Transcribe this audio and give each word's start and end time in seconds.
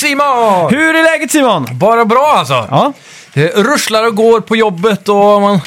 Simon! 0.00 0.70
Hur 0.70 0.94
är 0.96 1.02
läget 1.02 1.30
Simon? 1.30 1.66
Bara 1.72 2.04
bra 2.04 2.34
alltså. 2.38 2.66
Ja, 2.70 2.92
Det 3.34 3.48
ruschlar 3.56 4.06
och 4.06 4.14
går 4.16 4.40
på 4.40 4.56
jobbet 4.56 5.08
och 5.08 5.40
man... 5.40 5.60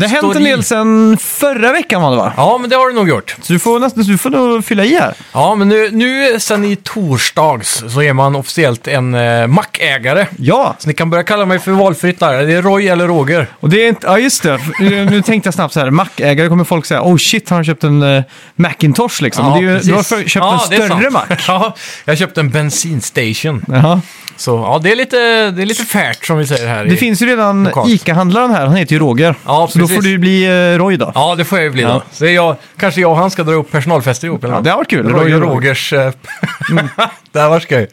det 0.00 0.08
har 0.08 0.22
hänt 0.22 0.36
en 0.36 0.44
del 0.44 0.62
sen 0.64 1.16
förra 1.20 1.72
veckan 1.72 2.02
var 2.02 2.10
det 2.10 2.16
va? 2.16 2.32
Ja, 2.36 2.58
men 2.58 2.70
det 2.70 2.76
har 2.76 2.88
du 2.88 2.94
nog 2.94 3.08
gjort. 3.08 3.36
Så 3.42 3.52
du 3.52 3.58
får 3.58 3.80
nästan 3.80 4.02
du 4.04 4.18
får 4.18 4.30
nog 4.30 4.64
fylla 4.64 4.84
i 4.84 4.94
här. 4.94 5.14
Ja, 5.32 5.54
men 5.54 5.68
nu, 5.68 5.90
nu 5.92 6.40
sen 6.40 6.64
i 6.64 6.76
torsdags 6.76 7.84
så 7.88 8.02
är 8.02 8.12
man 8.12 8.36
officiellt 8.36 8.88
en 8.88 9.14
eh, 9.14 9.46
mackägare. 9.46 10.26
Ja, 10.38 10.74
Så 10.78 10.88
ni 10.88 10.94
kan 10.94 11.10
börja 11.10 11.24
kalla 11.24 11.46
mig 11.46 11.58
för 11.58 11.72
valfritt 11.72 12.20
där. 12.20 12.46
Det 12.46 12.52
är 12.52 12.62
Roy 12.62 12.88
eller 12.88 13.06
Roger. 13.08 13.46
och 13.60 13.68
det 13.68 13.84
är 13.84 13.88
inte, 13.88 14.06
ja 14.06 14.18
just 14.18 14.42
det. 14.42 14.60
Nu 14.80 15.22
tänkte 15.22 15.46
jag 15.46 15.54
snabbt 15.54 15.74
så 15.74 15.80
här, 15.80 15.90
Mac-ägare 15.90 16.48
kommer 16.48 16.64
folk 16.64 16.86
säga, 16.86 17.02
oh 17.02 17.16
shit, 17.16 17.50
har 17.50 17.56
han 17.56 17.64
köpt 17.64 17.84
en 17.84 18.02
uh, 18.02 18.22
Macintosh 18.54 19.22
liksom? 19.22 19.44
Men 19.44 19.52
det 19.62 19.68
är 19.68 19.72
ju, 19.74 19.78
du 19.78 19.94
har 19.94 20.02
för, 20.02 20.16
köpt 20.16 20.34
Ja, 20.34 20.52
en 20.52 20.60
större 20.60 20.88
sant. 20.88 21.12
Mac. 21.12 21.22
Ja, 21.48 21.74
jag 22.04 22.18
köpte 22.18 22.40
en 22.40 22.50
bensinstation. 22.50 23.64
Jaha. 23.68 24.00
Så 24.40 24.50
ja, 24.50 24.80
det 24.82 24.92
är 24.92 24.96
lite, 24.96 25.16
det 25.50 25.62
är 25.62 25.66
lite 25.66 25.84
färt 25.84 26.24
som 26.26 26.38
vi 26.38 26.46
säger 26.46 26.68
här. 26.68 26.84
Det 26.84 26.94
i- 26.94 26.96
finns 26.96 27.22
ju 27.22 27.26
redan 27.26 27.64
Lokalt. 27.64 27.90
ICA-handlaren 27.90 28.50
här, 28.50 28.66
han 28.66 28.76
heter 28.76 28.92
ju 28.92 28.98
Roger. 28.98 29.34
Ja, 29.46 29.68
så 29.72 29.78
då 29.78 29.84
precis. 29.84 29.96
får 29.96 30.02
du 30.02 30.18
bli 30.18 30.48
uh, 30.48 30.78
Roy 30.78 30.96
då. 30.96 31.12
Ja, 31.14 31.34
det 31.34 31.44
får 31.44 31.58
jag 31.58 31.64
ju 31.64 31.70
bli 31.70 31.82
Ja. 31.82 31.88
då. 31.88 32.02
Så 32.12 32.24
det 32.24 32.30
är 32.30 32.34
jag, 32.34 32.56
kanske 32.76 33.00
jag 33.00 33.10
och 33.10 33.16
han 33.16 33.30
ska 33.30 33.42
dra 33.44 33.52
upp 33.52 33.70
personalfester 33.70 34.26
ihop. 34.26 34.44
Eller 34.44 34.52
Ja, 34.54 34.58
något. 34.58 34.64
det 34.64 34.70
har 34.70 34.76
varit 34.76 34.88
kul. 34.90 35.08
Roy 35.08 35.12
och 35.14 35.20
och 35.20 35.30
Roger. 35.30 35.54
Rogers... 35.54 35.92
eh, 35.92 36.12
det 37.32 37.40
här 37.40 37.48
var 37.48 37.60
skoj. 37.60 37.88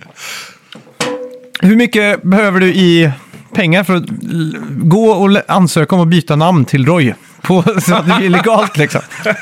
Hur 1.62 1.76
mycket 1.76 2.24
behöver 2.24 2.60
du 2.60 2.68
i 2.68 3.12
pengar 3.54 3.84
för 3.84 3.96
att 3.96 4.04
l- 4.32 4.58
gå 4.70 5.10
och 5.10 5.30
l- 5.30 5.42
ansöka 5.48 5.96
om 5.96 6.02
att 6.02 6.08
byta 6.08 6.36
namn 6.36 6.66
till 6.66 6.86
Roy? 6.86 7.14
På, 7.48 7.64
så 7.82 7.96
att 7.96 8.08
det 8.08 8.16
blir 8.18 8.30
legalt 8.30 8.78
liksom. 8.78 9.02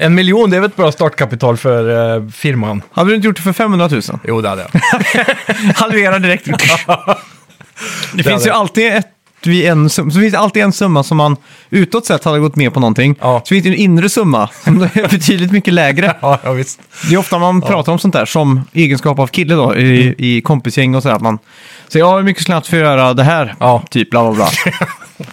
En 0.00 0.14
miljon, 0.14 0.50
det 0.50 0.56
är 0.56 0.60
väl 0.60 0.70
ett 0.70 0.76
bra 0.76 0.92
startkapital 0.92 1.56
för 1.56 2.16
eh, 2.16 2.28
firman? 2.30 2.82
Hade 2.92 3.10
du 3.10 3.14
inte 3.16 3.26
gjort 3.26 3.36
det 3.36 3.42
för 3.42 3.52
500 3.52 3.88
000? 3.88 4.02
Jo, 4.24 4.40
det 4.40 4.48
hade 4.48 4.66
jag. 4.72 4.80
Halvera 5.76 6.18
direkt. 6.18 6.48
det 8.14 8.22
finns 8.22 8.44
ju 8.46 8.48
jag. 8.48 8.56
alltid 8.56 8.92
ett 8.92 9.06
vid 9.42 9.66
en 9.66 9.90
summa, 9.90 10.10
så 10.10 10.20
finns 10.20 10.32
det 10.32 10.38
alltid 10.38 10.62
en 10.62 10.72
summa 10.72 11.02
som 11.02 11.16
man 11.16 11.36
utåt 11.70 12.06
sett 12.06 12.24
hade 12.24 12.38
gått 12.38 12.56
med 12.56 12.74
på 12.74 12.80
någonting. 12.80 13.16
Ja. 13.20 13.40
Så 13.44 13.48
finns 13.48 13.62
det 13.64 13.68
en 13.68 13.74
inre 13.74 14.08
summa 14.08 14.48
som 14.64 14.82
är 14.82 15.08
betydligt 15.10 15.52
mycket 15.52 15.74
lägre. 15.74 16.16
ja, 16.20 16.38
ja, 16.44 16.52
visst. 16.52 16.80
Det 17.08 17.14
är 17.14 17.18
ofta 17.18 17.38
man 17.38 17.60
pratar 17.62 17.92
om 17.92 17.98
sånt 17.98 18.14
där 18.14 18.26
som 18.26 18.60
egenskap 18.72 19.18
av 19.18 19.26
kille 19.26 19.54
då 19.54 19.76
i, 19.76 20.02
Mm. 20.02 20.14
i 20.18 20.40
kompisgäng 20.40 20.94
och 20.94 21.02
sådär. 21.02 21.16
Att 21.16 21.22
man 21.22 21.38
säger 21.88 22.06
ja, 22.06 22.16
hur 22.16 22.22
mycket 22.22 22.48
jag 22.48 22.66
för 22.66 22.76
att 22.76 22.82
göra 22.82 23.14
det 23.14 23.22
här? 23.24 23.54
Typ 23.90 24.10
bla 24.10 24.22
bla 24.22 24.32
bla. 24.34 24.48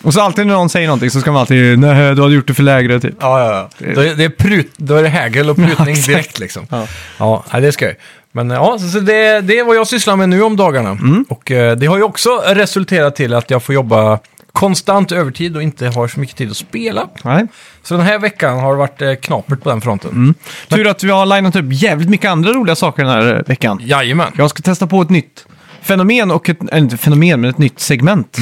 Och 0.02 0.14
så 0.14 0.22
alltid 0.22 0.47
när 0.47 0.53
någon 0.53 0.69
säger 0.69 0.88
någonting 0.88 1.09
så 1.09 1.22
ska 1.22 1.31
man 1.31 1.41
alltid 1.41 1.80
nej, 1.80 2.16
du 2.16 2.22
hade 2.22 2.36
gjort 2.36 2.47
det 2.47 2.53
för 2.53 2.64
lägre 2.64 3.00
typ. 3.00 3.16
Ja, 3.19 3.39
ja, 3.39 3.69
ja. 3.78 3.94
Då 3.95 4.02
är, 4.02 4.16
det 4.16 4.23
är 4.23 4.30
prut, 4.30 4.72
då 4.78 4.95
är 4.95 5.03
det 5.03 5.09
hägel 5.09 5.50
och 5.50 5.55
prutning 5.55 5.89
exakt. 5.89 6.08
direkt 6.08 6.39
liksom. 6.39 6.67
Ja. 6.69 6.88
Ja, 7.17 7.59
det 7.59 7.67
är 7.67 7.72
skoj. 7.72 7.97
Men 8.31 8.50
ja, 8.50 8.80
så, 8.80 9.00
det, 9.00 9.41
det 9.41 9.59
är 9.59 9.66
vad 9.66 9.75
jag 9.75 9.88
sysslar 9.88 10.16
med 10.16 10.30
nu 10.30 10.41
om 10.44 10.56
dagarna. 10.56 10.89
Mm. 10.89 11.25
Och 11.30 11.52
eh, 11.52 11.78
det 11.78 11.86
har 11.86 11.97
ju 11.97 12.03
också 12.03 12.44
resulterat 12.47 13.16
till 13.16 13.33
att 13.33 13.50
jag 13.50 13.63
får 13.63 13.75
jobba 13.75 14.19
konstant 14.56 15.11
övertid 15.11 15.56
och 15.56 15.63
inte 15.63 15.88
har 15.88 16.08
så 16.08 16.19
mycket 16.19 16.36
tid 16.36 16.52
att 16.52 16.58
spela. 16.58 17.09
Nej. 17.23 17.47
Så 17.84 17.97
den 17.97 18.06
här 18.06 18.19
veckan 18.19 18.59
har 18.59 18.72
det 18.72 18.78
varit 18.78 19.01
eh, 19.01 19.13
knapert 19.13 19.63
på 19.63 19.69
den 19.69 19.81
fronten. 19.81 20.12
Mm. 20.12 20.34
Tur 20.68 20.88
att 20.88 21.03
vi 21.03 21.12
har 21.12 21.25
linat 21.25 21.56
upp 21.56 21.66
jävligt 21.69 22.09
mycket 22.09 22.31
andra 22.31 22.53
roliga 22.53 22.75
saker 22.75 23.03
den 23.03 23.12
här 23.12 23.35
eh, 23.35 23.41
veckan. 23.47 23.79
Jajamän. 23.81 24.31
Jag 24.38 24.50
ska 24.50 24.62
testa 24.62 24.88
på 24.88 25.01
ett 25.01 25.09
nytt 25.09 25.45
fenomen 25.81 26.31
och 26.31 26.50
ett, 26.50 26.59
inte 26.74 26.97
fenomen, 26.97 27.41
men 27.41 27.50
ett 27.50 27.57
nytt 27.57 27.79
segment. 27.79 28.38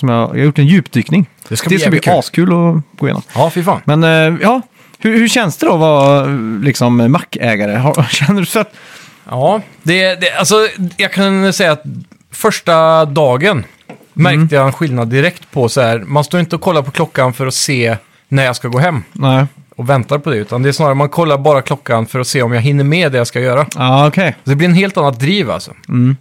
Som 0.00 0.08
jag, 0.08 0.20
jag 0.28 0.28
har 0.28 0.36
gjort 0.44 0.58
en 0.58 0.66
djupdykning. 0.66 1.20
Mm. 1.20 1.30
Det 1.48 1.56
ska 1.56 1.68
det 1.68 1.74
bli 1.74 1.78
ska 1.80 1.90
bli 1.90 2.00
kul. 2.00 2.12
askul 2.18 2.48
att 2.52 2.98
gå 2.98 3.06
igenom. 3.06 3.22
Ja, 3.34 3.50
fy 3.50 3.62
fan. 3.62 3.80
Men 3.84 4.04
eh, 4.04 4.38
ja, 4.42 4.62
hur, 4.98 5.18
hur 5.18 5.28
känns 5.28 5.56
det 5.56 5.66
då 5.66 5.72
att 5.74 5.80
vara 5.80 6.24
liksom 6.62 6.96
Mac-ägare? 7.12 7.76
Har- 7.76 8.02
Känner 8.10 8.40
du 8.40 8.46
så 8.46 8.60
att... 8.60 8.74
Ja, 9.30 9.60
det, 9.82 10.14
det, 10.20 10.32
alltså 10.32 10.68
jag 10.96 11.12
kan 11.12 11.52
säga 11.52 11.72
att 11.72 11.82
första 12.30 13.04
dagen 13.04 13.64
märkte 14.12 14.54
jag 14.54 14.66
en 14.66 14.72
skillnad 14.72 15.08
direkt 15.08 15.50
på 15.50 15.68
så 15.68 15.80
här, 15.80 15.98
man 15.98 16.24
står 16.24 16.40
inte 16.40 16.56
och 16.56 16.62
kollar 16.62 16.82
på 16.82 16.90
klockan 16.90 17.32
för 17.32 17.46
att 17.46 17.54
se 17.54 17.96
när 18.28 18.44
jag 18.44 18.56
ska 18.56 18.68
gå 18.68 18.78
hem 18.78 19.02
Nej. 19.12 19.46
Och 19.80 19.90
väntar 19.90 20.18
på 20.18 20.30
det, 20.30 20.36
utan 20.36 20.62
det 20.62 20.68
är 20.68 20.72
snarare 20.72 20.94
man 20.94 21.08
kollar 21.08 21.38
bara 21.38 21.62
klockan 21.62 22.06
för 22.06 22.20
att 22.20 22.26
se 22.26 22.42
om 22.42 22.52
jag 22.52 22.60
hinner 22.60 22.84
med 22.84 23.12
det 23.12 23.18
jag 23.18 23.26
ska 23.26 23.40
göra. 23.40 23.66
Ja, 23.76 24.06
okej. 24.06 24.36
Så 24.44 24.50
det 24.50 24.56
blir 24.56 24.68
en 24.68 24.74
helt 24.74 24.96
annat 24.96 25.20
driv 25.20 25.50
alltså, 25.50 25.72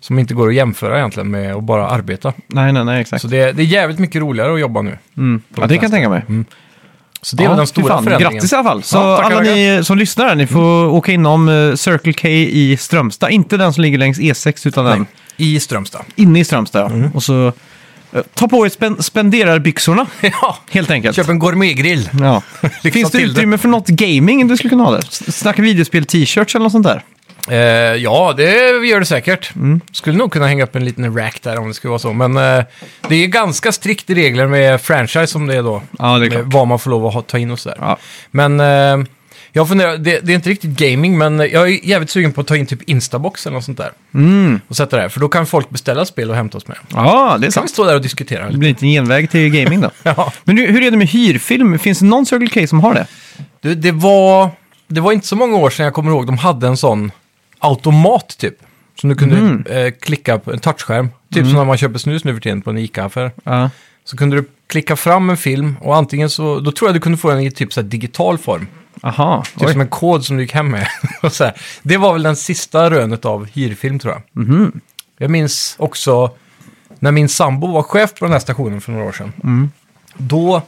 som 0.02 0.20
inte 0.20 0.34
går 0.34 0.48
att 0.48 0.56
jämföra 0.56 0.98
egentligen 0.98 1.32
med 1.32 1.56
att 1.56 1.64
bara 1.64 1.88
arbeta. 1.90 2.34
Nej, 2.48 2.74
nej, 2.74 2.86
nej, 2.86 3.02
exakt. 3.02 3.22
Så 3.22 3.28
det, 3.28 3.52
det 3.52 3.62
är 3.62 3.66
jävligt 3.66 4.00
mycket 4.00 4.22
roligare 4.22 4.54
att 4.54 4.60
jobba 4.60 4.82
nu. 4.82 4.98
Mm. 5.18 5.42
Ja, 5.56 5.62
det 5.68 5.76
kan 5.76 5.84
jag 5.84 5.92
tänka 5.92 6.10
mig. 6.10 6.24
Så 7.22 7.36
det 7.36 7.44
är 7.44 7.48
väl 7.48 7.58
den 7.58 7.66
fy 7.68 7.70
stora 7.72 7.88
fan. 7.94 8.04
förändringen. 8.04 8.34
Grattis 8.34 8.54
i 8.54 8.56
alla 8.56 8.64
fall. 8.70 8.84
Så 8.84 8.98
Ja, 8.98 9.18
tackar, 9.18 9.32
alla 9.36 9.42
ni 9.42 9.82
som 9.84 9.98
lyssnar, 9.98 10.28
här, 10.28 10.36
ni 10.36 10.48
får 10.48 10.86
åka 10.88 11.12
inom 11.12 11.50
eh, 11.50 11.76
Circle 11.76 12.14
K 12.14 12.28
i 12.28 12.78
Strömstad. 12.80 13.30
Inte 13.32 13.58
den 13.58 13.74
som 13.74 13.82
ligger 13.82 13.98
längs 13.98 14.20
E6, 14.20 14.68
utan 14.68 14.86
den 14.86 15.06
I 15.38 15.60
Strömstad. 15.60 16.02
inne 16.16 16.40
i 16.40 16.44
Strömstad. 16.44 16.92
ja. 17.04 17.10
Och 17.14 17.24
så 17.24 17.54
ta 18.34 18.48
på 18.48 18.66
er 18.66 18.70
spen 18.70 18.98
spenderarbyxorna, 19.04 20.08
ja, 20.22 20.58
helt 20.72 20.92
enkelt. 20.92 21.16
köp 21.16 21.30
en 21.30 21.40
gourmetgrill. 21.40 22.10
Ja. 22.20 22.42
Fixa 22.62 22.92
Finns 22.92 23.12
det 23.12 23.22
utrymme 23.22 23.58
för 23.58 23.68
något 23.68 23.88
gaming 23.88 24.48
du 24.48 24.58
skulle 24.58 24.70
kunna 24.70 24.84
ha 24.84 24.92
där? 24.92 25.32
Snacka 25.32 25.62
videospel, 25.62 26.06
t-shirts 26.06 26.56
eller 26.56 26.64
något 26.64 26.72
sånt 26.72 26.88
där? 26.88 27.04
Eh, 27.50 27.58
ja, 27.96 28.34
det 28.38 28.52
gör 28.86 29.00
det 29.00 29.06
säkert. 29.06 29.56
Mm. 29.56 29.82
Skulle 29.92 30.18
nog 30.18 30.32
kunna 30.32 30.48
hänga 30.48 30.64
upp 30.64 30.76
en 30.76 30.86
liten 30.86 31.18
rack 31.18 31.42
där 31.42 31.60
om 31.60 31.68
det 31.68 31.74
skulle 31.74 31.90
vara 31.90 32.00
så. 32.00 32.14
Men 32.14 32.38
eh, 32.38 32.64
det 33.08 33.16
är 33.16 33.28
ganska 33.28 33.72
strikt 33.72 34.10
regler 34.10 34.48
med 34.48 34.82
franchise 34.82 35.28
som 35.28 35.48
det 35.48 35.56
är 35.56 35.64
då. 35.64 35.82
Ja, 36.00 36.18
det 36.18 36.26
är 36.26 36.30
klart. 36.30 36.44
vad 36.46 36.68
man 36.68 36.80
får 36.80 36.90
lov 36.92 37.06
att 37.06 37.14
ha, 37.14 37.22
ta 37.22 37.38
in 37.38 37.52
och 37.52 37.60
sådär. 37.60 37.78
Ja. 37.82 37.98
Men 38.32 38.60
eh, 38.60 39.08
jag 39.52 39.68
funderar, 39.68 39.98
det, 39.98 40.20
det 40.20 40.32
är 40.32 40.36
inte 40.36 40.50
riktigt 40.50 40.70
gaming, 40.78 41.18
men 41.18 41.40
jag 41.40 41.52
är 41.70 41.86
jävligt 41.88 42.10
sugen 42.10 42.32
på 42.32 42.42
att 42.42 42.48
ta 42.48 42.56
in 42.58 42.66
typ 42.66 42.82
Instabox 42.90 43.46
eller 43.46 43.54
något 43.56 43.64
sånt 43.66 43.78
där. 43.78 43.92
Mm. 44.14 44.60
Och 44.68 44.76
sätta 44.78 44.98
där, 44.98 45.10
för 45.10 45.20
då 45.20 45.30
kan 45.30 45.46
folk 45.46 45.70
beställa 45.70 46.06
spel 46.06 46.30
och 46.30 46.36
hämta 46.36 46.58
oss 46.58 46.68
med. 46.68 46.78
Ja, 46.90 47.04
det 47.06 47.08
är 47.30 47.30
Kan 47.32 47.42
vi 47.42 47.52
sant. 47.52 47.70
stå 47.70 47.84
där 47.84 47.96
och 47.96 48.02
diskutera 48.02 48.42
Det 48.42 48.48
lite? 48.48 48.58
blir 48.60 48.70
inte 48.70 48.86
en 48.86 48.90
genväg 48.92 49.30
till 49.32 49.50
gaming 49.50 49.82
då. 49.82 49.92
Ja. 50.04 50.34
Men 50.44 50.58
hur, 50.58 50.68
hur 50.68 50.84
är 50.84 50.92
det 50.92 50.98
med 50.98 51.08
hyrfilm? 51.08 51.80
Finns 51.80 52.00
det 52.00 52.06
någon 52.06 52.26
Circle 52.26 52.62
K 52.62 52.68
som 52.68 52.80
har 52.80 52.94
det? 52.94 53.08
Du, 53.62 53.76
det, 53.76 53.92
var, 53.92 54.50
det 54.88 55.02
var 55.02 55.12
inte 55.12 55.28
så 55.28 55.36
många 55.36 55.58
år 55.58 55.70
sedan 55.70 55.84
jag 55.84 55.94
kommer 55.94 56.12
ihåg 56.12 56.26
de 56.26 56.38
hade 56.38 56.68
en 56.68 56.78
sån 56.78 57.12
automat 57.60 58.38
typ. 58.38 58.56
Som 59.02 59.10
du 59.10 59.16
kunde 59.16 59.38
Mm. 59.38 59.66
eh, 59.70 59.92
klicka 60.02 60.40
på 60.40 60.52
en 60.54 60.60
touchskärm. 60.60 61.10
Typ 61.34 61.46
som 61.46 61.54
när 61.54 61.66
man 61.66 61.78
köper 61.78 62.00
snus 62.00 62.24
nu 62.24 62.34
för 62.34 62.42
tiden 62.42 62.62
på 62.62 62.70
en 62.70 62.78
ICA-affär. 62.78 63.32
Ja. 63.44 63.70
Så 64.04 64.18
kunde 64.18 64.36
du 64.36 64.50
klicka 64.68 64.96
fram 64.96 65.30
en 65.30 65.38
film 65.38 65.78
och 65.82 65.96
antingen 65.96 66.30
så, 66.30 66.60
då 66.60 66.72
tror 66.72 66.90
jag 66.90 66.96
du 66.96 67.00
kunde 67.00 67.18
få 67.18 67.30
den 67.30 67.40
i 67.40 67.52
typ 67.52 67.74
så 67.74 67.82
här 67.82 67.88
digital 67.88 68.38
form. 68.38 68.68
Aha, 69.02 69.44
Typ 69.58 69.68
oj. 69.68 69.72
som 69.72 69.82
en 69.82 69.88
kod 69.88 70.26
som 70.26 70.38
du 70.38 70.44
gick 70.44 70.54
hem 70.54 70.72
med. 70.72 70.88
och 71.22 71.34
så 71.34 71.44
här. 71.44 71.54
Det 71.82 71.98
var 71.98 72.14
väl 72.14 72.24
den 72.24 72.36
sista 72.36 72.90
rönet 72.90 73.26
av 73.26 73.46
hyrfilm 73.46 74.00
tror 74.00 74.14
jag. 74.14 74.46
Mhm. 74.46 74.82
Jag 75.18 75.32
minns 75.32 75.76
också 75.80 76.32
när 77.00 77.12
min 77.12 77.30
sambo 77.30 77.68
var 77.72 77.84
chef 77.84 78.14
på 78.14 78.26
den 78.26 78.32
här 78.32 78.40
stationen 78.40 78.82
för 78.82 78.92
några 78.92 79.06
år 79.06 79.12
sedan. 79.12 79.34
Mm. 79.44 79.72
Då 80.18 80.62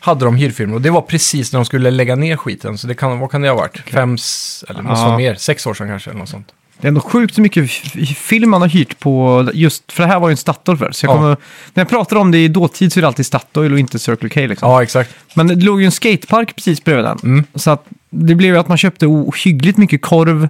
hade 0.00 0.24
de 0.24 0.36
hyrfilm 0.36 0.72
och 0.72 0.80
det 0.80 0.90
var 0.90 1.00
precis 1.02 1.52
när 1.52 1.58
de 1.60 1.64
skulle 1.64 1.90
lägga 1.90 2.16
ner 2.16 2.36
skiten. 2.36 2.78
Så 2.78 2.86
det 2.86 2.94
kan, 2.94 3.18
vad 3.18 3.30
kan 3.30 3.40
det 3.42 3.48
ha 3.48 3.56
varit? 3.56 3.78
Fem, 3.78 4.14
s- 4.14 4.64
eller 4.68 4.82
måste 4.82 5.00
Ja. 5.02 5.06
vara 5.06 5.16
mer, 5.16 5.34
sex 5.34 5.66
år 5.66 5.74
sedan 5.74 5.88
kanske 5.88 6.10
eller 6.10 6.20
något 6.20 6.28
sånt. 6.28 6.48
Det 6.80 6.86
är 6.86 6.88
ändå 6.88 7.00
sjukt 7.00 7.34
så 7.34 7.40
mycket 7.40 7.70
film 8.16 8.50
man 8.50 8.60
har 8.60 8.68
hyrt 8.68 8.98
på, 8.98 9.48
just 9.54 9.92
för 9.92 10.02
det 10.02 10.08
här 10.08 10.20
var 10.20 10.28
ju 10.28 10.30
en 10.30 10.36
Statoil 10.36 10.78
för. 10.78 10.92
Så 10.92 11.06
jag 11.06 11.10
Ja. 11.12 11.16
kommer, 11.16 11.28
när 11.74 11.80
jag 11.80 11.88
pratar 11.88 12.16
om 12.16 12.30
det 12.30 12.38
i 12.38 12.48
dåtid 12.48 12.92
så 12.92 13.00
är 13.00 13.02
det 13.02 13.06
alltid 13.06 13.26
Statoil 13.26 13.72
och 13.72 13.78
inte 13.78 13.98
Circle 13.98 14.28
K 14.28 14.40
liksom. 14.40 14.70
Ja, 14.70 14.82
exakt. 14.82 15.14
Men 15.34 15.46
det 15.46 15.54
låg 15.54 15.80
ju 15.80 15.86
en 15.86 15.92
skatepark 15.92 16.56
precis 16.56 16.84
bredvid 16.84 17.04
den. 17.04 17.18
Mm. 17.22 17.44
Så 17.54 17.70
att 17.70 17.84
det 18.10 18.34
blev 18.34 18.54
ju 18.54 18.60
att 18.60 18.68
man 18.68 18.78
köpte 18.78 19.06
ohyggligt 19.06 19.78
mycket 19.78 20.02
korv, 20.02 20.48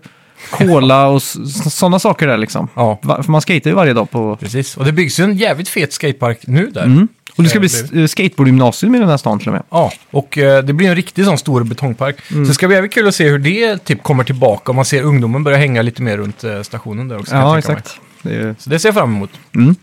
cola 0.51 1.07
och 1.07 1.23
sådana 1.23 1.99
saker 1.99 2.27
där 2.27 2.37
liksom. 2.39 2.69
Ja, 2.75 2.99
Va- 3.03 3.23
För 3.23 3.33
man 3.33 3.41
skater 3.41 3.71
ju 3.71 3.77
varje 3.77 3.93
dag 3.93 4.11
på... 4.11 4.37
precis. 4.37 4.77
Och 4.77 4.85
det 4.85 4.93
byggs 4.93 5.21
ju 5.21 5.25
en 5.25 5.37
jävligt 5.37 5.69
fet 5.69 5.93
skatepark 5.93 6.39
nu 6.47 6.67
där. 6.71 6.85
Mm. 6.85 7.09
Och 7.39 7.45
det 7.45 7.49
ska 7.51 7.59
Eh, 7.59 7.91
bli 7.91 8.03
eh, 8.03 8.07
skateboardgymnasium 8.07 8.95
i 8.95 8.99
den 8.99 9.09
här 9.09 9.17
stan 9.17 9.39
till 9.39 9.49
och 9.49 9.55
med. 9.55 9.63
Ja, 9.71 9.93
och 10.11 10.39
eh, 10.39 10.63
det 10.65 10.73
blir 10.73 10.89
en 10.89 10.95
riktig 10.97 11.25
sån 11.25 11.39
stor 11.39 11.65
betongpark. 11.65 12.17
Mm. 12.31 12.45
Så 12.45 12.49
det 12.49 12.55
ska 12.55 12.67
bli 12.67 12.77
jävligt 12.77 12.93
kul 12.95 13.09
att 13.09 13.15
se 13.15 13.29
hur 13.29 13.39
det 13.39 13.79
typ 13.79 14.03
kommer 14.03 14.25
tillbaka. 14.25 14.73
Om 14.73 14.77
man 14.77 14.85
ser 14.85 15.03
ungdomen 15.03 15.45
börja 15.45 15.59
hänga 15.59 15.83
lite 15.83 16.03
mer 16.03 16.17
runt 16.17 16.45
eh, 16.45 16.63
stationen 16.63 17.09
där 17.09 17.19
också. 17.21 17.31
kan 17.31 17.41
Ja, 17.41 17.55
jag 17.55 17.65
tänka 17.65 17.69
mig. 17.73 17.79
exakt. 17.79 18.01
Det 18.23 18.35
är. 18.37 18.55
Så 18.59 18.71
det 18.71 18.79
ser 18.79 18.89
jag 18.89 18.95
fram 18.95 19.15
emot. 19.17 19.31
Mm. 19.55 19.75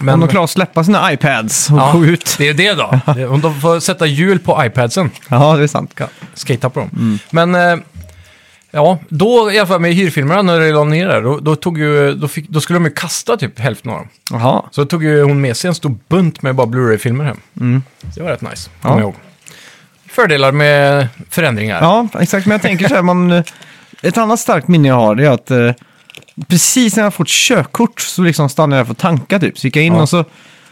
Men 0.00 0.14
Om 0.14 0.20
de 0.20 0.28
klarar 0.28 0.44
att 0.44 0.50
släppa 0.50 0.84
sina 0.84 1.12
iPads 1.12 1.70
och 1.70 1.92
gå 1.92 2.04
ut. 2.06 2.34
det 2.38 2.48
är 2.48 2.54
det 2.54 2.74
då. 2.74 3.00
Det- 3.14 3.26
Om 3.26 3.40
de 3.40 3.60
får 3.60 3.80
sätta 3.80 4.06
hjul 4.06 4.38
på 4.38 4.64
iPadsen, 4.66 5.10
Ja, 5.30 5.56
det 5.56 5.62
är 5.62 5.66
sant. 5.66 6.00
skata 6.34 6.70
på 6.70 6.80
dem. 6.80 7.18
Men 7.30 7.54
eh, 7.54 7.76
ja, 8.74 8.98
då 9.08 9.52
i 9.52 9.58
alla 9.58 9.66
fall 9.66 9.80
med 9.80 9.94
hyrfilmerna 9.94 10.42
när 10.42 10.60
det 10.60 10.72
la 10.72 10.84
ner 10.84 11.08
där, 11.08 11.22
då, 11.22 11.38
då, 11.40 11.56
tog 11.56 11.78
ju, 11.78 12.14
då, 12.14 12.28
fick, 12.28 12.48
då 12.48 12.60
skulle 12.60 12.76
de 12.76 12.84
ju 12.84 12.90
kasta 12.90 13.36
typ 13.36 13.58
hälften 13.58 13.90
av 13.90 13.96
dem. 13.98 14.08
Jaha. 14.30 14.62
Så 14.70 14.80
då 14.80 14.86
tog 14.86 15.04
ju 15.04 15.22
hon 15.22 15.40
med 15.40 15.56
sig 15.56 15.68
en 15.68 15.74
stor 15.74 15.96
bunt 16.08 16.42
med 16.42 16.54
bara 16.54 16.66
Blu-ray-filmer 16.66 17.24
hem. 17.24 17.40
Mm. 17.60 17.82
Det 18.14 18.22
var 18.22 18.30
rätt 18.30 18.40
nice, 18.42 18.70
Ja. 18.80 18.88
kommer 18.88 19.00
jag 19.00 19.02
ihåg. 19.04 19.14
Fördelar 20.08 20.52
med 20.52 21.08
förändringar. 21.30 21.78
Ja, 21.82 22.08
exakt. 22.20 22.46
Men 22.46 22.52
jag 22.52 22.62
tänker 22.62 22.88
så 22.88 22.94
här, 22.94 23.02
man, 23.02 23.42
ett 24.02 24.18
annat 24.18 24.40
starkt 24.40 24.68
minne 24.68 24.88
jag 24.88 24.94
har 24.94 25.14
det 25.14 25.26
är 25.26 25.30
att 25.30 25.50
eh, 25.50 25.72
precis 26.48 26.96
när 26.96 27.02
jag 27.04 27.14
fått 27.14 27.28
körkort 27.28 28.00
så 28.00 28.22
liksom 28.22 28.48
stannade 28.48 28.80
jag 28.80 28.86
för 28.86 28.92
att 28.92 28.98
tanka 28.98 29.38
typ. 29.40 29.58
Så 29.58 29.66
gick 29.66 29.76
jag 29.76 29.84
in 29.84 29.92
Ja. 29.94 30.02
och 30.02 30.08
så 30.08 30.24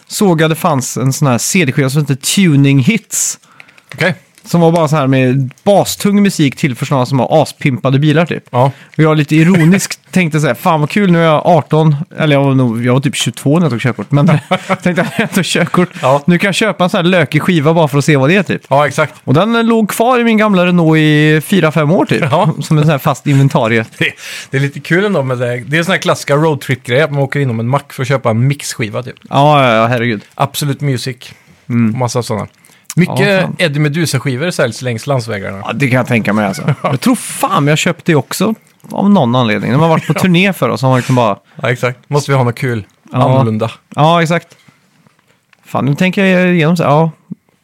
såg 0.06 0.40
jag 0.40 0.50
det 0.50 0.56
fanns 0.56 0.96
en 0.96 1.12
sån 1.12 1.28
här 1.28 1.38
CD-skiva 1.38 1.90
som 1.90 2.00
heter 2.00 2.14
Tuning 2.14 2.78
Hits. 2.78 3.38
Okej. 3.94 4.14
Som 4.44 4.60
var 4.60 4.72
bara 4.72 4.88
så 4.88 4.96
här 4.96 5.06
med 5.06 5.50
bastung 5.64 6.22
musik 6.22 6.56
till 6.56 6.74
för 6.74 6.86
sådana 6.86 7.06
som 7.06 7.18
har 7.18 7.42
aspimpade 7.42 7.98
bilar 7.98 8.26
typ. 8.26 8.44
Ja, 8.50 8.70
Och 8.96 8.98
jag 8.98 9.16
lite 9.16 9.36
ironiskt 9.36 10.00
tänkte 10.10 10.40
så 10.40 10.46
här, 10.46 10.54
fan 10.54 10.80
vad 10.80 10.90
kul, 10.90 11.12
nu 11.12 11.18
är 11.18 11.24
jag 11.24 11.46
18, 11.46 11.96
eller 12.18 12.36
jag 12.36 12.44
var, 12.44 12.54
nog, 12.54 12.84
jag 12.84 12.92
var 12.92 13.00
typ 13.00 13.16
22 13.16 13.58
när 13.58 13.64
jag 13.64 13.70
tog 13.70 13.80
körkort, 13.80 14.10
men 14.10 14.26
tänkte 14.82 15.02
att 15.02 15.18
jag 15.18 15.30
tog 15.30 15.44
körkort. 15.44 15.88
Ja. 16.02 16.22
Nu 16.26 16.38
kan 16.38 16.48
jag 16.48 16.54
köpa 16.54 16.84
en 16.84 16.90
sån 16.90 16.98
här 16.98 17.04
lökig 17.04 17.42
skiva 17.42 17.74
bara 17.74 17.88
för 17.88 17.98
att 17.98 18.04
se 18.04 18.16
vad 18.16 18.28
det 18.30 18.36
är 18.36 18.42
typ. 18.42 18.62
ja 18.68 18.86
exakt. 18.86 19.14
Och 19.24 19.34
den 19.34 19.66
låg 19.66 19.90
kvar 19.90 20.18
i 20.18 20.24
min 20.24 20.36
gamla 20.36 20.66
Renault 20.66 20.96
i 20.96 21.40
4-5 21.40 21.94
år 21.94 22.04
typ. 22.04 22.22
Ja. 22.30 22.54
Som 22.62 22.78
en 22.78 22.84
sån 22.84 22.90
här 22.90 22.98
fast 22.98 23.26
inventarie. 23.26 23.84
Det, 23.98 24.12
det 24.50 24.56
är 24.56 24.60
lite 24.60 24.80
kul 24.80 25.04
ändå 25.04 25.22
med 25.22 25.38
det. 25.38 25.60
Det 25.66 25.76
är 25.76 25.78
en 25.78 25.84
sån 25.84 25.92
här 25.92 26.00
klassiska 26.00 26.36
roadtrip-grej 26.36 27.02
att 27.02 27.10
man 27.12 27.20
åker 27.22 27.40
inom 27.40 27.60
en 27.60 27.68
mack 27.68 27.92
för 27.92 28.02
att 28.02 28.08
köpa 28.08 28.30
en 28.30 28.46
mixskiva 28.46 29.02
typ. 29.02 29.16
Ja, 29.30 29.64
ja, 29.64 29.74
ja, 29.74 29.86
herregud. 29.86 30.22
Absolut 30.34 30.80
Music. 30.80 31.16
Och 31.66 31.74
massa 31.74 32.22
sådana. 32.22 32.46
Mycket 32.96 33.18
Ja, 33.28 33.40
fan. 33.40 33.56
Eddie 33.58 33.80
Meduza-skivor 33.80 34.50
säljs 34.50 34.82
längs 34.82 35.06
landsvägarna. 35.06 35.62
Ja, 35.66 35.72
det 35.72 35.88
kan 35.88 35.96
jag 35.96 36.06
tänka 36.06 36.32
mig 36.32 36.46
alltså. 36.46 36.74
Jag 36.82 37.00
tror 37.00 37.14
fan 37.14 37.66
jag 37.66 37.78
köpte 37.78 38.12
det 38.12 38.16
också 38.16 38.54
av 38.90 39.10
någon 39.10 39.34
anledning. 39.36 39.70
När 39.70 39.78
man 39.78 39.88
varit 39.88 40.06
på 40.06 40.14
turné 40.14 40.52
för 40.52 40.68
oss 40.68 40.80
så 40.80 40.86
har 40.86 40.90
man 40.90 40.98
liksom 40.98 41.14
bara... 41.14 41.38
Ja, 41.62 41.70
exakt. 41.70 41.98
Måste 42.10 42.30
vi 42.30 42.36
ha 42.36 42.44
något 42.44 42.58
kul. 42.58 42.84
Ja. 43.12 43.18
Annorlunda. 43.18 43.70
Ja, 43.96 44.22
exakt. 44.22 44.56
Fan, 45.64 45.84
nu 45.84 45.94
tänker 45.94 46.24
jag 46.24 46.54
igenom 46.54 46.76
så 46.76 46.82
här, 46.82 46.90
ja. 46.90 47.10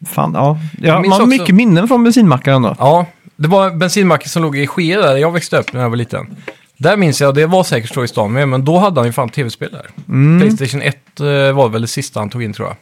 Fan, 0.07 0.31
ja. 0.33 0.57
Ja 0.81 0.93
man 0.93 1.11
har 1.11 1.17
också- 1.17 1.25
mycket 1.25 1.55
minnen 1.55 1.87
från 1.87 2.03
bensinmackar 2.03 2.51
ändå. 2.53 2.75
Ja, 2.79 3.05
det 3.35 3.47
var 3.47 3.71
bensinmacken 3.71 4.29
som 4.29 4.43
låg 4.43 4.57
i 4.57 4.67
Skee 4.67 4.95
där 4.97 5.17
jag 5.17 5.31
växte 5.31 5.57
upp 5.57 5.73
när 5.73 5.81
jag 5.81 5.89
var 5.89 5.97
liten. 5.97 6.35
Där 6.77 6.97
minns 6.97 7.21
jag, 7.21 7.35
det 7.35 7.45
var 7.45 7.63
säkert 7.63 7.93
så 7.93 8.03
i 8.03 8.07
stan 8.07 8.31
med, 8.33 8.49
men 8.49 8.65
då 8.65 8.77
hade 8.77 8.99
han 8.99 9.07
ju 9.07 9.13
fan 9.13 9.29
tv-spel 9.29 9.69
där. 9.71 9.85
Mm. 10.07 10.39
Playstation 10.39 10.81
1 10.81 11.19
eh, 11.19 11.25
var 11.55 11.69
väl 11.69 11.81
det 11.81 11.87
sista 11.87 12.19
han 12.19 12.29
tog 12.29 12.43
in 12.43 12.53
tror 12.53 12.67
jag. 12.67 12.75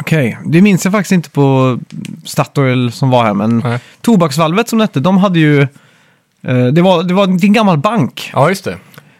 Okej, 0.00 0.38
det 0.46 0.60
minns 0.62 0.84
jag 0.84 0.92
faktiskt 0.92 1.12
inte 1.12 1.30
på 1.30 1.78
Statoil 2.24 2.92
som 2.92 3.10
var 3.10 3.24
här, 3.24 3.34
men 3.34 3.58
Nej. 3.58 3.78
Tobaksvalvet 4.00 4.68
som 4.68 4.78
det 4.78 4.84
hette, 4.84 5.00
de 5.00 5.18
hade 5.18 5.38
ju... 5.38 5.60
eh, 6.42 6.66
Det 6.72 6.82
var, 6.82 7.02
det 7.02 7.14
var 7.14 7.24
en 7.24 7.52
gammal 7.52 7.78
bank 7.78 8.30
Ja, 8.32 8.48
just 8.48 8.64
det. 8.64 8.76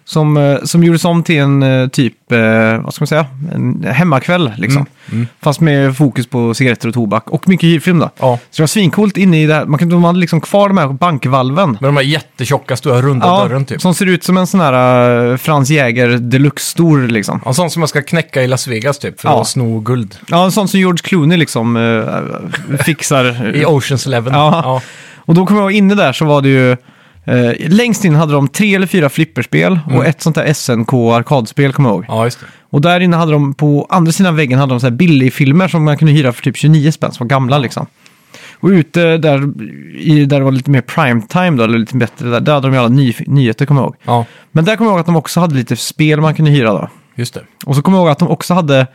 Som, 0.09 0.37
eh, 0.37 0.59
som 0.65 0.85
gjordes 0.85 1.05
om 1.05 1.23
till 1.23 1.39
en 1.39 1.63
eh, 1.63 1.89
typ, 1.89 2.33
eh, 2.33 2.39
vad 2.83 2.95
ska 2.95 3.03
man 3.03 3.07
säga, 3.07 3.27
en 3.55 3.85
hemmakväll 3.85 4.53
liksom. 4.57 4.87
Mm. 5.13 5.27
Fast 5.43 5.61
med 5.61 5.97
fokus 5.97 6.27
på 6.27 6.55
cigaretter 6.55 6.89
och 6.89 6.95
tobak 6.95 7.31
och 7.31 7.49
mycket 7.49 7.69
hyrfilm 7.69 7.99
då. 7.99 8.11
Ja, 8.19 8.39
Så 8.51 8.57
det 8.57 8.63
var 8.63 8.67
svincoolt 8.67 9.17
inne 9.17 9.43
i 9.43 9.47
det 9.47 9.55
här, 9.55 9.65
man, 9.67 9.79
kan, 9.79 9.89
de 9.89 10.05
hade 10.05 10.19
liksom 10.19 10.41
kvar 10.41 10.69
de 10.69 10.79
här 10.79 10.89
bankvalven. 10.89 11.71
med 11.71 11.89
de 11.89 11.97
här 11.97 12.05
jättetjocka, 12.05 12.77
stora, 12.77 13.03
runda 13.03 13.27
dörren 13.27 13.65
typ. 13.65 13.81
som 13.81 13.95
ser 13.95 14.07
ut 14.07 14.25
som 14.25 14.37
en 14.37 14.47
sån 14.47 14.61
här 14.61 15.11
uh, 15.27 15.37
Frans 15.37 15.71
Jäger 15.71 16.09
Deluxe-stor 16.09 17.09
liksom. 17.09 17.41
En 17.47 17.55
sån 17.55 17.71
som 17.71 17.81
man 17.81 17.89
ska 17.89 18.03
knäcka 18.03 18.43
i 18.43 18.47
Las 18.47 18.69
Vegas 18.69 18.99
typ, 18.99 19.21
för 19.21 19.29
Ja. 19.29 19.41
att 19.41 19.49
sno 19.49 19.81
guld. 19.81 20.17
Ja, 20.27 20.45
en 20.45 20.53
sån 20.53 20.69
som 20.69 20.81
George 20.81 21.03
Clooney 21.03 21.39
liksom 21.39 21.77
eh, 21.77 22.77
fixar. 22.85 23.55
I 23.57 23.65
Oceans 23.65 24.07
Eleven. 24.07 24.33
Ja. 24.35 24.61
ja. 24.65 24.83
Och 25.17 25.35
då 25.35 25.47
kommer 25.47 25.61
jag 25.61 25.73
inne 25.73 25.95
där 25.95 26.13
så 26.13 26.25
var 26.25 26.43
det 26.43 26.49
ju... 26.49 26.77
Eh, 27.29 27.53
längst 27.69 28.05
in 28.05 28.15
hade 28.15 28.33
de 28.33 28.49
tre 28.49 28.75
eller 28.75 28.87
fyra 28.87 29.09
flipperspel 29.09 29.81
och 29.95 30.07
ett 30.07 30.23
sånt 30.23 30.37
där 30.37 30.53
SNK 30.53 30.93
arkadspel 30.93 31.73
kommer 31.73 31.89
jag 31.89 31.97
ihåg. 31.97 32.05
ja, 32.09 32.25
just 32.25 32.41
det. 32.41 32.47
Och 32.71 32.81
där 32.81 33.01
inne 33.01 33.17
hade 33.17 33.33
de, 33.33 33.55
på 33.55 33.87
andra 33.91 34.13
sidan 34.13 34.37
väggen 34.37 34.59
hade 34.59 34.73
de 34.73 34.81
så 34.81 34.87
här 34.87 34.95
billigfilmer 34.95 35.69
som 35.69 35.85
man 35.85 35.99
kunde 35.99 36.13
hyra 36.13 36.33
för 36.33 36.43
typ 36.43 36.57
29 36.57 36.91
spänn, 36.93 37.13
som 37.13 37.25
var 37.27 37.29
gamla 37.29 37.59
liksom. 37.59 37.87
Och 38.61 38.69
ute 38.69 39.17
där, 39.19 39.43
i, 39.97 40.25
där 40.25 40.39
det 40.39 40.45
var 40.45 40.53
lite 40.53 40.71
mer 40.71 40.81
prime 40.81 41.23
time 41.29 41.51
då, 41.51 41.65
eller 41.65 41.79
lite 41.79 41.97
bättre, 41.97 42.29
där, 42.29 42.41
där 42.41 42.53
hade 42.55 42.67
de 42.67 42.73
ju 42.75 42.79
alla 42.79 42.89
ny, 42.89 43.15
nyheter 43.27 43.67
kommer 43.67 43.81
jag 43.81 43.87
ihåg. 43.87 43.97
Ja, 44.05 44.25
Men 44.53 44.65
där 44.65 44.77
kommer 44.77 44.91
jag 44.91 44.93
ihåg 44.95 45.01
att 45.01 45.07
de 45.07 45.17
också 45.17 45.41
hade 45.41 45.55
lite 45.55 45.77
spel 45.77 46.21
man 46.21 46.35
kunde 46.35 46.51
hyra 46.51 46.73
då. 46.73 46.89
just 47.15 47.35
det. 47.35 47.41
Och 47.67 47.77
så 47.77 47.83
kommer 47.83 47.99
jag 47.99 48.03
ihåg 48.03 48.11
att 48.11 48.19
de 48.19 48.29
också 48.29 48.55
hade 48.55 48.87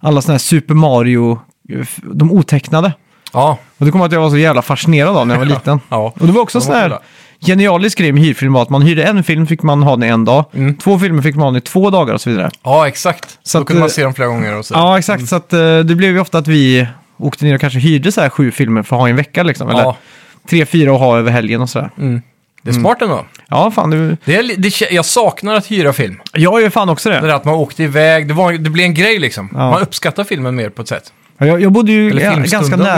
alla 0.00 0.20
sådana 0.22 0.34
här 0.34 0.38
Super 0.38 0.74
Mario, 0.74 1.40
eh, 1.72 1.86
de 2.02 2.32
otecknade. 2.32 2.92
Ja, 3.32 3.58
Och 3.78 3.86
det 3.86 3.92
kommer 3.92 4.04
jag 4.04 4.12
ihåg 4.12 4.12
att 4.12 4.12
jag 4.12 4.20
var 4.20 4.30
så 4.30 4.36
jävla 4.36 4.62
fascinerad 4.62 5.16
av 5.16 5.26
när 5.26 5.34
jag 5.34 5.38
var 5.40 5.46
liten. 5.46 5.80
ja. 5.88 6.12
Och 6.20 6.26
det 6.26 6.32
var 6.32 6.42
också 6.42 6.60
sån 6.60 6.72
var 6.72 6.80
här 6.80 6.88
coola. 6.88 7.00
Genialisk 7.46 7.98
grej 7.98 8.12
med 8.12 8.22
hyrfilm 8.22 8.52
var 8.52 8.62
att 8.62 8.70
man 8.70 8.82
hyrde 8.82 9.04
en 9.04 9.24
film 9.24 9.46
fick 9.46 9.62
man 9.62 9.82
ha 9.82 9.96
den 9.96 10.10
en 10.10 10.24
dag. 10.24 10.44
Mm. 10.54 10.76
Två 10.76 10.98
filmer 10.98 11.22
fick 11.22 11.34
man 11.34 11.42
ha 11.42 11.50
den 11.50 11.58
i 11.58 11.60
två 11.60 11.90
dagar 11.90 12.14
och 12.14 12.20
så 12.20 12.30
vidare. 12.30 12.50
ja 12.62 12.88
exakt. 12.88 13.38
Så 13.42 13.58
Då 13.58 13.62
att, 13.62 13.66
kunde 13.66 13.80
man 13.80 13.88
eh, 13.88 13.92
se 13.92 14.02
dem 14.02 14.14
flera 14.14 14.28
gånger 14.28 14.58
och 14.58 14.66
så. 14.66 14.74
Ja, 14.74 14.98
exakt. 14.98 15.28
Så 15.28 15.36
att, 15.36 15.52
eh, 15.52 15.78
det 15.78 15.94
blev 15.94 16.10
ju 16.10 16.20
ofta 16.20 16.38
att 16.38 16.48
vi 16.48 16.86
åkte 17.16 17.44
ner 17.44 17.54
och 17.54 17.60
kanske 17.60 17.78
hyrde 17.78 18.12
så 18.12 18.20
här 18.20 18.28
sju 18.28 18.50
filmer 18.50 18.82
för 18.82 18.96
att 18.96 19.00
ha 19.00 19.08
i 19.08 19.10
en 19.10 19.16
vecka 19.16 19.42
liksom. 19.42 19.68
Eller 19.68 19.80
Ja. 19.80 19.96
tre, 20.50 20.66
fyra 20.66 20.92
och 20.92 20.98
ha 20.98 21.18
över 21.18 21.30
helgen 21.30 21.60
och 21.60 21.70
sådär. 21.70 21.90
Mm. 21.98 22.22
Det 22.62 22.70
är 22.70 22.74
smart 22.74 23.02
ändå. 23.02 23.24
Ja, 23.48 23.70
fan. 23.70 23.90
Det, 23.90 24.16
Det 24.24 24.36
är, 24.36 24.42
li- 24.42 24.54
det, 24.58 24.68
kä- 24.68 24.88
jag 24.92 25.04
saknar 25.04 25.54
att 25.54 25.66
hyra 25.70 25.92
film. 25.92 26.20
jag 26.32 26.62
gör 26.62 26.70
fan 26.70 26.88
också 26.88 27.08
Det 27.10 27.20
det. 27.20 27.26
där 27.26 27.34
att 27.34 27.44
man 27.44 27.54
åkte 27.54 27.82
iväg, 27.82 28.28
det, 28.28 28.34
var, 28.34 28.52
det 28.52 28.70
blev 28.70 28.84
en 28.86 28.94
grej 28.94 29.18
liksom. 29.18 29.48
Ja. 29.52 29.70
Man 29.70 29.82
uppskattar 29.82 30.24
filmen 30.24 30.54
mer 30.56 30.68
på 30.70 30.82
ett 30.82 30.88
sätt. 30.88 31.12
Ja, 31.38 31.46
Jag, 31.46 31.60
jag 31.62 31.72
bodde 31.72 31.92
ju 31.92 32.10
Eller 32.10 32.22
ga- 32.22 32.36
ganska 32.36 32.58
filmstunden, 32.58 32.88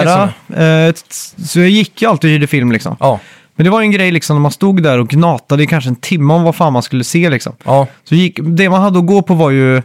nära. 0.51 0.87
eh, 0.87 0.93
t- 0.93 1.01
så 1.47 1.61
jag 1.61 1.69
gick 1.69 2.03
ju 2.03 2.09
alltid 2.09 2.29
och 2.29 2.33
hyrde 2.33 2.47
film 2.47 2.73
liksom. 2.73 2.97
Ja, 3.01 3.21
Men 3.56 3.64
det 3.64 3.70
var 3.70 3.81
ju 3.81 3.85
en 3.85 3.91
grej 3.93 4.11
liksom 4.11 4.37
när 4.37 4.41
man 4.41 4.50
stod 4.53 4.82
där 4.82 4.99
och 4.99 5.08
gnatade 5.08 5.62
i 5.62 5.67
kanske 5.67 5.91
en 5.91 5.97
timme 5.97 6.35
om 6.35 6.43
vad 6.43 6.56
fan 6.56 6.73
man 6.73 6.82
skulle 6.82 7.05
se 7.05 7.31
liksom. 7.31 7.53
ja. 7.64 7.87
Så 8.05 8.14
gick, 8.14 8.38
det 8.43 8.69
man 8.70 8.81
hade 8.82 8.99
att 8.99 9.06
gå 9.06 9.23
på 9.23 9.35
var 9.35 9.50
ju 9.50 9.82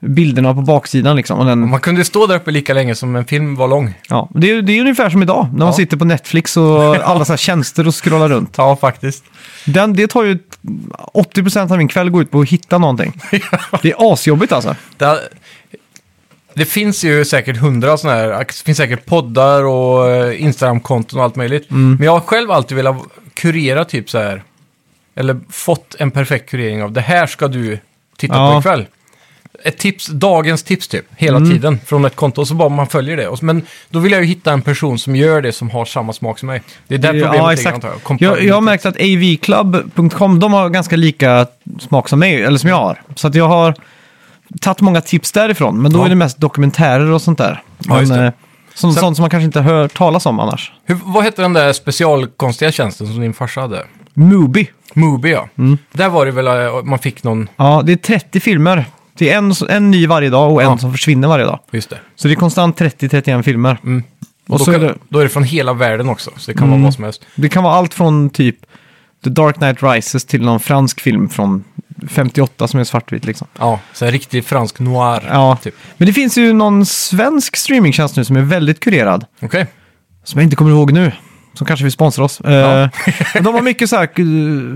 bilderna 0.00 0.54
på 0.54 0.60
baksidan 0.60 1.16
liksom. 1.16 1.38
Och 1.38 1.46
den, 1.46 1.70
Man 1.70 1.80
kunde 1.80 2.04
stå 2.04 2.26
där 2.26 2.36
uppe 2.36 2.50
lika 2.50 2.74
länge 2.74 2.94
som 2.94 3.16
en 3.16 3.24
film 3.24 3.56
var 3.56 3.68
lång. 3.68 3.94
ja, 4.08 4.28
det, 4.34 4.50
är, 4.50 4.62
det 4.62 4.72
är 4.72 4.80
ungefär 4.80 5.10
som 5.10 5.22
idag, 5.22 5.48
när 5.52 5.58
man 5.58 5.66
Ja. 5.66 5.72
sitter 5.72 5.96
på 5.96 6.04
Netflix 6.04 6.56
och 6.56 6.96
alla 7.08 7.24
så 7.24 7.32
här 7.32 7.36
tjänster 7.36 7.86
och 7.86 8.04
scrollar 8.04 8.28
runt. 8.28 8.54
Ja, 8.56 8.76
faktiskt. 8.76 9.24
Den, 9.66 9.92
det 9.94 10.06
tar 10.06 10.22
ju 10.24 10.38
80% 11.14 11.72
av 11.72 11.78
min 11.78 11.88
kväll 11.88 12.10
går 12.10 12.22
ut 12.22 12.30
på 12.30 12.40
att 12.40 12.48
hitta 12.48 12.78
någonting. 12.78 13.12
Det 13.82 13.90
är 13.92 14.12
asjobbigt 14.12 14.52
alltså. 14.52 14.74
Det, 14.96 15.18
det 16.54 16.64
finns 16.64 17.04
ju 17.04 17.24
säkert 17.24 17.56
hundra 17.56 17.96
sådana 17.96 18.18
här, 18.18 18.28
det 18.38 18.52
finns 18.64 18.78
säkert 18.78 19.06
poddar 19.06 19.64
och 19.64 20.10
eh, 20.10 20.42
Instagram-konton 20.42 21.18
och 21.18 21.24
allt 21.24 21.36
möjligt. 21.36 21.70
Mm. 21.70 21.94
Men 21.94 22.04
jag 22.04 22.12
har 22.12 22.20
själv 22.20 22.50
alltid 22.50 22.76
velat 22.76 22.96
kurera 23.34 23.84
typ 23.84 24.10
så 24.10 24.18
här, 24.18 24.42
eller 25.14 25.40
fått 25.50 25.94
en 25.98 26.10
perfekt 26.10 26.50
kurering 26.50 26.82
av 26.82 26.92
det 26.92 27.00
här 27.00 27.26
ska 27.26 27.48
du 27.48 27.78
titta 28.16 28.34
Ja. 28.34 28.52
på 28.52 28.58
ikväll. 28.58 28.86
Ett 29.64 29.78
tips, 29.78 30.06
dagens 30.06 30.62
tips 30.62 30.88
typ, 30.88 31.04
hela 31.16 31.36
Mm. 31.36 31.50
tiden 31.50 31.80
från 31.86 32.04
ett 32.04 32.16
konto. 32.16 32.40
Och 32.40 32.48
så 32.48 32.54
bara 32.54 32.68
man 32.68 32.86
följer 32.86 33.16
det. 33.16 33.42
Men 33.42 33.62
då 33.88 33.98
vill 33.98 34.12
jag 34.12 34.20
ju 34.20 34.26
hitta 34.26 34.52
en 34.52 34.62
person 34.62 34.98
som 34.98 35.16
gör 35.16 35.42
det 35.42 35.52
som 35.52 35.70
har 35.70 35.84
samma 35.84 36.12
smak 36.12 36.38
som 36.38 36.46
mig. 36.46 36.62
Det 36.88 36.94
är 36.94 36.98
där 36.98 37.12
problemet 37.12 37.36
ja, 37.36 37.50
ligger 37.50 37.72
antar 37.72 37.92
jag. 38.08 38.22
Jag, 38.22 38.44
jag 38.44 38.54
har 38.54 38.60
märkt 38.60 38.86
att 38.86 38.96
avclub.com, 38.96 40.40
de 40.40 40.52
har 40.52 40.68
ganska 40.68 40.96
lika 40.96 41.46
smak 41.80 42.08
som 42.08 42.18
mig, 42.18 42.42
eller 42.42 42.58
som 42.58 42.68
jag 42.70 42.76
har. 42.76 43.02
Så 43.14 43.26
att 43.28 43.34
jag 43.34 43.48
har 43.48 43.74
tagit 44.60 44.80
många 44.80 45.00
tips 45.00 45.32
därifrån, 45.32 45.82
men 45.82 45.92
då 45.92 45.98
Ja. 45.98 46.04
är 46.04 46.08
det 46.08 46.14
mest 46.14 46.38
dokumentärer 46.38 47.10
och 47.10 47.22
sånt 47.22 47.38
där. 47.38 47.62
Ja, 47.78 48.00
just 48.00 48.10
Men, 48.12 48.20
det. 48.20 48.26
eh, 48.26 48.32
sånt, 48.74 48.94
Sen- 48.94 49.00
sånt 49.00 49.16
som 49.16 49.22
man 49.22 49.30
kanske 49.30 49.44
inte 49.44 49.60
hör 49.60 49.88
talas 49.88 50.26
om 50.26 50.40
annars. 50.40 50.72
Hur, 50.84 50.98
vad 51.04 51.24
hette 51.24 51.42
den 51.42 51.52
där 51.52 51.72
specialkonstiga 51.72 52.72
tjänsten 52.72 53.06
som 53.06 53.20
din 53.20 53.34
farsa 53.34 53.60
hade? 53.60 53.84
Mubi. 54.14 54.68
Mubi 54.94 55.30
ja. 55.32 55.48
Mm. 55.58 55.78
Där 55.92 56.08
var 56.08 56.26
det 56.26 56.32
väl, 56.32 56.46
eh, 56.46 56.82
man 56.84 56.98
fick 56.98 57.22
någon, 57.22 57.48
Ja, 57.56 57.82
det 57.84 57.92
är 57.92 57.96
30 57.96 58.40
filmer. 58.40 58.84
Det 59.18 59.30
är 59.32 59.38
en, 59.38 59.52
en 59.68 59.90
ny 59.90 60.06
varje 60.06 60.30
dag 60.30 60.52
och 60.52 60.62
en 60.62 60.68
Ja. 60.68 60.78
som 60.78 60.92
försvinner 60.92 61.28
varje 61.28 61.44
dag. 61.44 61.58
just 61.70 61.90
det. 61.90 61.98
Så 62.16 62.28
det 62.28 62.34
är 62.34 62.36
konstant 62.36 62.76
30-31 62.80 63.42
filmer. 63.42 63.78
Mm. 63.84 64.02
Och, 64.48 64.58
då, 64.58 64.64
så 64.64 64.70
är 64.70 64.74
kan, 64.78 64.82
det- 64.86 64.94
då 65.08 65.18
är 65.18 65.22
det 65.22 65.28
från 65.28 65.44
hela 65.44 65.72
världen 65.72 66.08
också, 66.08 66.30
så 66.36 66.50
det 66.50 66.58
kan 66.58 66.66
Mm. 66.66 66.80
vara 66.80 66.86
vad 66.86 66.94
som 66.94 67.04
helst. 67.04 67.24
Det 67.34 67.48
kan 67.48 67.62
vara 67.64 67.74
allt 67.74 67.94
från 67.94 68.30
typ 68.30 68.56
The 69.24 69.30
Dark 69.30 69.56
Knight 69.56 69.82
Rises 69.82 70.24
till 70.24 70.42
någon 70.42 70.60
fransk 70.60 71.00
film 71.00 71.28
från 71.28 71.64
58 72.08 72.68
som 72.68 72.80
är 72.80 72.84
svartvit 72.84 73.24
liksom. 73.24 73.46
Ja, 73.58 73.80
så 73.92 74.04
här 74.04 74.12
riktig 74.12 74.44
fransk 74.44 74.78
noir. 74.78 75.28
Ja. 75.28 75.58
Typ. 75.62 75.74
Men 75.96 76.06
det 76.06 76.12
finns 76.12 76.38
ju 76.38 76.52
någon 76.52 76.86
svensk 76.86 77.56
streamingtjänst 77.56 78.16
nu 78.16 78.24
som 78.24 78.36
är 78.36 78.42
väldigt 78.42 78.80
kurerad. 78.80 79.26
Okej. 79.40 79.66
Som 80.24 80.38
jag 80.40 80.46
inte 80.46 80.56
kommer 80.56 80.70
ihåg 80.70 80.92
nu. 80.92 81.12
Som 81.54 81.66
kanske 81.66 81.84
vill 81.84 81.92
sponsra 81.92 82.24
oss. 82.24 82.40
Eh, 82.40 82.88
men 83.34 83.44
de 83.44 83.54
har 83.54 83.62
mycket 83.62 83.90
så 83.90 83.96
här, 83.96 84.08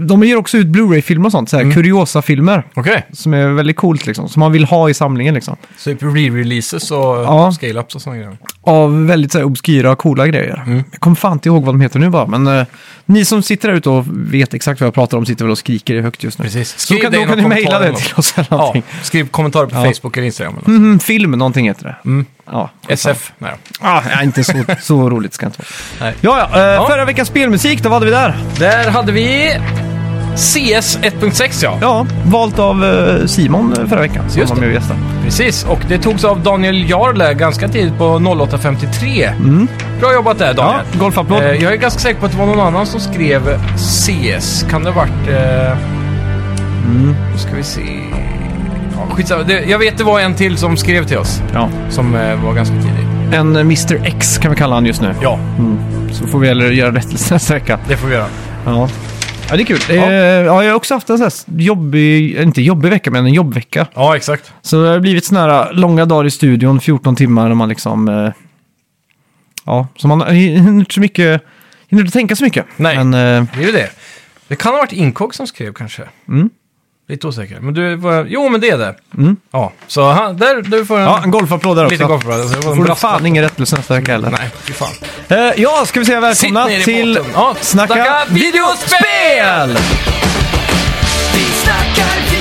de 0.06 0.25
ger 0.25 0.37
också 0.37 0.59
ut 0.59 0.66
Blu-ray-filmer 0.66 1.26
och 1.26 1.33
sånt. 1.33 1.50
Så 1.50 1.56
här, 1.56 1.62
Mm. 1.64 1.75
Kuriosa-filmer. 1.75 2.62
Okej. 2.75 3.06
Som 3.12 3.35
är 3.35 3.49
väldigt 3.49 3.76
coolt 3.76 4.06
liksom. 4.06 4.28
Som 4.28 4.40
man 4.40 4.52
vill 4.52 4.64
ha 4.64 4.90
i 4.90 4.95
samlingen 4.95 5.35
liksom. 5.35 5.56
Så 5.78 5.90
re-releases 5.90 6.90
och 6.92 7.25
Ja. 7.25 7.50
scale-ups 7.61 7.95
och 7.95 8.02
sådana 8.02 8.18
grejer. 8.21 8.37
Av 8.62 9.06
väldigt 9.06 9.33
så 9.33 9.38
här, 9.38 9.45
obskyra 9.45 9.97
coola 9.97 10.26
grejer. 10.26 10.62
Mm. 10.66 10.83
Jag 10.90 11.00
kommer 11.00 11.16
fan 11.16 11.33
inte 11.33 11.49
ihåg 11.49 11.64
vad 11.64 11.75
de 11.75 11.80
heter 11.80 11.99
nu 11.99 12.11
bara. 12.11 12.26
Men 12.26 12.47
eh, 12.47 12.66
ni 13.06 13.25
som 13.25 13.42
sitter 13.42 13.68
där 13.68 13.75
ute 13.76 13.90
och 13.90 14.04
vet 14.11 14.54
exakt 14.54 14.80
vad 14.80 14.87
jag 14.87 14.95
pratar 14.95 15.18
om 15.18 15.26
sitter 15.26 15.45
väl 15.45 15.52
och 15.52 15.59
skriker 15.59 16.00
högt 16.00 16.23
just 16.25 16.38
nu. 16.38 16.45
Precis. 16.45 16.71
Så 16.73 16.78
Skriv 16.78 16.99
kan, 16.99 17.12
det 17.12 17.18
i 17.18 17.21
då 17.21 17.26
kan 17.28 17.38
ni 17.38 17.49
mejla 17.49 17.78
det 17.78 17.95
till 17.97 18.14
oss 18.16 18.35
eller 18.38 18.47
Ja, 18.50 18.56
någonting. 18.56 18.83
skriv 19.02 19.28
kommentarer 19.28 19.66
på 19.66 19.76
Ja. 19.76 19.85
Facebook 19.92 20.16
eller 20.16 20.26
Instagram. 20.26 20.54
Eller. 20.66 20.78
Mhm, 20.78 20.99
film, 20.99 21.30
någonting 21.30 21.66
heter 21.68 21.85
det. 21.85 21.97
Mm. 22.09 22.26
Ja. 22.50 22.71
SF. 22.88 23.33
Nej. 23.38 23.53
Ah, 23.81 24.03
ja, 24.11 24.23
inte 24.23 24.45
så, 24.45 24.53
så 24.81 25.11
roligt 25.11 25.35
ska 25.35 25.47
det 25.47 25.49
inte 25.49 25.62
vara. 26.00 26.12
Ja, 26.21 26.49
ja, 26.53 26.59
eh, 26.61 26.75
Ja. 26.75 26.87
Förra 26.91 27.05
veckans 27.05 27.29
spelmusik, 27.29 27.83
då 27.83 27.88
vad 27.88 27.97
hade 27.97 28.07
vi 28.07 28.12
där? 28.12 28.35
Där 28.59 28.91
hade 28.91 29.12
vi 29.12 29.53
CS 30.37 30.99
1.6 30.99 31.61
ja. 31.62 31.79
Ja, 31.81 32.07
valt 32.26 32.59
av 32.59 32.85
eh, 32.85 33.26
Simon 33.26 33.73
eh, 33.79 33.87
förra 33.87 34.00
veckan 34.00 34.31
som 34.31 34.41
Just 34.41 34.53
var 34.53 34.61
med 34.61 34.69
och 34.69 34.75
gästade. 34.75 35.00
Precis, 35.25 35.65
och 35.65 35.81
det 35.88 35.99
togs 35.99 36.25
av 36.25 36.41
Daniel 36.43 36.91
Jarl 36.91 37.35
ganska 37.35 37.69
tidigt 37.69 37.99
på 37.99 38.05
08.53. 38.05 39.67
Bra 40.00 40.12
jobbat 40.15 40.38
där 40.38 40.50
Mm. 40.50 40.57
Ja, 40.57 40.62
Daniel. 40.73 40.99
golfapplåd. 40.99 41.43
Eh, 41.43 41.53
jag 41.53 41.73
är 41.73 41.76
ganska 41.76 42.00
säker 42.00 42.21
på 42.21 42.26
att 42.26 42.33
det 42.33 42.38
var 42.38 42.47
någon 42.47 42.61
annan 42.61 42.87
som 42.87 43.00
skrev 43.00 43.61
CS. 43.76 44.65
Kan 44.71 44.85
det 44.85 44.91
ha 44.91 45.00
varit... 45.00 45.29
Eh... 45.29 45.79
Mm. 46.87 47.17
Nu 47.33 47.38
ska 47.38 47.55
vi 47.57 47.62
se... 47.62 47.81
Skitsamma. 49.11 49.43
Det, 49.43 49.65
jag 49.65 49.79
vet 49.79 49.99
det 49.99 50.05
var 50.05 50.21
en 50.21 50.35
till 50.35 50.59
som 50.59 50.76
skrev 50.76 51.07
till 51.07 51.19
oss. 51.19 51.43
Ja. 51.55 51.71
Som 51.91 52.15
eh, 52.15 52.45
var 52.45 52.55
ganska 52.55 52.75
tidig. 52.75 53.07
En 53.33 53.57
eh, 53.57 53.61
Mr 53.61 54.07
X 54.07 54.38
kan 54.38 54.50
vi 54.50 54.57
kalla 54.57 54.75
han 54.75 54.87
just 54.87 55.03
nu. 55.03 55.15
Ja. 55.23 55.38
Mm. 55.59 55.79
Så 56.12 56.26
får 56.26 56.38
vi 56.38 56.49
eller 56.49 56.71
göra 56.71 56.95
rättelse 56.95 57.35
nästa 57.35 57.55
vecka. 57.55 57.79
Det 57.88 57.97
får 57.97 58.09
vi 58.09 58.15
göra. 58.15 58.26
Ja. 58.65 58.88
Ja, 59.50 59.57
det 59.57 59.62
är 59.62 59.67
kul. 59.67 59.79
Ja. 59.88 59.95
Ja. 59.95 60.12
ja, 60.12 60.65
jag 60.65 60.71
har 60.71 60.76
också 60.76 60.95
haft 60.95 61.11
en 61.11 61.19
sån 61.19 61.25
här 61.25 61.62
jobbig, 61.62 62.37
inte 62.37 62.62
jobbig 62.62 62.91
vecka, 62.91 63.11
men 63.11 63.26
en 63.26 63.35
jobbvecka. 63.35 63.87
Ja, 63.95 64.17
exakt. 64.17 64.53
Så 64.62 64.83
det 64.83 64.88
har 64.88 65.00
blivit 65.00 65.25
såna 65.25 65.41
här 65.41 65.73
långa 65.73 66.05
dagar 66.05 66.25
i 66.25 66.31
studion, 66.31 66.81
14 66.81 67.17
timmar, 67.17 67.49
där 67.49 67.55
man 67.55 67.69
liksom... 67.69 68.09
Eh, 68.09 68.33
ja, 69.65 69.88
så 69.97 70.09
man 70.09 70.35
hinner 70.35 70.73
inte 70.73 70.95
så 70.95 71.00
mycket... 71.00 71.43
Hinner 71.88 72.03
inte 72.03 72.12
tänka 72.12 72.37
så 72.37 72.45
mycket. 72.45 72.67
Nej. 72.76 73.05
Men, 73.05 73.15
eh, 73.15 73.49
Det 73.57 73.62
är 73.62 73.67
ju 73.67 73.73
det. 73.73 73.91
Det 74.49 74.57
kan 74.57 74.73
ha 74.73 74.79
varit 74.79 74.93
Inkog 74.93 75.35
som 75.35 75.47
skrev 75.47 75.73
kanske. 75.73 76.03
Mm. 76.29 76.50
Lite 77.08 77.26
osäker. 77.26 77.60
Men 77.60 77.75
du, 77.75 77.96
var... 77.96 78.26
jo 78.28 78.48
men 78.48 78.60
det 78.60 78.70
är 78.70 78.78
det. 78.78 78.94
Mm. 79.18 79.36
Ja, 79.50 79.72
så 79.86 80.10
han, 80.10 80.36
där, 80.36 80.62
du 80.62 80.86
får 80.86 80.98
en 80.98 81.04
ja, 81.04 81.20
en 81.25 81.30
golfapplåd 81.30 81.76
där 81.76 81.84
också. 81.84 81.92
lite 81.92 82.04
var 82.04 82.14
en 82.14 82.76
Får 82.76 82.84
du 82.84 82.94
fan 82.94 83.26
ingen 83.26 83.44
rättelse 83.44 83.76
nästa 83.76 83.94
vecka 83.94 84.12
heller. 84.12 84.30
Nej, 84.30 84.50
fy 84.62 84.72
fan. 84.72 84.92
Eh, 85.28 85.52
ja, 85.56 85.84
ska 85.86 86.00
vi 86.00 86.06
säga 86.06 86.20
välkomna 86.20 86.66
till. 86.66 87.20
Ja, 87.34 87.56
Snacka, 87.60 87.94
snacka 87.94 88.25
videospel! 88.28 89.78
Vi 91.34 91.44
snackar 91.44 92.36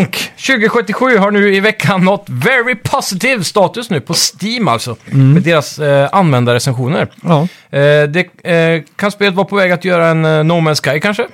Cyberpunk 0.00 0.32
2077 0.36 1.16
har 1.18 1.30
nu 1.30 1.54
i 1.54 1.60
veckan 1.60 2.04
nått 2.04 2.24
very 2.28 2.74
positive 2.74 3.44
status 3.44 3.90
nu 3.90 4.00
på 4.00 4.14
Steam 4.14 4.68
alltså. 4.68 4.96
Med 5.04 5.42
deras 5.42 5.78
eh, 5.78 6.08
användarrecensioner. 6.12 7.08
Ja. 7.22 7.40
Eh, 7.78 8.02
det 8.08 8.44
eh, 8.50 8.82
kan 8.96 9.10
spelet 9.10 9.34
vara 9.34 9.46
på 9.46 9.56
väg 9.56 9.72
att 9.72 9.84
göra 9.84 10.06
en 10.08 10.24
eh, 10.24 10.44
No 10.44 10.52
Man's 10.52 10.90
Sky 10.92 11.00
kanske. 11.00 11.26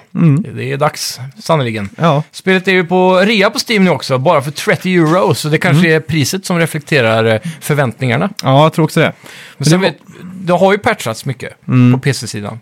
Det 0.55 0.73
är 0.73 0.77
dags, 0.77 1.21
sannerligen. 1.43 1.89
ja. 1.99 2.23
Spelet 2.33 2.69
är 2.69 2.73
ju 2.73 2.85
på 2.85 3.17
rea 3.17 3.51
på 3.51 3.59
Steam 3.69 3.85
nu 3.85 3.91
också, 3.91 4.19
bara 4.19 4.43
för 4.43 4.51
30 4.51 4.95
euro. 4.95 5.35
Så 5.35 5.49
det 5.49 5.59
kanske 5.59 5.89
är 5.95 6.01
priset 6.01 6.47
som 6.47 6.59
reflekterar 6.59 7.25
eh, 7.25 7.41
förväntningarna. 7.61 8.31
ja, 8.43 8.63
jag 8.63 8.73
tror 8.73 8.85
också 8.85 9.01
det. 9.01 9.13
Men 9.59 9.65
sen 9.67 9.81
det 9.81 9.87
var- 9.87 9.93
vet, 9.93 10.01
det 10.47 10.53
har 10.53 10.73
ju 10.73 10.79
patchats 10.79 11.25
mycket 11.25 11.53
på 11.93 11.99
PC-sidan. 11.99 12.61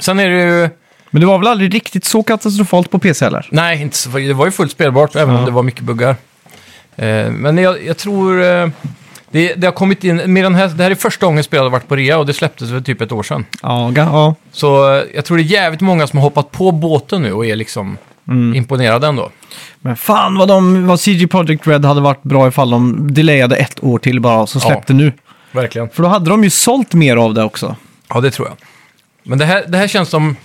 Sen 0.00 0.18
är 0.18 0.28
det 0.28 0.42
ju... 0.42 0.68
Men 1.14 1.20
det 1.20 1.26
var 1.26 1.38
väl 1.38 1.48
aldrig 1.48 1.74
riktigt 1.74 2.04
så 2.04 2.22
katastrofalt 2.22 2.90
på 2.90 2.98
PC 2.98 3.24
heller? 3.24 3.48
Nej, 3.50 3.82
inte 3.82 3.96
så, 3.96 4.08
det 4.08 4.32
var 4.32 4.44
ju 4.46 4.50
fullt 4.52 4.72
spelbart, 4.72 5.16
även 5.16 5.36
om 5.36 5.44
det 5.44 5.50
var 5.50 5.62
mycket 5.62 5.80
buggar. 5.80 6.16
Eh, 6.96 7.30
men 7.30 7.58
jag, 7.58 7.84
jag 7.86 7.96
tror... 7.96 8.42
Eh, 8.42 8.68
det, 9.30 9.54
det 9.54 9.66
har 9.66 9.72
kommit 9.72 10.04
in... 10.04 10.16
Med 10.16 10.44
den 10.44 10.54
här, 10.54 10.68
det 10.68 10.82
här 10.82 10.90
är 10.90 10.94
första 10.94 11.26
gången 11.26 11.44
spelet 11.44 11.62
har 11.62 11.70
varit 11.70 11.88
på 11.88 11.96
rea 11.96 12.18
och 12.18 12.26
det 12.26 12.32
släpptes 12.32 12.70
för 12.70 12.80
typ 12.80 13.00
ett 13.00 13.12
år 13.12 13.22
sedan. 13.22 13.44
Ja, 13.62 13.92
ja. 13.96 14.34
Så 14.52 14.94
eh, 14.96 15.02
jag 15.14 15.24
tror 15.24 15.36
det 15.36 15.42
är 15.42 15.44
jävligt 15.44 15.80
många 15.80 16.06
som 16.06 16.18
har 16.18 16.24
hoppat 16.24 16.50
på 16.50 16.72
båten 16.72 17.22
nu 17.22 17.32
och 17.32 17.46
är 17.46 17.56
liksom 17.56 17.98
imponerade 18.54 19.06
ändå. 19.06 19.30
Men 19.80 19.96
fan 19.96 20.38
vad, 20.38 20.48
de, 20.48 20.86
vad 20.86 21.00
CG 21.00 21.30
Projekt 21.30 21.66
Red 21.66 21.84
hade 21.84 22.00
varit 22.00 22.22
bra 22.22 22.48
ifall 22.48 22.70
de 22.70 23.14
delayade 23.14 23.56
ett 23.56 23.84
år 23.84 23.98
till 23.98 24.20
bara 24.20 24.40
och 24.40 24.48
så 24.48 24.58
Ja. 24.58 24.66
släppte 24.66 24.92
nu. 24.92 25.12
Verkligen. 25.52 25.88
För 25.90 26.02
då 26.02 26.08
hade 26.08 26.30
de 26.30 26.44
ju 26.44 26.50
sålt 26.50 26.94
mer 26.94 27.16
av 27.16 27.34
det 27.34 27.42
också. 27.44 27.76
Ja, 28.08 28.20
det 28.20 28.30
tror 28.30 28.48
jag. 28.48 28.56
Men 29.22 29.38
det 29.38 29.44
här, 29.44 29.64
det 29.68 29.78
här 29.78 29.88
känns 29.88 30.08
som... 30.08 30.36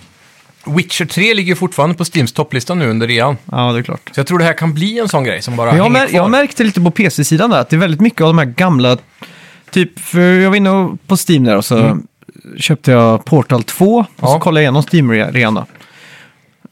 Witcher 0.66 1.04
3 1.04 1.34
ligger 1.34 1.54
fortfarande 1.54 1.94
på 1.94 2.04
Steams 2.04 2.32
topplista 2.32 2.74
nu 2.74 2.90
under 2.90 3.06
rean. 3.08 3.36
Ja, 3.52 3.72
det 3.72 3.78
är 3.78 3.82
klart. 3.82 4.10
Så 4.14 4.20
jag 4.20 4.26
tror 4.26 4.38
det 4.38 4.44
här 4.44 4.52
kan 4.52 4.74
bli 4.74 4.98
en 4.98 5.08
sån 5.08 5.24
grej 5.24 5.42
som 5.42 5.56
bara 5.56 5.76
jag, 5.76 5.92
mär, 5.92 6.06
kvar. 6.06 6.16
jag 6.20 6.30
märkte 6.30 6.64
lite 6.64 6.80
på 6.80 6.90
PC-sidan 6.90 7.50
där 7.50 7.60
att 7.60 7.68
det 7.70 7.76
är 7.76 7.80
väldigt 7.80 8.00
mycket 8.00 8.20
av 8.20 8.26
de 8.26 8.38
här 8.38 8.44
gamla... 8.44 8.98
Typ, 9.70 9.98
för 10.00 10.20
jag 10.20 10.50
var 10.50 10.56
inne 10.56 10.96
på 11.06 11.16
Steam 11.28 11.44
där 11.44 11.56
och 11.56 11.64
så 11.64 11.98
köpte 12.58 12.90
jag 12.90 13.24
Portal 13.24 13.62
2 13.62 13.96
och 13.98 14.06
Ja. 14.20 14.26
så 14.26 14.38
kollade 14.38 14.60
jag 14.60 14.64
igenom 14.64 14.82
Steam-rean 14.82 15.54
då. 15.54 15.66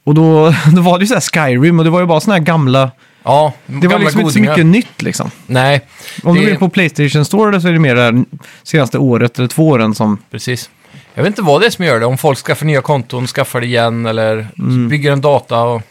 Och 0.04 0.14
då, 0.14 0.54
då 0.76 0.82
var 0.82 0.98
det 0.98 1.02
ju 1.02 1.06
så 1.06 1.14
här 1.14 1.20
Skyrim 1.20 1.78
och 1.78 1.84
det 1.84 1.90
var 1.90 2.00
ju 2.00 2.06
bara 2.06 2.20
såna 2.20 2.34
här 2.36 2.42
gamla... 2.42 2.90
Ja, 3.22 3.52
Det 3.66 3.72
gamla 3.72 3.88
var 3.90 3.98
liksom 3.98 4.20
inte 4.20 4.32
så 4.32 4.38
godingar. 4.38 4.52
mycket 4.52 4.66
nytt 4.66 5.02
liksom. 5.02 5.30
Nej, 5.46 5.80
Om 6.22 6.34
Det- 6.34 6.40
du 6.40 6.50
är 6.50 6.56
på 6.56 6.68
Playstation 6.68 7.24
Store 7.24 7.60
så 7.60 7.68
är 7.68 7.72
det 7.72 7.78
mer 7.78 7.94
det 7.94 8.02
här 8.02 8.24
senaste 8.62 8.98
året 8.98 9.38
eller 9.38 9.48
två 9.48 9.68
åren 9.68 9.94
som... 9.94 10.18
precis. 10.30 10.70
Jag 11.18 11.22
vet 11.22 11.30
inte 11.30 11.42
vad 11.42 11.60
det 11.60 11.66
är 11.66 11.70
som 11.70 11.84
gör 11.84 12.00
det. 12.00 12.06
Om 12.06 12.18
folk 12.18 12.38
skaffar 12.38 12.66
nya 12.66 12.80
konton, 12.82 13.26
skaffar 13.26 13.60
det 13.60 13.66
igen 13.66 14.06
eller 14.06 14.46
Mm. 14.58 14.88
bygger 14.88 15.12
en 15.12 15.20
data. 15.20 15.62
Och... 15.62 15.82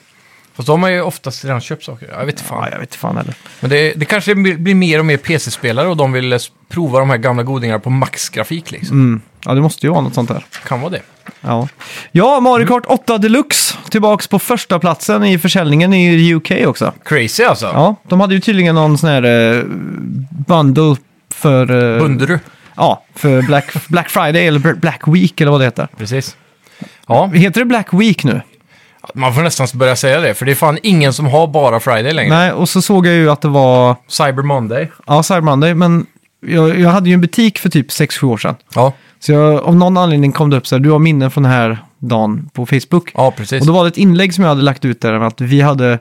Fast 0.56 0.68
då 0.68 0.74
har 0.74 0.78
man 0.78 0.94
ju 0.94 1.02
oftast 1.02 1.46
redan 1.46 1.62
köpt 1.62 1.84
saker. 1.84 2.10
Jag 2.20 2.26
vet 2.26 2.36
inte 2.36 2.44
fan. 2.44 2.64
Ja, 2.64 2.70
jag 2.72 2.80
vet 2.80 2.90
inte 2.90 2.98
fan 2.98 3.18
heller. 3.18 3.34
Men 3.60 3.70
det, 3.70 3.94
det 3.96 4.06
kanske 4.06 4.36
blir 4.36 4.76
mer 4.76 5.00
och 5.00 5.06
mer 5.06 5.18
PC-spelare 5.18 5.88
och 5.88 5.98
de 5.98 6.12
vill 6.12 6.34
eh, 6.34 6.40
prova 6.70 7.00
de 7.00 7.10
här 7.10 7.18
gamla 7.18 7.44
godingarna 7.44 7.80
på 7.80 7.90
maxgrafik 7.90 8.72
liksom. 8.72 9.00
Mm. 9.02 9.22
Ja, 9.46 9.54
det 9.54 9.62
måste 9.62 9.86
ju 9.86 9.92
vara 9.92 10.02
något 10.02 10.14
sånt 10.14 10.30
där. 10.30 10.46
Kan 10.68 10.82
vara 10.82 10.92
det. 10.92 11.02
Ja, 11.42 11.68
ja 12.12 12.40
Mario 12.40 12.68
Kart 12.68 12.84
8 12.88 13.18
Deluxe 13.18 13.76
tillbaks 13.90 14.28
på 14.28 14.40
första 14.40 14.80
platsen 14.80 15.24
i 15.24 15.38
försäljningen 15.40 15.94
i 15.94 16.34
UK 16.34 16.52
också. 16.66 16.94
Crazy 17.06 17.44
alltså. 17.44 17.66
Ja, 17.66 17.96
de 18.08 18.20
hade 18.22 18.34
ju 18.34 18.40
tydligen 18.40 18.76
någon 18.76 18.98
sån 18.98 19.10
här 19.10 19.24
eh, 19.58 19.64
bundle 20.48 20.96
för... 21.34 21.96
eh, 21.96 22.00
Bundru. 22.02 22.40
Ja, 22.78 23.04
för 23.16 23.42
Black, 23.42 23.88
Black 23.88 24.10
Friday 24.10 24.48
eller 24.48 24.74
Black 24.74 25.02
Week 25.08 25.42
eller 25.42 25.52
vad 25.52 25.62
det 25.62 25.66
heter. 25.66 25.88
Precis. 25.98 26.36
Ja, 27.08 27.26
Heter 27.26 27.60
det 27.62 27.66
Black 27.66 27.94
Week 27.94 28.24
nu? 28.24 28.42
man 29.14 29.34
får 29.34 29.42
nästan 29.42 29.68
börja 29.74 29.96
säga 29.96 30.20
det. 30.22 30.34
För 30.34 30.46
det 30.46 30.52
är 30.52 30.56
fan 30.56 30.78
ingen 30.84 31.14
som 31.14 31.26
har 31.26 31.48
bara 31.48 31.80
Friday 31.80 32.14
längre. 32.14 32.36
Nej, 32.36 32.52
och 32.52 32.70
så 32.70 32.82
såg 32.82 33.08
jag 33.08 33.14
ju 33.14 33.30
att 33.32 33.42
det 33.42 33.48
var... 33.48 33.96
Cyber 34.08 34.44
Monday. 34.44 34.92
Ja, 35.08 35.24
Cyber 35.24 35.42
Monday, 35.42 35.74
men 35.74 36.06
jag, 36.48 36.80
jag 36.80 36.90
hade 36.90 37.10
ju 37.10 37.14
en 37.14 37.22
butik 37.22 37.60
för 37.60 37.70
typ 37.70 37.90
6-7 37.90 38.24
år 38.24 38.38
sedan. 38.38 38.56
Ja, 38.76 38.94
Så 39.20 39.32
jag, 39.32 39.64
av 39.64 39.76
någon 39.76 39.98
anledning 39.98 40.32
kom 40.32 40.50
det 40.50 40.58
upp 40.58 40.68
så 40.68 40.76
här, 40.76 40.80
du 40.80 40.90
har 40.92 41.00
minnen 41.00 41.32
från 41.32 41.44
den 41.44 41.52
här 41.52 41.78
dagen 42.00 42.50
på 42.54 42.66
Facebook. 42.66 43.12
ja 43.14 43.32
precis. 43.32 43.62
Och 43.62 43.68
då 43.68 43.74
var 43.74 43.84
det 43.84 43.88
ett 43.88 43.98
inlägg 43.98 44.34
som 44.34 44.42
jag 44.44 44.50
hade 44.50 44.62
lagt 44.62 44.86
ut 44.86 45.02
där 45.02 45.14
att 45.14 45.42
vi 45.42 45.62
hade 45.62 46.00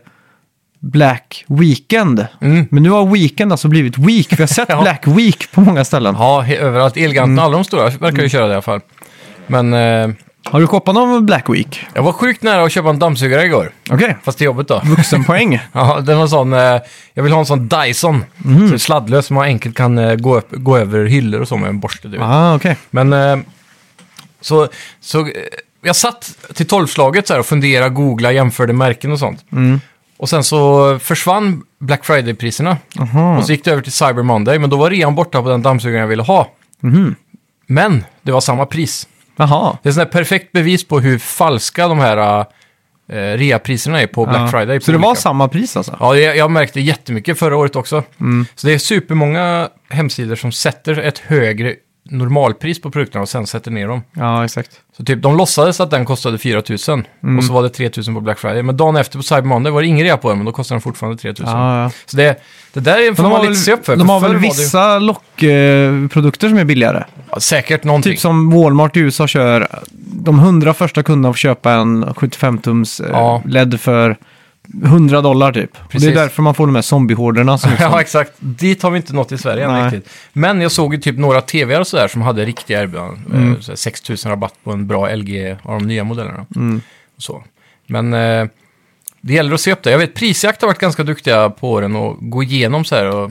Black 0.81 1.45
Weekend. 1.49 2.27
Mm. 2.41 2.67
Men 2.71 2.83
nu 2.83 2.91
har 2.91 3.07
Weekend 3.07 3.53
alltså 3.53 3.69
blivit 3.69 3.99
Week. 3.99 4.33
Vi 4.33 4.43
har 4.43 4.47
sett 4.47 4.69
Ja. 4.77 4.83
Black 4.83 5.07
Week 5.07 5.53
på 5.53 5.61
många 5.61 5.85
ställen. 5.85 6.15
Ja, 6.19 6.43
he- 6.47 6.57
överallt. 6.59 6.97
Elgiganten, 6.97 7.33
Mm. 7.33 7.45
alla 7.45 7.53
de 7.57 7.65
stora 7.65 7.89
verkar 7.91 8.23
ju 8.23 8.29
köra 8.29 8.45
det 8.47 8.51
i 8.51 8.53
alla 8.53 8.63
fall. 8.63 8.81
Men 9.47 9.73
eh, 9.75 10.09
Har 10.45 10.61
du 10.61 10.67
shoppat 10.67 10.95
någon 10.95 11.27
Black 11.27 11.49
Week? 11.49 11.81
jag 11.95 12.03
var 12.03 12.13
sjukt 12.13 12.43
nära 12.43 12.63
att 12.65 12.73
köpa 12.73 12.91
en 12.91 12.99
dammsugare 12.99 13.45
igår. 13.45 13.71
Okej. 13.91 14.17
Fast 14.25 14.39
till 14.39 14.45
jobbet 14.45 14.69
då. 14.69 14.83
Vuxenpoäng. 14.85 15.61
Ja, 15.73 16.01
den 16.01 16.19
var 16.19 16.27
sån, 16.27 16.53
eh, 16.53 16.79
jag 17.15 17.23
vill 17.23 17.33
ha 17.33 17.41
en 17.41 17.47
sån 17.47 17.69
Dyson. 17.69 18.25
Mhm. 18.37 18.69
Så 18.71 18.79
sladdlös 18.79 19.27
som 19.27 19.35
man 19.35 19.45
enkelt 19.45 19.77
kan 19.77 19.99
eh, 19.99 20.15
gå, 20.15 20.37
upp, 20.37 20.49
gå 20.51 20.77
över 20.77 21.05
hyllor 21.05 21.41
och 21.41 21.49
så 21.49 21.57
med 21.57 21.69
en 21.69 21.81
borste. 21.81 22.09
Du 22.09 22.19
vet. 22.19 22.27
ah, 22.27 22.55
okej. 22.55 22.77
Men 22.91 23.13
eh, 23.13 23.37
så, 24.41 24.69
så 25.01 25.21
eh, 25.21 25.27
jag 25.83 25.97
satt 25.97 26.37
till 26.55 26.67
tolvslaget 26.67 27.27
så 27.27 27.33
här 27.33 27.41
och 27.41 27.47
funderade, 27.47 27.91
googla, 27.91 28.33
jämförde 28.33 28.73
märken 28.73 29.13
och 29.13 29.19
sånt. 29.19 29.45
Och 30.17 30.29
sen 30.29 30.45
så 30.45 30.99
försvann 30.99 31.63
Black 31.79 32.05
Friday-priserna. 32.05 32.77
Aha. 33.01 33.39
Och 33.39 33.45
så 33.47 33.53
gick 33.53 33.65
det 33.65 33.71
över 33.71 33.83
till 33.83 33.93
Cyber 33.93 34.23
Monday, 34.23 34.59
men 34.59 34.71
då 34.71 34.77
var 34.77 34.91
rean 34.91 35.15
borta 35.15 35.43
på 35.43 35.49
den 35.49 35.63
dammsugaren 35.63 36.01
jag 36.01 36.09
ville 36.09 36.23
ha. 36.23 36.51
Mhm. 36.81 37.15
Men 37.67 38.05
det 38.23 38.33
var 38.33 38.41
samma 38.41 38.67
pris. 38.67 39.09
Jaha. 39.37 39.79
Det 39.83 39.89
är 39.89 39.93
här 39.95 40.05
perfekt 40.05 40.53
bevis 40.53 40.85
på 40.89 41.01
hur 41.01 41.19
falska 41.19 41.89
de 41.89 41.99
här 41.99 42.39
uh, 42.41 43.17
reapriserna 43.39 44.01
är 44.01 44.07
på 44.07 44.27
Black 44.27 44.41
Ja. 44.41 44.49
Friday. 44.49 44.81
Så 44.81 44.87
på 44.87 44.93
det 44.93 44.99
var 44.99 45.09
olika- 45.09 45.21
samma 45.21 45.49
pris 45.49 45.77
alltså? 45.77 45.97
Ja, 46.01 46.17
jag, 46.17 46.37
jag 46.37 46.51
märkte 46.51 46.81
jättemycket 46.81 47.39
förra 47.39 47.57
året 47.57 47.77
också. 47.77 48.03
Mm. 48.21 48.47
Så 48.55 48.67
det 48.67 48.73
är 48.75 48.79
supermånga 48.79 49.69
hemsidor 49.89 50.37
som 50.37 50.53
sätter 50.53 50.99
ett 50.99 51.19
högre 51.19 51.75
normalpris 52.11 52.81
på 52.81 52.91
produkterna 52.91 53.23
och 53.23 53.29
sen 53.29 53.47
sätter 53.47 53.71
ner 53.71 53.89
dem. 53.89 54.03
Ja, 54.13 54.45
exakt. 54.45 54.71
Så 54.97 55.05
typ, 55.05 55.23
de 55.23 55.37
låtsades 55.37 55.81
att 55.81 55.91
den 55.91 56.05
kostade 56.05 56.39
4 56.39 56.63
000 56.89 57.05
Mm. 57.23 57.39
och 57.39 57.45
så 57.45 57.53
var 57.53 57.63
det 57.63 57.69
3 57.69 57.91
000 58.07 58.15
på 58.15 58.21
Black 58.21 58.39
Friday. 58.39 58.63
Men 58.63 58.77
dagen 58.77 58.97
efter 58.97 59.19
på 59.19 59.23
Cyber 59.23 59.43
Monday 59.43 59.73
var 59.73 59.81
det 59.81 59.87
ingen 59.87 60.07
rea 60.07 60.17
på 60.17 60.29
den, 60.29 60.39
men 60.39 60.45
då 60.47 60.53
kostade 60.53 60.75
den 60.77 60.83
fortfarande 60.83 61.19
3 61.19 61.31
000. 61.31 61.37
Ja, 61.47 61.83
ja. 61.83 61.91
Så 62.07 62.17
det, 62.17 62.41
det 62.73 62.81
där 62.81 62.99
är- 62.99 63.15
får 63.15 63.23
de 63.23 63.33
man 63.33 63.43
lite 63.43 63.55
se 63.55 63.73
upp 63.73 63.87
för. 63.87 63.97
de 63.97 64.07
för 64.07 64.13
har 64.15 64.21
väl 64.21 64.33
det 64.33 64.37
ju- 64.37 64.43
vissa 64.49 64.99
lockprodukter 64.99 66.49
som 66.49 66.59
är 66.59 66.65
billigare? 66.65 67.05
Ja, 67.31 67.41
säkert 67.41 67.85
någonting. 67.85 68.13
Typ 68.13 68.21
som 68.21 68.51
Walmart 68.51 68.97
i 68.97 69.01
USA 69.01 69.27
kör. 69.27 69.69
De 70.13 70.39
100 70.39 70.75
första 70.75 71.03
kunderna 71.03 71.33
får 71.33 71.39
köpa 71.39 71.73
en 71.73 72.05
75-tums 72.05 73.01
eh. 73.01 73.41
LED 73.47 73.81
för 73.81 74.17
100 74.85 75.21
dollar 75.21 75.53
typ. 75.53 75.71
Och 75.73 75.79
det 75.83 75.89
Precis. 75.89 76.09
är 76.09 76.15
därför 76.15 76.43
man 76.43 76.55
får 76.55 76.67
de 76.67 76.75
här 76.75 76.83
zombiehorderna 76.83 77.59
som 77.59 77.71
liksom, 77.71 77.91
Ja, 77.93 78.01
exakt. 78.01 78.33
Dit 78.39 78.83
har 78.83 78.91
vi 78.91 78.97
inte 78.97 79.13
nått 79.13 79.33
i 79.33 79.39
Sverige 79.39 79.65
än 79.65 79.73
Nej. 79.73 79.85
riktigt. 79.85 80.13
Men 80.33 80.61
jag 80.61 80.73
såg 80.73 80.95
ju 80.95 81.01
typ 81.01 81.19
några 81.19 81.41
tvr 81.41 81.81
och 81.81 81.87
sådär 81.87 82.09
som 82.09 82.23
hade 82.23 82.45
riktiga 82.45 82.83
erbjudanden. 82.83 83.19
Mm. 83.33 83.53
Eh, 83.53 83.61
så 83.61 83.73
här 83.73 83.77
6 83.77 84.09
000 84.09 84.19
rabatt 84.25 84.55
på 84.65 84.73
en 84.73 84.87
bra 84.87 85.15
LG 85.15 85.57
av 85.63 85.79
de 85.81 85.87
nya 85.87 86.05
modellerna. 86.05 86.47
Mm. 86.57 86.81
Och 87.17 87.23
så. 87.23 87.45
Men 87.87 88.15
eh, 88.15 88.47
det 89.21 89.35
gäller 89.35 89.55
att 89.55 89.61
se 89.61 89.73
upp 89.73 89.83
det. 89.83 89.91
Jag 89.91 89.99
vet 89.99 90.15
Prisjakt 90.15 90.61
har 90.63 90.69
varit 90.69 90.79
ganska 90.79 91.03
duktiga 91.03 91.51
på 91.51 91.81
den 91.81 91.97
och 91.97 92.31
gå 92.31 92.43
igenom 92.43 92.85
så 92.85 92.95
här 92.95 93.07
och 93.17 93.31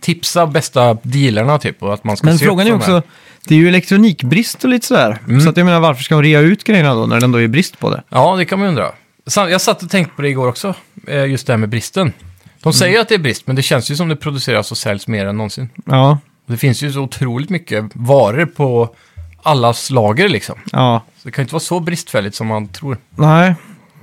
tipsa 0.00 0.46
bästa 0.46 0.94
dealerna 1.02 1.58
typ. 1.58 1.82
Och 1.82 1.94
att 1.94 2.04
man 2.04 2.16
ska 2.16 2.26
Men 2.26 2.38
se 2.38 2.44
upp 2.44 2.48
frågan 2.48 2.66
är 2.66 2.70
för 2.70 2.78
de 2.78 2.84
här. 2.92 2.98
också, 2.98 3.08
det 3.48 3.54
är 3.54 3.58
ju 3.58 3.68
elektronikbrist 3.68 4.64
och 4.64 4.70
lite 4.70 4.86
sådär. 4.86 5.18
Mm. 5.28 5.40
Så 5.40 5.50
att 5.50 5.56
jag 5.56 5.64
menar, 5.64 5.80
varför 5.80 6.02
ska 6.02 6.14
de 6.14 6.22
rea 6.22 6.40
ut 6.40 6.64
grejerna 6.64 6.94
då 6.94 7.06
när 7.06 7.20
det 7.20 7.24
ändå 7.24 7.40
är 7.40 7.48
brist 7.48 7.78
på 7.78 7.90
det? 7.90 8.02
Ja, 8.08 8.36
det 8.36 8.44
kan 8.44 8.58
man 8.58 8.68
undra. 8.68 8.92
Jag 9.34 9.60
satt 9.60 9.82
och 9.82 9.90
tänkte 9.90 10.16
på 10.16 10.22
det 10.22 10.28
igår 10.28 10.48
också, 10.48 10.74
eh, 11.06 11.24
just 11.26 11.46
det 11.46 11.52
här 11.52 11.58
med 11.58 11.68
bristen. 11.68 12.12
De 12.60 12.68
Mm. 12.68 12.72
säger 12.72 13.00
att 13.00 13.08
det 13.08 13.14
är 13.14 13.18
brist, 13.18 13.46
men 13.46 13.56
det 13.56 13.62
känns 13.62 13.90
ju 13.90 13.96
som 13.96 14.08
det 14.08 14.16
produceras 14.16 14.70
och 14.70 14.78
säljs 14.78 15.08
mer 15.08 15.26
än 15.26 15.36
någonsin. 15.36 15.68
Ja, 15.86 16.18
Det 16.46 16.56
finns 16.56 16.82
ju 16.82 16.92
så 16.92 17.00
otroligt 17.00 17.50
mycket 17.50 17.84
varor 17.94 18.46
på 18.46 18.94
allas 19.42 19.90
lager 19.90 20.28
liksom. 20.28 20.58
ja, 20.72 21.04
Så 21.18 21.28
det 21.28 21.32
kan 21.32 21.42
ju 21.42 21.44
inte 21.44 21.54
vara 21.54 21.60
så 21.60 21.80
bristfälligt 21.80 22.34
som 22.36 22.46
man 22.46 22.68
tror. 22.68 22.98
nej. 23.16 23.54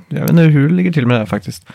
Jag 0.10 0.22
vet 0.22 0.30
inte 0.30 0.42
hur 0.44 0.70
det 0.70 0.76
ligger 0.76 0.92
till 0.92 1.08
med 1.08 1.16
det 1.16 1.20
här 1.20 1.26
faktiskt. 1.26 1.66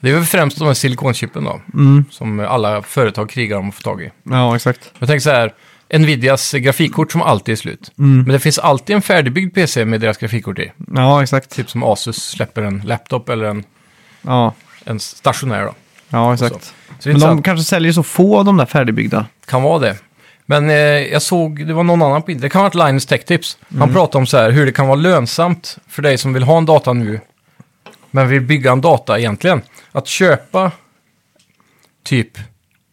Det 0.00 0.10
är 0.10 0.14
väl 0.14 0.24
främst 0.24 0.58
de 0.58 0.64
här 0.66 0.74
silikonchippen 0.74 1.44
då, 1.44 1.60
Mm. 1.74 2.04
som 2.10 2.40
alla 2.40 2.82
företag 2.82 3.30
krigar 3.30 3.56
om 3.58 3.68
att 3.68 3.74
få 3.74 3.82
tag 3.82 4.02
i. 4.02 4.10
Ja, 4.22 4.56
exakt. 4.56 4.92
Jag 4.98 5.08
tänker 5.08 5.20
så 5.20 5.30
här, 5.30 5.52
Nvidias 5.92 6.52
grafikkort 6.52 7.12
som 7.12 7.22
alltid 7.22 7.52
är 7.52 7.56
slut. 7.56 7.90
Mm. 7.98 8.16
Men 8.22 8.32
det 8.32 8.38
finns 8.38 8.58
alltid 8.58 8.96
en 8.96 9.02
färdigbyggd 9.02 9.54
PC 9.54 9.84
med 9.84 10.00
deras 10.00 10.16
grafikkort 10.18 10.58
i. 10.58 10.72
Ja, 10.94 11.22
exakt. 11.22 11.50
Typ 11.50 11.70
som 11.70 11.82
Asus 11.82 12.16
släpper 12.30 12.62
en 12.62 12.82
laptop 12.84 13.28
eller 13.28 13.44
en, 13.44 13.64
Ja, 14.22 14.54
en 14.84 15.00
stationär 15.00 15.62
då. 15.64 15.74
ja 16.10 16.36
Så. 16.36 16.44
exakt. 16.46 16.64
Så 16.64 17.08
är 17.08 17.12
Men 17.12 17.20
de 17.20 17.26
intressant. 17.26 17.44
kanske 17.44 17.64
säljer 17.64 17.92
så 17.92 18.02
få 18.02 18.38
av 18.38 18.44
de 18.44 18.56
där 18.56 18.66
färdigbyggda. 18.66 19.26
kan 19.46 19.62
vara 19.62 19.78
det. 19.78 19.96
Men 20.46 20.70
eh, 20.70 20.76
jag 20.76 21.22
såg, 21.22 21.66
det 21.66 21.72
var 21.74 21.82
någon 21.82 22.02
annan 22.02 22.22
bild, 22.26 22.40
det 22.40 22.48
kan 22.48 22.58
vara 22.60 22.68
ett 22.68 22.74
Linus 22.74 23.06
Tech 23.06 23.24
Tips. 23.24 23.58
Mm. 23.70 23.80
Han 23.80 23.92
pratade 23.92 24.18
om 24.18 24.26
så 24.26 24.36
här, 24.36 24.50
hur 24.50 24.66
det 24.66 24.72
kan 24.72 24.86
vara 24.86 24.96
lönsamt 24.96 25.78
för 25.88 26.02
dig 26.02 26.18
som 26.18 26.32
vill 26.32 26.42
ha 26.42 26.58
en 26.58 26.66
data 26.66 26.92
nu, 26.92 27.20
men 28.10 28.28
vill 28.28 28.40
bygga 28.40 28.72
en 28.72 28.80
data 28.80 29.18
egentligen. 29.18 29.62
Att 29.92 30.06
köpa 30.06 30.70
typ 32.04 32.38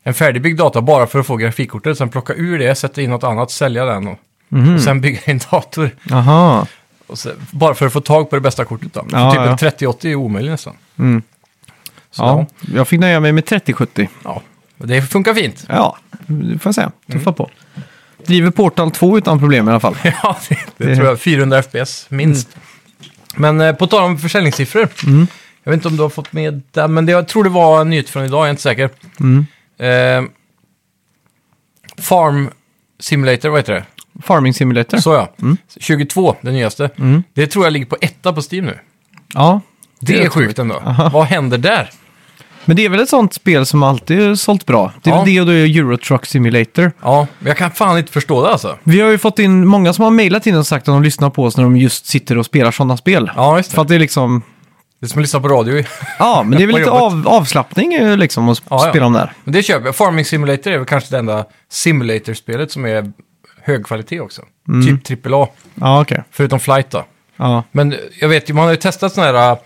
en 0.07 0.13
färdigbyggd 0.13 0.57
data 0.59 0.81
bara 0.81 1.07
för 1.07 1.19
att 1.19 1.25
få 1.27 1.35
grafikkortet, 1.37 1.97
sen 1.97 2.09
plocka 2.09 2.33
ur 2.33 2.59
det, 2.59 2.75
sätta 2.75 3.01
in 3.01 3.09
något 3.09 3.23
annat, 3.23 3.51
sälja 3.51 3.85
den 3.85 4.07
och, 4.07 4.19
Mhm. 4.49 4.75
och 4.75 4.81
sen 4.81 5.01
bygga 5.01 5.19
en 5.25 5.39
dator. 5.51 5.89
Aha. 6.11 6.67
Och 7.07 7.17
så, 7.19 7.29
bara 7.51 7.73
för 7.75 7.85
att 7.85 7.93
få 7.93 8.01
tag 8.01 8.29
på 8.29 8.35
det 8.35 8.39
bästa 8.41 8.65
kortet 8.65 8.93
då. 8.93 9.05
Ja, 9.11 9.31
typ 9.31 9.39
ja. 9.41 9.49
en 9.51 9.57
3080 9.57 10.11
är 10.11 10.15
omöjligt 10.15 10.51
nästan. 10.51 10.73
Mm. 10.99 11.21
Så, 12.11 12.23
Ja, 12.23 12.45
jag 12.75 12.87
fick 12.87 12.99
nöja 12.99 13.19
mig 13.19 13.31
med 13.31 13.45
3070. 13.45 14.09
ja. 14.23 14.41
Det 14.77 15.01
funkar 15.01 15.33
fint. 15.33 15.65
Ja, 15.69 15.97
det 16.27 16.59
får 16.59 16.67
jag 16.69 16.75
säga. 16.75 16.91
Tuffa 17.11 17.19
Mm. 17.29 17.33
på. 17.33 17.49
Driver 18.25 18.51
Portal 18.51 18.91
2 18.91 19.17
utan 19.17 19.39
problem 19.39 19.67
i 19.67 19.71
alla 19.71 19.79
fall. 19.79 19.95
Ja, 20.23 20.37
det, 20.49 20.57
det, 20.77 20.85
Det- 20.85 20.95
tror 20.95 21.07
jag. 21.07 21.19
400 21.19 21.63
FPS 21.63 22.05
minst. 22.09 22.49
Men 23.35 23.61
eh, 23.61 23.75
på 23.75 23.87
tal 23.87 24.03
om 24.03 24.17
försäljningssiffror. 24.17 24.87
Mm. 25.05 25.27
Jag 25.63 25.71
vet 25.71 25.77
inte 25.77 25.87
om 25.87 25.95
du 25.97 26.01
har 26.03 26.09
fått 26.09 26.33
med 26.33 26.61
det, 26.71 26.87
men 26.87 27.05
det, 27.05 27.11
jag 27.11 27.27
tror 27.27 27.43
det 27.43 27.49
var 27.49 27.81
en 27.81 27.89
nyhet 27.89 28.09
från 28.09 28.25
idag, 28.25 28.39
jag 28.39 28.45
är 28.45 28.49
inte 28.49 28.61
säker. 28.61 28.89
Mm. 29.19 29.45
Eh, 29.77 30.23
Farm 31.97 32.49
Simulator, 32.99 33.49
vad 33.49 33.59
heter 33.59 33.73
det? 33.73 33.85
Farming 34.23 34.53
Simulator. 34.53 34.97
Så 34.97 35.13
ja. 35.13 35.29
Mm. 35.41 35.57
22, 35.79 36.35
det 36.41 36.51
nyaste. 36.51 36.89
Mm. 36.97 37.23
Det 37.33 37.47
tror 37.47 37.65
jag 37.65 37.73
ligger 37.73 37.85
på 37.85 37.97
etta 38.01 38.33
på 38.33 38.41
Steam 38.51 38.65
nu. 38.65 38.79
Ja, 39.33 39.61
Det, 39.99 40.13
Det 40.13 40.23
är 40.23 40.29
sjukt 40.29 40.59
ändå. 40.59 40.75
Aha. 40.75 41.09
Vad 41.13 41.25
händer 41.25 41.57
där? 41.57 41.89
men 42.67 42.77
det 42.77 42.85
är 42.85 42.89
väl 42.89 42.99
ett 42.99 43.09
sånt 43.09 43.33
spel 43.33 43.65
som 43.65 43.83
alltid 43.83 44.39
sålt 44.39 44.65
bra. 44.65 44.93
Det 45.03 45.09
är 45.09 45.13
Ja. 45.13 45.17
väl 45.23 45.33
det 45.33 45.39
och 45.41 45.45
då 45.47 45.51
är 45.51 45.65
Euro 45.77 45.97
Truck 45.97 46.25
Simulator. 46.25 46.91
Ja, 47.01 47.27
men 47.39 47.47
jag 47.47 47.57
kan 47.57 47.71
fan 47.71 47.97
inte 47.97 48.11
förstå 48.11 48.43
det 48.43 48.49
alltså. 48.51 48.77
Vi 48.83 49.01
har 49.01 49.09
ju 49.09 49.17
fått 49.17 49.39
in 49.39 49.67
många 49.67 49.93
som 49.93 50.03
har 50.03 50.11
mejlat 50.11 50.47
in 50.47 50.55
och 50.55 50.67
sagt 50.67 50.87
att 50.87 50.93
de 50.95 51.03
lyssnar 51.03 51.29
på 51.29 51.43
oss 51.43 51.57
när 51.57 51.63
de 51.63 51.77
just 51.77 52.05
sitter 52.05 52.37
och 52.37 52.45
spelar 52.45 52.71
sådana 52.71 52.97
spel. 52.97 53.31
Ja, 53.35 53.57
just 53.57 53.69
För 53.71 53.75
det. 53.77 53.81
att 53.81 53.87
det 53.87 53.95
är 53.95 53.99
liksom... 53.99 54.41
Det 54.99 55.05
är 55.05 55.07
som 55.07 55.19
att 55.19 55.23
lyssna 55.23 55.39
på 55.39 55.47
radio. 55.47 55.83
Ja, 56.19 56.43
men 56.43 56.57
det 56.57 56.63
är 56.63 56.67
väl 56.71 56.75
lite 56.75 56.91
av, 56.91 57.27
avslappning 57.27 58.15
liksom 58.17 58.49
att 58.49 58.61
Ja, 58.69 58.85
ja. 58.85 58.89
spela 58.89 59.05
om 59.05 59.13
där. 59.13 59.33
Men 59.43 59.53
det 59.53 59.63
köper 59.63 59.85
jag. 59.85 59.95
Farming 59.95 60.25
Simulator 60.25 60.71
är 60.71 60.77
väl 60.77 60.85
kanske 60.87 61.09
det 61.15 61.17
enda 61.19 61.45
simulator-spelet 61.69 62.71
som 62.71 62.85
är 62.85 63.11
hög 63.61 63.85
kvalitet 63.85 64.19
också. 64.19 64.41
Mm. 64.67 64.99
Typ 64.99 65.25
AAA, 65.25 65.47
Ja, 65.75 66.01
okej. 66.01 66.23
förutom 66.31 66.59
Flight 66.59 66.91
då. 66.91 67.05
Ja. 67.37 67.63
Men 67.71 67.95
jag 68.19 68.29
vet 68.29 68.49
ju, 68.49 68.53
man 68.53 68.63
har 68.63 68.71
ju 68.71 68.77
testat 68.77 69.13
sån 69.13 69.23
här 69.23 69.51
uh, 69.51 69.57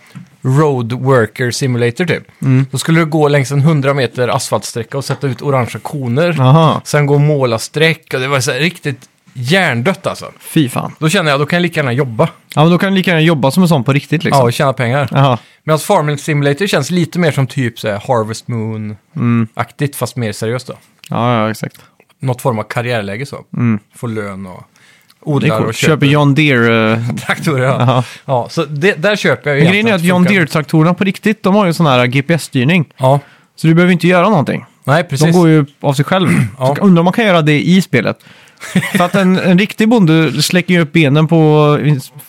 Road 0.42 0.92
Worker 0.92 1.50
Simulator 1.50 2.04
typ. 2.04 2.22
Mm. 2.42 2.66
Då 2.70 2.78
skulle 2.78 3.00
du 3.00 3.06
gå 3.06 3.28
längs 3.28 3.52
en 3.52 3.58
100 3.60 3.94
meter 3.94 4.28
asfaltsträcka 4.28 4.98
och 4.98 5.04
sätta 5.04 5.26
ut 5.26 5.42
orangea 5.42 5.80
koner. 5.82 6.40
Aha, 6.40 6.80
Sen 6.84 7.06
gå 7.06 7.14
och 7.14 7.20
måla 7.20 7.58
streck 7.58 8.14
och 8.14 8.20
det 8.20 8.28
var 8.28 8.40
så 8.40 8.52
riktigt 8.52 9.08
hjärndött 9.32 10.06
alltså. 10.06 10.32
fy 10.40 10.68
fan. 10.68 10.92
Då 10.98 11.08
känner 11.08 11.30
jag, 11.30 11.40
då 11.40 11.46
kan 11.46 11.56
jag 11.56 11.62
lika 11.62 11.80
gärna 11.80 11.92
jobba. 11.92 12.28
Ja, 12.54 12.62
men 12.62 12.70
då 12.70 12.78
kan 12.78 12.90
du 12.92 12.96
lika 12.96 13.10
gärna 13.10 13.20
jobba 13.22 13.50
som 13.50 13.62
en 13.62 13.68
sån 13.68 13.84
på 13.84 13.92
riktigt 13.92 14.24
Ja, 14.24 14.28
liksom. 14.28 14.44
och 14.44 14.52
tjäna 14.52 14.72
pengar. 14.72 15.08
Jaha. 15.10 15.38
Medan 15.64 15.78
Farming 15.78 16.18
Simulator 16.18 16.66
känns 16.66 16.90
lite 16.90 17.18
mer 17.18 17.32
som 17.32 17.46
typ 17.46 17.78
så 17.78 17.88
här 17.88 18.02
Harvest 18.08 18.48
Moon-aktigt, 18.48 19.96
fast 19.96 20.16
mer 20.16 20.32
seriöst 20.32 20.66
då. 20.66 20.74
Ja, 21.10 21.34
ja, 21.42 21.50
exakt. 21.50 21.76
Något 22.20 22.42
form 22.42 22.58
av 22.58 22.62
karriärläge 22.62 23.26
så. 23.26 23.44
Mm. 23.56 23.78
Få 23.96 24.06
lön 24.06 24.46
och 24.46 24.62
odlar 25.22 25.60
och 25.60 25.74
köper 25.74 25.92
Köper 25.94 26.06
John 26.06 26.34
Deere... 26.34 26.92
eh. 26.92 27.00
Ja. 27.46 27.56
Jaha. 27.58 28.04
ja, 28.24 28.46
så 28.50 28.64
det, 28.64 28.94
där 28.94 29.16
köper 29.16 29.50
jag 29.50 29.56
ju 29.58 29.62
Men 29.64 29.72
grejen 29.72 29.88
är 29.88 29.92
att 29.94 30.02
John. 30.02 30.24
Deere-traktorerna 30.24 30.94
på 30.94 31.04
riktigt, 31.04 31.42
de 31.42 31.54
har 31.54 31.66
ju 31.66 31.72
sån 31.72 31.86
här 31.86 32.06
GPS-styrning. 32.06 32.84
Ja, 32.96 33.20
Så 33.56 33.66
du 33.66 33.74
behöver 33.74 33.92
inte 33.92 34.08
göra 34.08 34.28
någonting. 34.28 34.64
nej 34.84 35.04
precis. 35.04 35.26
De 35.26 35.32
går 35.32 35.48
ju 35.48 35.66
av 35.80 35.92
sig 35.94 36.04
själv. 36.04 36.28
Ja. 36.58 36.74
Så 36.76 36.82
undrar 36.82 37.00
om 37.00 37.04
man 37.04 37.12
kan 37.12 37.24
göra 37.24 37.42
det 37.42 37.60
i 37.62 37.82
spelet. 37.82 38.18
För 38.96 39.04
att 39.04 39.14
en, 39.14 39.38
en 39.38 39.58
riktig 39.58 39.88
bonde 39.88 40.42
släcker 40.42 40.74
ju 40.74 40.80
upp 40.80 40.92
benen 40.92 41.28
på 41.28 41.78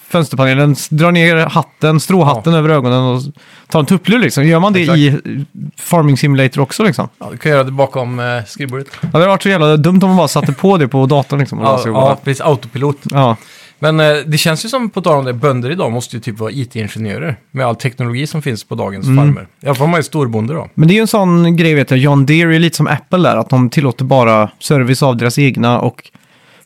fönsterpanelen, 0.10 0.76
drar 0.90 1.12
ner 1.12 1.36
hatten, 1.36 2.00
stråhatten 2.00 2.54
över 2.54 2.70
ögonen 2.70 3.04
och 3.04 3.22
tar 3.68 3.80
en 3.80 3.86
tupplur 3.86 4.20
liksom. 4.20 4.46
Gör 4.48 4.60
man 4.60 4.74
det 4.74 4.82
Exakt. 4.82 4.98
i 4.98 5.46
Farming 5.78 6.18
Simulator 6.18 6.62
också 6.62 6.84
liksom? 6.84 7.10
Ja, 7.20 7.28
du 7.32 7.38
kan 7.38 7.52
göra 7.52 7.64
det 7.64 7.72
bakom 7.72 8.20
eh, 8.20 8.26
skrivbordet. 8.48 8.88
Ja, 9.02 9.08
det 9.12 9.18
hade 9.18 9.28
varit 9.28 9.44
så 9.44 9.50
jävla 9.50 9.78
dumt 9.78 10.00
om 10.04 10.10
man 10.10 10.18
bara 10.18 10.28
satte 10.28 10.54
på 10.54 10.78
det 10.78 10.88
på 10.88 11.06
datorn 11.06 11.40
liksom. 11.40 11.60
Och 11.60 11.66
ja, 11.66 11.82
ja, 11.86 12.20
precis. 12.24 12.42
Autopilot. 12.42 12.98
ja. 13.12 13.38
Men 13.84 14.00
eh, 14.00 14.14
det 14.26 14.38
känns 14.38 14.66
ju 14.66 14.70
som, 14.70 14.90
på 14.90 15.02
tal 15.02 15.20
om 15.20 15.26
det, 15.26 15.34
bönder 15.34 15.70
idag 15.72 15.92
måste 15.92 16.16
ju 16.16 16.20
typ 16.22 16.40
vara 16.40 16.52
IT-ingenjörer. 16.52 17.36
Med 17.52 17.66
all 17.66 17.76
teknologi 17.76 18.28
som 18.28 18.42
finns 18.42 18.64
på 18.64 18.76
dagens 18.76 19.06
Mm. 19.08 19.18
farmer. 19.18 19.48
I 19.62 19.66
alla 19.66 19.76
fall 19.76 19.86
om 19.86 19.92
man 19.92 19.98
är 19.98 20.02
storbonde 20.04 20.54
då. 20.54 20.70
Men 20.74 20.88
det 20.88 20.94
är 20.94 20.96
ju 20.96 21.02
en 21.02 21.08
sån 21.08 21.56
grej 21.56 21.74
vet 21.74 21.92
jag, 21.92 22.00
John 22.00 22.26
Deere 22.26 22.56
är 22.56 22.60
lite 22.60 22.78
som 22.78 22.88
Apple 22.88 23.20
där, 23.30 23.38
att 23.38 23.50
de 23.50 23.70
tillåter 23.70 24.06
bara 24.06 24.50
service 24.60 25.04
av 25.04 25.18
deras 25.18 25.40
egna 25.40 25.80
och 25.80 26.12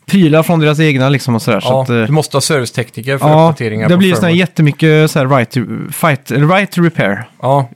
prylar 0.06 0.42
från 0.42 0.60
deras 0.60 0.80
egna 0.80 1.08
liksom 1.08 1.34
och 1.34 1.42
sådär. 1.42 1.60
så 1.60 1.68
Ja, 1.68 1.82
att, 1.82 1.90
eh, 1.90 1.96
du 1.96 2.12
måste 2.12 2.36
ha 2.36 2.40
servicetekniker 2.40 3.18
för 3.18 3.28
ja, 3.28 3.48
uppdateringar 3.50 3.88
det 3.88 3.94
på 3.94 3.98
blir 3.98 4.08
ju 4.08 4.14
firmware. 4.14 4.32
jättemycket 4.36 5.10
så 5.10 5.18
här 5.18 5.26
right, 5.26 5.50
to, 5.50 5.60
fight, 5.92 6.30
eller 6.30 6.46
right 6.46 6.72
to 6.72 6.82
repair. 6.82 7.28
Ja, 7.42 7.68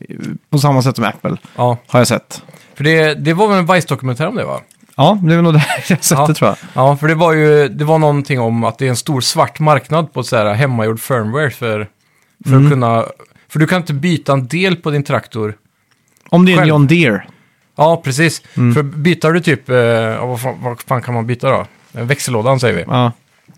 På 0.50 0.58
samma 0.58 0.82
sätt 0.82 0.96
som 0.96 1.04
Apple, 1.04 1.36
ja. 1.56 1.76
har 1.86 2.00
jag 2.00 2.06
sett. 2.08 2.42
För 2.74 2.84
det, 2.84 3.14
det 3.14 3.32
var 3.34 3.48
väl 3.48 3.58
en 3.58 3.66
Vice-dokumentär 3.74 4.26
om 4.26 4.34
det 4.34 4.44
va? 4.44 4.60
Ja, 5.00 5.18
det 5.22 5.34
är 5.34 5.42
nog 5.42 5.54
det 5.54 5.64
jag 5.88 6.04
sett 6.04 6.18
Ja. 6.18 6.26
det 6.26 6.34
tror 6.34 6.48
jag. 6.48 6.56
Ja, 6.74 6.96
för 6.96 7.08
det 7.08 7.14
var 7.14 7.32
ju 7.32 7.68
det 7.68 7.84
var 7.84 7.98
någonting 7.98 8.40
om 8.40 8.64
att 8.64 8.78
det 8.78 8.84
är 8.86 8.88
en 8.90 8.96
stor 8.96 9.20
svart 9.20 9.60
marknad 9.60 10.12
på 10.12 10.22
så 10.22 10.36
här 10.36 10.54
hemmagjord 10.54 11.00
firmware 11.00 11.50
för, 11.50 11.88
för 12.44 12.50
Mm. 12.52 12.64
att 12.66 12.72
kunna... 12.72 13.04
För 13.48 13.58
du 13.58 13.66
kan 13.66 13.80
inte 13.80 13.92
byta 13.94 14.32
en 14.32 14.46
del 14.46 14.76
på 14.76 14.90
din 14.90 15.02
traktor. 15.02 15.54
Om 16.28 16.44
det 16.46 16.52
är 16.52 16.54
en 16.54 16.58
Själv. 16.58 16.68
John 16.68 16.86
Deere. 16.86 17.22
Ja, 17.76 18.00
precis. 18.04 18.42
Mm. 18.56 18.74
För 18.74 18.82
byter 18.82 19.32
du 19.32 19.40
typ... 19.40 19.68
Eh, 19.70 19.76
ja, 19.76 20.26
vad, 20.26 20.40
fan, 20.40 20.56
vad 20.62 20.80
fan 20.82 21.02
kan 21.02 21.14
man 21.14 21.26
byta 21.26 21.50
då? 21.50 21.66
Eh, 22.00 22.04
Växellådan 22.04 22.60
säger 22.60 22.74
vi. 22.76 22.84
Ja, 22.86 23.12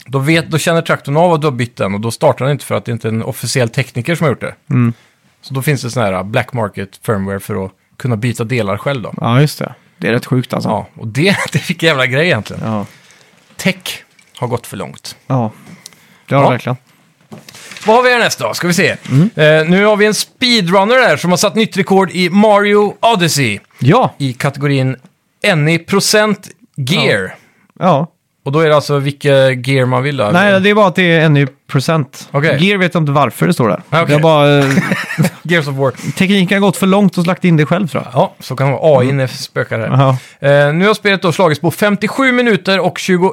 Då, 0.07 0.19
vet, 0.19 0.51
då 0.51 0.59
känner 0.59 0.83
traktorn 0.83 1.17
av 1.17 1.33
att 1.33 1.41
du 1.41 1.47
har 1.47 1.53
bytt 1.53 1.77
den 1.77 1.95
och 1.95 2.01
då 2.01 2.11
startar 2.11 2.45
den 2.45 2.53
inte 2.53 2.65
för 2.65 2.75
att 2.75 2.85
det 2.85 2.93
inte 2.93 3.09
är 3.09 3.13
en 3.13 3.23
officiell 3.23 3.69
tekniker 3.69 4.15
som 4.15 4.25
har 4.25 4.31
gjort 4.31 4.41
det. 4.41 4.55
mm. 4.71 4.93
Så 5.43 5.55
då 5.55 5.63
finns 5.63 5.83
det 5.83 5.91
sån 5.91 6.03
här 6.03 6.23
black 6.23 6.53
market 6.53 7.01
firmware 7.07 7.41
för 7.41 7.65
att 7.65 7.73
kunna 7.97 8.17
byta 8.17 8.45
delar 8.45 8.77
själv 8.77 9.03
då. 9.03 9.15
ja 9.21 9.41
just 9.41 9.59
det. 9.59 9.75
Det 10.03 10.09
är 10.09 10.13
rätt 10.13 10.27
sjukt 10.27 10.55
alltså. 10.55 10.69
Ja, 10.69 10.87
och 10.97 11.07
det, 11.07 11.37
det 11.53 11.59
fick 11.59 11.83
jävla 11.83 12.07
grej 12.07 12.27
egentligen. 12.27 12.63
Ja, 12.65 12.87
Tech 13.57 14.05
har 14.37 14.49
gått 14.49 14.67
för 14.67 14.77
långt. 14.77 15.17
ja. 15.27 15.53
det 16.29 16.35
har 16.35 16.43
Ja. 16.43 16.49
det 16.49 16.53
verkligen. 16.55 16.77
Vad 17.87 17.97
har 17.97 18.03
vi 18.03 18.11
härnäst 18.13 18.39
då? 18.39 18.55
Ska 18.55 18.67
vi 18.67 18.75
se. 18.75 18.97
Mm. 19.11 19.31
Eh, 19.37 19.71
nu 19.71 19.85
har 19.85 19.97
vi 19.97 20.07
en 20.07 20.15
speedrunner 20.15 20.95
där 21.09 21.17
som 21.17 21.31
har 21.31 21.37
satt 21.37 21.55
nytt 21.55 21.77
rekord 21.77 22.11
i 22.11 22.31
Mario 22.31 22.95
Odyssey 23.01 23.59
Ja, 23.79 24.15
i 24.19 24.33
kategorin 24.33 24.97
Any 25.53 25.79
procent 25.79 26.49
gear. 26.77 27.35
ja. 27.81 28.07
Och 28.45 28.53
då 28.53 28.61
är 28.61 28.69
det 28.69 28.75
alltså 28.77 28.99
vilka 28.99 29.51
gear 29.51 29.87
man 29.87 30.03
vill 30.03 30.17
då? 30.17 30.31
Nej, 30.33 30.61
det 30.61 30.71
är 30.71 30.75
bara 30.75 30.87
att 30.87 30.95
det 30.95 31.03
är 31.13 31.21
en 31.21 31.49
procent. 31.73 32.29
Okej. 32.31 32.65
Gear 32.65 32.79
vet 32.79 32.95
jag 32.95 33.03
inte 33.03 33.13
varför 33.13 33.47
det 33.47 33.53
står 33.53 33.69
där. 33.69 33.83
Okej. 33.91 34.15
Är 34.15 34.21
bara, 34.21 34.59
eh, 34.59 34.65
Gears 35.43 35.69
of 35.69 35.75
War. 35.77 35.91
tekniken 36.13 36.57
har 36.57 36.61
gått 36.61 36.77
för 36.77 36.87
långt 36.87 37.19
och 37.19 37.27
lagt 37.27 37.45
in 37.45 37.57
det 37.57 37.67
själv 37.67 37.89
tror 37.89 38.03
jag. 38.05 38.13
Ja, 38.15 38.35
så 38.41 38.57
kan 38.57 38.67
det 38.67 38.73
vara. 38.73 38.99
AI 38.99 39.11
mm. 39.11 39.29
spökar 39.29 39.79
här. 39.79 39.87
Jaha. 39.87 40.17
Eh, 40.69 40.75
nu 40.75 40.87
har 40.87 40.95
spelet 40.95 41.23
då 41.23 41.33
slagits 41.33 41.61
på 41.61 41.71
57 41.71 42.33
minuter 42.33 42.81
och 42.81 42.99
21 42.99 43.25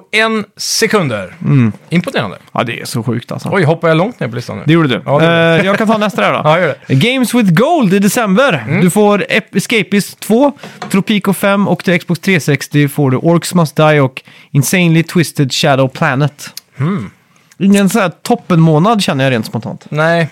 sekunder. 0.57 1.33
Mm. 1.41 1.71
Imponerande. 1.89 2.37
Ja, 2.53 2.63
det 2.63 2.81
är 2.81 2.85
så 2.85 3.03
sjukt 3.03 3.31
alltså. 3.31 3.49
Oj, 3.51 3.63
hoppar 3.63 3.87
jag 3.87 3.97
långt 3.97 4.19
ner 4.19 4.27
på 4.27 4.35
listan 4.35 4.57
nu? 4.57 4.63
Det 4.65 4.73
gjorde 4.73 4.87
du. 4.87 5.01
Ja, 5.05 5.19
det 5.19 5.25
gjorde 5.25 5.59
Eh, 5.59 5.65
jag 5.65 5.77
kan 5.77 5.87
ta 5.87 5.97
nästa 5.97 6.21
där 6.21 6.33
då. 6.33 6.41
Ja, 6.49 6.59
gör 6.59 6.75
det. 6.87 6.95
Games 6.95 7.33
with 7.33 7.53
Gold 7.53 7.93
i 7.93 7.99
december. 7.99 8.63
Mm. 8.67 8.81
Du 8.81 8.89
får 8.89 9.25
Ep- 9.29 9.57
Escapist 9.57 10.19
2, 10.19 10.51
Tropico 10.91 11.33
5 11.33 11.67
och 11.67 11.83
till 11.83 11.99
Xbox 11.99 12.19
360 12.19 12.87
får 12.87 13.11
du 13.11 13.17
Orcs 13.17 13.53
Must 13.53 13.75
Die 13.75 13.99
och 13.99 14.21
Insanely 14.51 15.03
Twisted 15.03 15.53
Shadow 15.53 15.87
Planet. 15.87 16.53
Mm. 17.59 17.71
Ingen 17.71 17.89
sån 17.89 18.01
här 18.01 18.09
toppenmånad 18.21 19.01
känner 19.03 19.23
jag 19.23 19.31
rent 19.31 19.45
spontant. 19.45 19.85
Nej. 19.89 20.29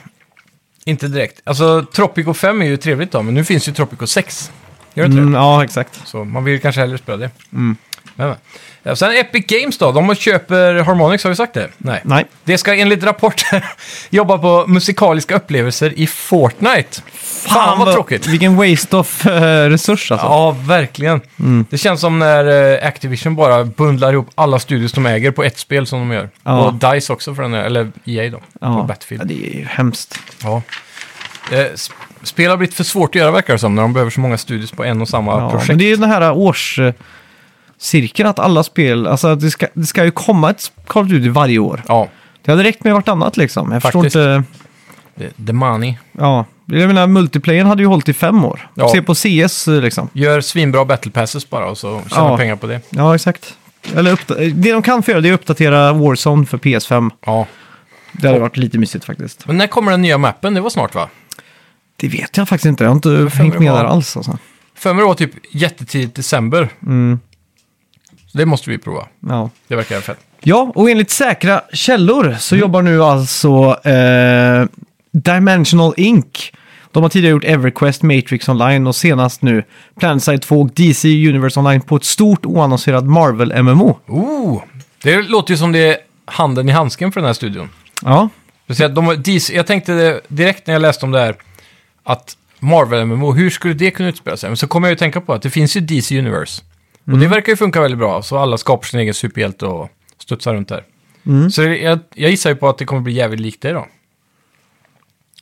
inte 0.85 1.07
direkt. 1.07 1.41
Alltså, 1.43 1.85
Tropico 1.95 2.33
5 2.33 2.61
är 2.61 2.65
ju 2.65 2.77
trevligt 2.77 3.11
då, 3.11 3.21
men 3.21 3.33
nu 3.33 3.43
finns 3.43 3.67
ju 3.67 3.73
Tropico 3.73 4.07
6. 4.07 4.51
Gör 4.93 5.03
det 5.03 5.07
inte 5.07 5.17
Mm, 5.21 5.31
det? 5.33 5.37
ja, 5.39 5.63
exakt. 5.63 6.01
Så 6.07 6.23
man 6.23 6.43
vill 6.43 6.61
kanske 6.61 6.81
hellre 6.81 6.97
spela 6.97 7.17
det. 7.17 7.29
Men, 8.15 8.27
men. 8.83 8.95
Sen 8.95 9.11
Epic 9.17 9.45
Games 9.47 9.77
då, 9.77 9.91
de 9.91 10.15
köper 10.15 10.73
Harmonix, 10.83 11.23
har 11.23 11.29
vi 11.29 11.35
sagt 11.35 11.53
det? 11.53 11.67
Nej. 11.77 12.01
Nej. 12.03 12.25
Det 12.43 12.57
ska 12.57 12.75
enligt 12.75 13.03
rapporter 13.03 13.65
jobba 14.09 14.37
på 14.37 14.65
musikaliska 14.67 15.35
upplevelser 15.35 15.93
i 15.99 16.07
Fortnite. 16.07 17.01
Fan, 17.13 17.79
vad 17.79 17.93
tråkigt. 17.93 18.27
Vilken 18.27 18.55
waste 18.55 18.97
of 18.97 19.25
eh, 19.27 19.69
resurs 19.69 20.11
alltså. 20.11 20.27
Ja, 20.27 20.51
verkligen. 20.51 21.21
Det 21.69 21.77
känns 21.77 22.01
som 22.01 22.19
när 22.19 22.73
eh, 22.81 22.87
Activision 22.87 23.35
bara 23.35 23.63
bundlar 23.63 24.13
ihop 24.13 24.29
alla 24.35 24.59
studios 24.59 24.91
de 24.91 25.05
äger 25.05 25.31
på 25.31 25.43
ett 25.43 25.57
spel 25.57 25.87
som 25.87 25.99
de 25.99 26.11
gör. 26.11 26.29
Ja. 26.43 26.59
Och 26.67 26.73
DICE 26.73 27.13
också 27.13 27.35
för 27.35 27.41
den 27.41 27.53
här, 27.53 27.63
eller 27.63 27.91
EA 28.05 28.29
då, 28.29 28.37
på 28.37 28.43
Ja. 28.61 28.85
Battlefield. 28.87 29.21
Ja, 29.23 29.25
det 29.25 29.47
är 29.55 29.59
ju 29.59 29.65
hemskt. 29.65 30.19
Ja. 30.43 30.61
Eh, 31.51 31.65
spel 32.23 32.49
har 32.49 32.57
blivit 32.57 32.75
för 32.75 32.83
svårt 32.83 33.09
att 33.09 33.15
göra 33.15 33.31
verkar 33.31 33.53
det 33.53 33.59
som, 33.59 33.75
när 33.75 33.81
de 33.81 33.93
behöver 33.93 34.11
så 34.11 34.19
många 34.19 34.37
studios 34.37 34.71
på 34.71 34.83
en 34.83 35.01
och 35.01 35.09
samma 35.09 35.31
Ja, 35.31 35.49
projekt. 35.49 35.67
men 35.67 35.77
det 35.77 35.83
är 35.83 35.89
ju 35.89 35.95
den 35.95 36.09
här 36.09 36.31
årscirkeln 37.79 38.29
att 38.29 38.39
alla 38.39 38.63
spel, 38.63 39.07
alltså 39.07 39.27
att 39.27 39.39
det 39.39 39.51
ska, 39.51 39.67
det 39.73 39.85
ska 39.85 40.05
ju 40.05 40.11
komma 40.11 40.49
ett 40.49 40.71
Call 40.87 41.03
of 41.03 41.09
Duty 41.09 41.29
varje 41.29 41.59
år. 41.59 41.83
Ja, 41.87 42.07
Det 42.41 42.51
hade 42.51 42.63
räckt 42.63 42.83
med 42.83 42.93
vartannat 42.93 43.37
liksom. 43.37 43.71
Jag 43.71 43.81
Faktiskt. 43.81 44.03
förstår 44.03 44.35
inte, 44.35 44.43
det- 45.15 45.45
the 45.47 45.53
money. 45.53 45.95
ja. 46.11 46.45
Jag 46.69 46.87
menar, 46.87 47.07
multiplayern 47.07 47.67
hade 47.67 47.81
ju 47.83 47.87
hållit 47.87 48.09
i 48.09 48.13
fem 48.13 48.45
år. 48.45 48.69
Ja. 48.73 48.89
Se 48.89 49.01
på 49.01 49.15
CS 49.15 49.67
liksom. 49.67 50.09
Gör 50.13 50.41
svinbra 50.41 50.85
battle 50.85 51.11
passes 51.11 51.49
bara 51.49 51.65
och 51.69 51.77
så 51.77 52.01
tjänar 52.09 52.29
Ja. 52.31 52.37
pengar 52.37 52.55
på 52.55 52.67
det. 52.67 52.81
Ja, 52.89 53.15
exakt. 53.15 53.53
Eller 53.95 54.11
uppda- 54.11 54.35
det 54.35 54.71
de 54.71 54.81
kan 54.81 55.03
få 55.03 55.11
göra 55.11 55.21
det 55.21 55.29
är 55.29 55.33
att 55.33 55.39
uppdatera 55.39 55.93
Warzone 55.93 56.45
för 56.45 56.57
PS5. 56.57 57.11
Ja. 57.25 57.47
Det 58.11 58.27
hade 58.27 58.39
varit 58.39 58.57
lite 58.57 58.77
mysigt 58.77 59.05
faktiskt. 59.05 59.47
Men 59.47 59.57
när 59.57 59.67
kommer 59.67 59.91
den 59.91 60.01
nya 60.01 60.17
mappen? 60.17 60.53
Det 60.53 60.61
var 60.61 60.69
snart 60.69 60.95
va? 60.95 61.09
Det 61.95 62.07
vet 62.07 62.37
jag 62.37 62.49
faktiskt 62.49 62.65
inte. 62.65 62.83
Jag 62.83 62.91
har 62.91 62.95
inte 62.95 63.37
hängt 63.37 63.59
med 63.59 63.73
där 63.73 63.83
alls. 63.83 64.17
Alltså. 64.17 64.37
För 64.75 64.93
mig 64.93 65.01
det 65.01 65.07
var 65.07 65.13
typ 65.15 65.31
jättetidigt 65.51 66.15
december. 66.15 66.69
Mm, 66.81 67.19
Så 68.37 68.39
det 68.39 68.45
måste 68.45 68.69
vi 68.69 68.77
prova. 68.77 69.07
ja. 69.29 69.49
Det 69.67 69.75
verkar 69.75 70.01
fett. 70.01 70.17
ja, 70.41 70.71
och 70.75 70.89
enligt 70.89 71.09
säkra 71.11 71.61
källor 71.73 72.35
så 72.39 72.55
Mm. 72.55 72.61
jobbar 72.61 72.81
nu 72.81 73.03
alltså 73.03 73.79
eh, 73.89 74.65
Dimensional 75.11 75.93
Inc. 75.97 76.51
De 76.91 77.03
har 77.03 77.09
tidigare 77.09 77.31
gjort 77.31 77.43
EverQuest, 77.43 78.01
Matrix 78.03 78.49
Online 78.49 78.87
och 78.87 78.95
senast 78.95 79.41
nu 79.41 79.63
Planetside 79.99 80.41
2 80.41 80.61
och 80.61 80.69
DC 80.73 81.07
Universe 81.29 81.59
Online 81.59 81.81
på 81.81 81.95
ett 81.95 82.03
stort 82.03 82.45
oannonserat 82.45 83.03
Marvel-MMO. 83.03 83.95
Oh! 84.07 84.61
Det 85.03 85.21
låter 85.21 85.51
ju 85.53 85.57
som 85.57 85.71
det 85.71 85.79
är 85.79 85.97
handen 86.25 86.69
i 86.69 86.71
handsken 86.71 87.11
för 87.11 87.19
den 87.21 87.25
här 87.25 87.33
studion. 87.33 87.69
Ja, 88.05 88.29
Speciellt 88.65 88.95
de, 88.95 89.15
DC, 89.23 89.55
jag 89.55 89.67
tänkte 89.67 90.21
direkt 90.27 90.67
när 90.67 90.73
jag 90.73 90.81
läste 90.81 91.05
om 91.05 91.11
det 91.11 91.19
här 91.19 91.35
att 92.03 92.37
Marvel-MMO, 92.59 93.33
hur 93.35 93.49
skulle 93.49 93.73
det 93.73 93.91
kunna 93.91 94.09
utspela 94.09 94.37
sig? 94.37 94.49
Men 94.49 94.57
så 94.57 94.67
kom 94.67 94.83
jag 94.83 94.89
ju 94.91 94.95
tänka 94.95 95.21
på 95.21 95.33
att 95.33 95.41
det 95.41 95.49
finns 95.49 95.77
ju 95.77 95.81
DC 95.81 96.19
Universe. 96.19 96.61
Och 97.11 97.17
det 97.19 97.27
verkar 97.27 97.51
ju 97.51 97.55
funka 97.55 97.81
väldigt 97.81 97.97
bra, 97.99 98.21
så 98.21 98.37
alla 98.37 98.57
skapar 98.57 98.85
sin 98.85 98.99
egen 98.99 99.13
superhjälte 99.13 99.65
och 99.65 99.89
studsar 100.19 100.53
runt 100.53 100.67
där. 100.69 100.83
Mm. 101.25 101.51
Så 101.51 101.61
det, 101.61 101.77
jag, 101.77 101.99
jag 102.13 102.31
gissar 102.31 102.49
ju 102.49 102.55
på 102.55 102.69
att 102.69 102.77
det 102.77 102.85
kommer 102.85 103.01
bli 103.01 103.13
jävligt 103.13 103.39
likt 103.39 103.61
det 103.61 103.71
då. 103.71 103.87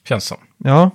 Känns 0.08 0.26
som. 0.26 0.38
ja, 0.58 0.92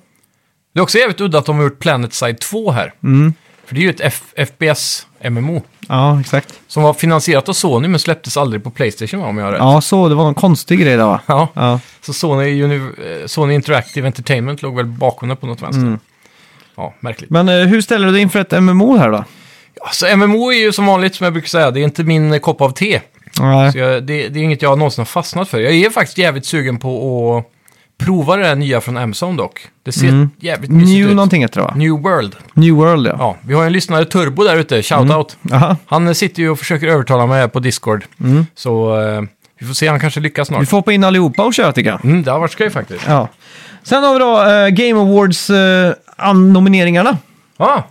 Det 0.73 0.81
är 0.81 0.83
också 0.83 0.99
jävligt 0.99 1.21
udda 1.21 1.39
att 1.39 1.47
de 1.47 1.57
har 1.57 1.63
gjort 1.65 1.79
Planet 1.79 2.15
Side 2.15 2.39
2 2.41 2.71
här. 2.71 2.93
mm. 3.03 3.35
För 3.65 3.75
det 3.75 3.81
är 3.81 3.83
ju 3.83 3.91
ett 3.91 4.01
F- 4.01 4.33
FPS-MMO. 4.37 5.63
ja 5.89 6.21
exakt. 6.21 6.61
Som 6.67 6.83
var 6.83 6.95
finansierat 6.95 7.49
av 7.49 7.53
Sony 7.53 7.89
men 7.89 8.01
släpptes 8.01 8.37
aldrig 8.37 8.65
på 8.65 8.71
Playstation 8.71 9.23
om 9.23 9.39
jag 9.39 9.45
har 9.45 9.53
rätt. 9.53 9.59
Ja, 9.59 9.81
så 9.81 10.09
det 10.09 10.15
var 10.15 10.25
någon 10.25 10.35
konstig 10.35 10.81
grej 10.81 10.97
där 10.97 11.05
va? 11.07 11.21
Ja. 11.27 11.49
Ja, 11.55 11.81
Så 12.01 12.13
Sony, 12.13 12.63
Uni- 12.65 13.21
eh, 13.23 13.27
Sony 13.27 13.55
Interactive 13.55 14.07
Entertainment 14.07 14.63
låg 14.63 14.77
väl 14.77 14.87
bakom 14.87 15.29
det 15.29 15.37
på 15.37 15.47
något 15.47 15.63
vänster. 15.63 15.83
Mm. 15.83 15.99
Ja, 16.77 16.95
märkligt. 17.01 17.31
men 17.31 17.49
eh, 17.49 17.55
hur 17.67 17.81
ställer 17.81 18.07
du 18.07 18.13
dig 18.13 18.23
inför 18.23 18.39
ett 18.41 18.63
MMO 18.63 18.97
här 18.97 19.11
då? 19.11 19.25
Alltså 19.83 20.17
MMO 20.17 20.53
är 20.53 20.57
ju 20.59 20.73
som 20.73 20.87
vanligt 20.87 21.15
som 21.15 21.25
jag 21.25 21.33
brukar 21.33 21.49
säga, 21.49 21.71
det 21.71 21.81
är 21.81 21.85
inte 21.85 22.05
min 22.05 22.33
eh, 22.33 22.39
kopp 22.39 22.61
av 22.61 22.71
te. 22.71 23.01
Nej. 23.41 23.73
Så 23.73 23.79
jag, 23.79 24.03
det, 24.03 24.29
det 24.29 24.41
är 24.41 24.43
inget 24.45 24.63
jag 24.63 24.79
någonsin 24.79 25.01
har 25.03 25.07
fastnat 25.07 25.49
för. 25.49 25.61
Jag 25.61 25.73
är 25.75 25.91
faktiskt 25.91 26.19
jävligt 26.19 26.47
sugen 26.47 26.79
på 26.79 27.37
att 27.39 27.45
prova 28.07 28.37
det 28.37 28.43
där 28.43 28.55
nya 28.55 28.81
från 28.81 28.97
Amazon 28.97 29.37
dock. 29.37 29.61
Det 29.83 29.93
ser 29.93 30.09
Mm. 30.09 30.31
jävligt 30.41 30.71
mysigt 30.71 30.91
New 30.99 31.09
ut. 31.09 31.15
någonting 31.17 31.43
heter 31.43 31.61
det 31.61 31.67
va? 31.67 31.73
New 31.77 31.91
World. 32.03 32.37
New 32.55 32.75
World 32.75 33.07
ja. 33.07 33.15
Ja, 33.19 33.37
vi 33.43 33.55
har 33.55 33.65
en 33.65 33.73
lyssnare, 33.73 34.05
Turbo, 34.05 34.45
där 34.45 34.57
ute. 34.57 34.83
Shoutout. 34.83 35.37
Aha. 35.53 35.77
Han 35.87 36.09
eh, 36.09 36.13
sitter 36.15 36.43
ju 36.43 36.51
och 36.51 36.59
försöker 36.59 36.87
övertala 36.87 37.27
mig 37.27 37.49
på 37.49 37.61
Discord. 37.61 38.05
Mm. 38.21 38.47
Så 38.55 39.01
eh, 39.03 39.23
vi 39.61 39.67
får 39.67 39.75
se, 39.75 39.89
han 39.89 40.01
kanske 40.01 40.21
lyckas 40.21 40.51
Vi 40.51 40.55
snart. 40.55 40.69
får 40.69 40.77
hoppa 40.77 40.93
in 40.93 41.05
allihopa 41.05 41.45
och 41.45 41.55
köra 41.55 41.73
tycker 41.73 41.91
jag. 41.91 42.05
Mm, 42.05 42.23
det 42.23 42.31
har 42.31 42.39
varit 42.39 42.53
skoj 42.53 42.71
faktiskt. 42.71 43.05
Ja. 43.09 43.29
Sen 43.83 44.03
har 44.05 44.13
vi 44.13 44.19
då 44.19 44.43
eh, 44.43 44.69
Game 44.69 45.01
Awards 45.11 45.51
eh. 45.51 45.93
Ah, 47.57 47.83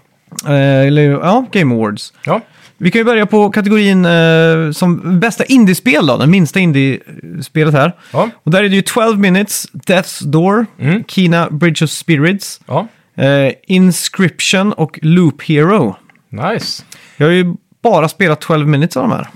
Eh, 0.45 0.87
eller 0.87 1.01
ja, 1.11 1.45
Game 1.51 1.75
Awards. 1.75 2.13
ja. 2.25 2.41
Vi 2.81 2.91
kan 2.91 2.99
ju 2.99 3.05
börja 3.05 3.25
på 3.25 3.49
kategorin 3.49 4.05
eh, 4.05 4.71
som 4.71 5.19
bästa 5.19 5.45
indiespel 5.45 6.07
då, 6.07 6.17
den 6.17 6.31
minsta 6.31 6.59
indiespelet 6.59 7.73
här. 7.73 7.93
Ja. 8.13 8.29
Och 8.43 8.51
där 8.51 8.63
är 8.63 8.69
det 8.69 8.75
ju 8.75 8.81
12 8.81 9.19
Minutes, 9.19 9.67
Death's 9.73 10.23
Door, 10.25 10.65
Mm. 10.79 11.03
Kina 11.07 11.49
Bridge 11.49 11.85
of 11.85 11.91
Spirits, 11.91 12.61
Ja, 12.65 12.87
eh, 13.15 13.53
Inscription 13.67 14.73
och 14.73 14.99
Loop 15.01 15.41
Hero. 15.43 15.95
nice. 16.29 16.83
Jag 17.17 17.27
har 17.27 17.31
ju 17.33 17.53
bara 17.83 18.09
spelat 18.09 18.41
12 18.41 18.67
Minutes 18.67 18.97
av 18.97 19.03
de 19.03 19.11
här. 19.11 19.27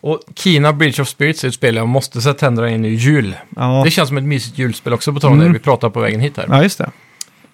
Och 0.00 0.20
Kina 0.34 0.72
Bridge 0.72 1.02
of 1.02 1.08
Spirits 1.08 1.44
är 1.44 1.48
ett 1.48 1.54
spel 1.54 1.76
jag 1.76 1.88
måste 1.88 2.20
sätta 2.20 2.38
tänderna 2.38 2.68
in 2.70 2.84
i 2.84 2.88
jul. 2.88 3.36
Ja, 3.56 3.82
Det 3.84 3.90
känns 3.90 4.08
som 4.08 4.18
ett 4.18 4.24
mysigt 4.24 4.58
julspel 4.58 4.92
också 4.92 5.12
på 5.12 5.20
tal 5.20 5.30
om 5.32 5.36
Mm. 5.40 5.52
det 5.52 5.58
vi 5.58 5.64
pratade 5.64 5.92
på 5.92 6.00
vägen 6.00 6.20
hit 6.20 6.36
här. 6.36 6.46
ja 6.48 6.62
just 6.62 6.78
det. 6.78 6.90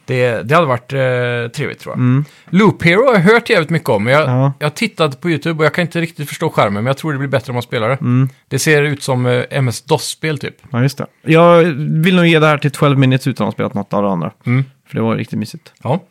Det, 0.05 0.43
det 0.43 0.55
hade 0.55 0.67
varit 0.67 0.93
eh, 0.93 1.53
trevligt 1.57 1.79
tror 1.81 1.93
jag. 1.93 1.99
Mm. 1.99 2.25
Loop 2.51 2.83
Hero 2.83 3.07
har 3.07 3.13
jag 3.15 3.21
hört 3.21 3.51
jävligt 3.51 3.71
mycket 3.71 3.89
om. 3.89 4.07
Jag, 4.07 4.23
Ja. 4.29 4.53
jag 4.59 4.67
har 4.67 4.71
tittat 4.71 5.21
på 5.21 5.31
YouTube 5.31 5.59
och 5.59 5.65
jag 5.65 5.75
kan 5.75 5.83
inte 5.83 6.01
riktigt 6.01 6.29
förstå 6.29 6.51
skärmen, 6.51 6.75
men 6.75 6.87
jag 6.87 6.97
tror 6.97 7.13
det 7.13 7.19
blir 7.19 7.29
bättre 7.29 7.51
om 7.51 7.55
man 7.55 7.63
spelar 7.63 7.89
det. 7.89 7.95
Mm. 8.01 8.29
Det 8.49 8.59
ser 8.59 8.83
ut 8.83 9.03
som 9.03 9.27
eh, 9.27 9.45
MS-DOS-spel 9.51 10.39
typ. 10.39 10.55
Ja, 10.73 10.83
just 10.83 10.99
det. 10.99 11.07
Jag 11.23 11.63
vill 12.03 12.17
nog 12.17 12.27
ge 12.27 12.39
det 12.39 12.47
här 12.47 12.59
till 12.59 12.71
12 12.71 12.99
Minutes 12.99 13.27
utan 13.27 13.45
att 13.45 13.49
ha 13.49 13.53
spelat 13.53 13.75
något 13.75 13.93
av 13.93 14.03
det 14.03 14.09
andra. 14.09 14.31
Mm. 14.47 14.65
För 14.89 14.97
det 14.97 15.03
var 15.03 15.17
riktigt 15.17 15.39
mysigt. 15.39 15.73
Ja. 15.83 16.03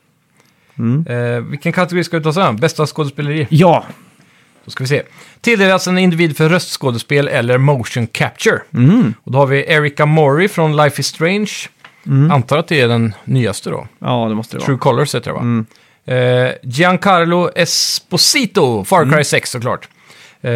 Mm. 0.79 1.05
Eh, 1.07 1.39
vilken 1.41 1.71
kategori 1.73 2.03
ska 2.03 2.17
vi 2.17 2.23
ta 2.23 2.33
sen? 2.33 2.55
Bästa 2.57 2.85
skådespeleri? 2.85 3.47
Ja, 3.49 3.85
Då 4.65 4.71
ska 4.71 4.83
vi 4.83 4.87
se. 4.87 5.01
Tilldelas 5.41 5.87
en 5.87 5.97
individ 5.97 6.37
för 6.37 6.49
röstskådespel 6.49 7.27
eller 7.27 7.57
motion 7.57 8.07
capture. 8.07 8.59
mm. 8.73 9.13
Och 9.23 9.31
då 9.31 9.37
har 9.37 9.45
vi 9.45 9.65
Erika 9.73 10.05
Mori 10.05 10.47
från 10.47 10.77
Life 10.77 10.99
is 11.01 11.07
Strange. 11.07 11.51
Mm. 12.07 12.31
Antar 12.31 12.57
att 12.57 12.67
det 12.67 12.81
är 12.81 12.87
den 12.87 13.13
nyaste 13.25 13.69
då. 13.69 13.87
ja 13.99 14.25
det 14.29 14.35
måste 14.35 14.55
det 14.55 14.59
vara. 14.59 14.65
True 14.65 14.77
Colors 14.77 15.15
heter 15.15 15.31
det 15.31 15.35
va? 15.35 15.41
Mm. 15.41 15.65
Eh, 16.05 16.51
Giancarlo 16.63 17.49
Esposito, 17.55 18.83
Far 18.83 19.11
Cry 19.11 19.23
6 19.23 19.51
såklart. 19.51 19.87
Eh, 20.41 20.51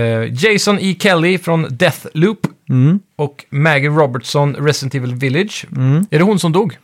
Jason 0.46 0.78
E. 0.82 0.96
Kelly 1.00 1.38
från 1.38 1.66
Deathloop. 1.70 2.48
Mm. 2.70 3.00
Och 3.16 3.46
Maggie 3.50 3.90
Robertson, 3.90 4.56
Resident 4.56 4.96
Evil 4.96 5.16
Village. 5.16 5.66
Mm. 5.76 6.06
Är 6.12 6.18
det 6.18 6.24
hon 6.24 6.40
som 6.40 6.52
dog? 6.52 6.78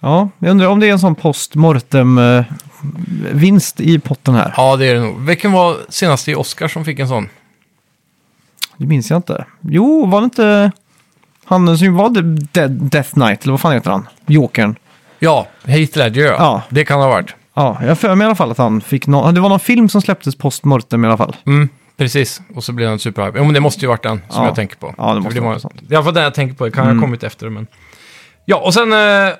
Ja, 0.00 0.28
jag 0.38 0.50
undrar 0.50 0.66
om 0.66 0.80
det 0.80 0.88
är 0.88 0.92
en 0.92 0.98
sån 0.98 1.14
post-mortem-vinst 1.14 3.80
i 3.80 3.98
potten 3.98 4.34
här. 4.34 4.54
Ja, 4.56 4.76
det 4.76 4.86
är 4.86 4.94
det 4.94 5.00
nog. 5.00 5.20
Vilken 5.20 5.52
var 5.52 5.76
senast 5.88 6.28
i 6.28 6.34
Oscar 6.34 6.68
som 6.68 6.84
fick 6.84 6.98
en 6.98 7.08
sån? 7.08 7.28
Det 8.76 8.86
minns 8.86 9.10
jag 9.10 9.18
inte. 9.18 9.44
Jo, 9.60 10.06
var 10.06 10.20
det 10.20 10.24
inte 10.24 10.72
han 11.44 11.78
som 11.78 11.94
var 11.94 12.10
Dead, 12.52 12.70
Death 12.70 13.10
Knight, 13.10 13.42
eller 13.42 13.52
vad 13.52 13.60
fan 13.60 13.72
heter 13.72 13.90
han? 13.90 14.08
Jokern. 14.26 14.74
Ja, 15.18 15.46
Heath 15.64 15.98
Ledger 15.98 16.24
ja. 16.24 16.32
Ja. 16.38 16.62
Det 16.68 16.84
kan 16.84 17.00
ha 17.00 17.08
varit. 17.08 17.34
Ja, 17.54 17.78
jag 17.80 17.88
har 17.88 17.94
för 17.94 18.14
mig 18.14 18.24
i 18.24 18.26
alla 18.26 18.34
fall 18.34 18.50
att 18.50 18.58
han 18.58 18.80
fick 18.80 19.06
någon... 19.06 19.34
Det 19.34 19.40
var 19.40 19.48
någon 19.48 19.60
film 19.60 19.88
som 19.88 20.02
släpptes 20.02 20.36
post-mortem 20.36 21.04
i 21.04 21.08
alla 21.08 21.16
fall. 21.16 21.36
Mm, 21.46 21.68
precis. 21.96 22.40
Och 22.54 22.64
så 22.64 22.72
blev 22.72 22.88
den 22.88 22.98
superhype. 22.98 23.38
Jo, 23.38 23.44
men 23.44 23.54
det 23.54 23.60
måste 23.60 23.80
ju 23.80 23.88
varit 23.88 24.02
den 24.02 24.22
som 24.28 24.42
Ja. 24.42 24.48
jag 24.48 24.54
tänker 24.56 24.76
på. 24.76 24.94
Ja, 24.98 25.14
det 25.14 25.20
måste 25.20 25.40
vara 25.40 25.58
sånt. 25.58 25.74
Det 25.80 25.86
är 25.86 25.92
i 25.92 25.96
alla 25.96 26.04
fall 26.04 26.14
den 26.14 26.22
jag 26.22 26.34
tänker 26.34 26.54
på. 26.56 26.64
Det 26.64 26.70
kan 26.70 26.84
Mm. 26.84 26.98
ha 26.98 27.02
kommit 27.06 27.22
efter, 27.22 27.48
men... 27.48 27.66
Ja, 28.44 28.56
och 28.56 28.74
sen 28.74 28.92
eh, 28.92 29.32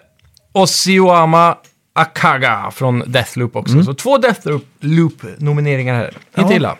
Osioama 0.53 1.57
Akaga 1.93 2.71
från 2.75 3.03
Deathloop 3.07 3.57
också. 3.57 3.73
Mm. 3.75 3.85
Så 3.85 3.95
två 3.95 4.19
Deathloop-nomineringar 4.19 5.95
här. 5.95 6.15
Ja. 6.35 6.43
Inte 6.43 6.55
illa. 6.55 6.77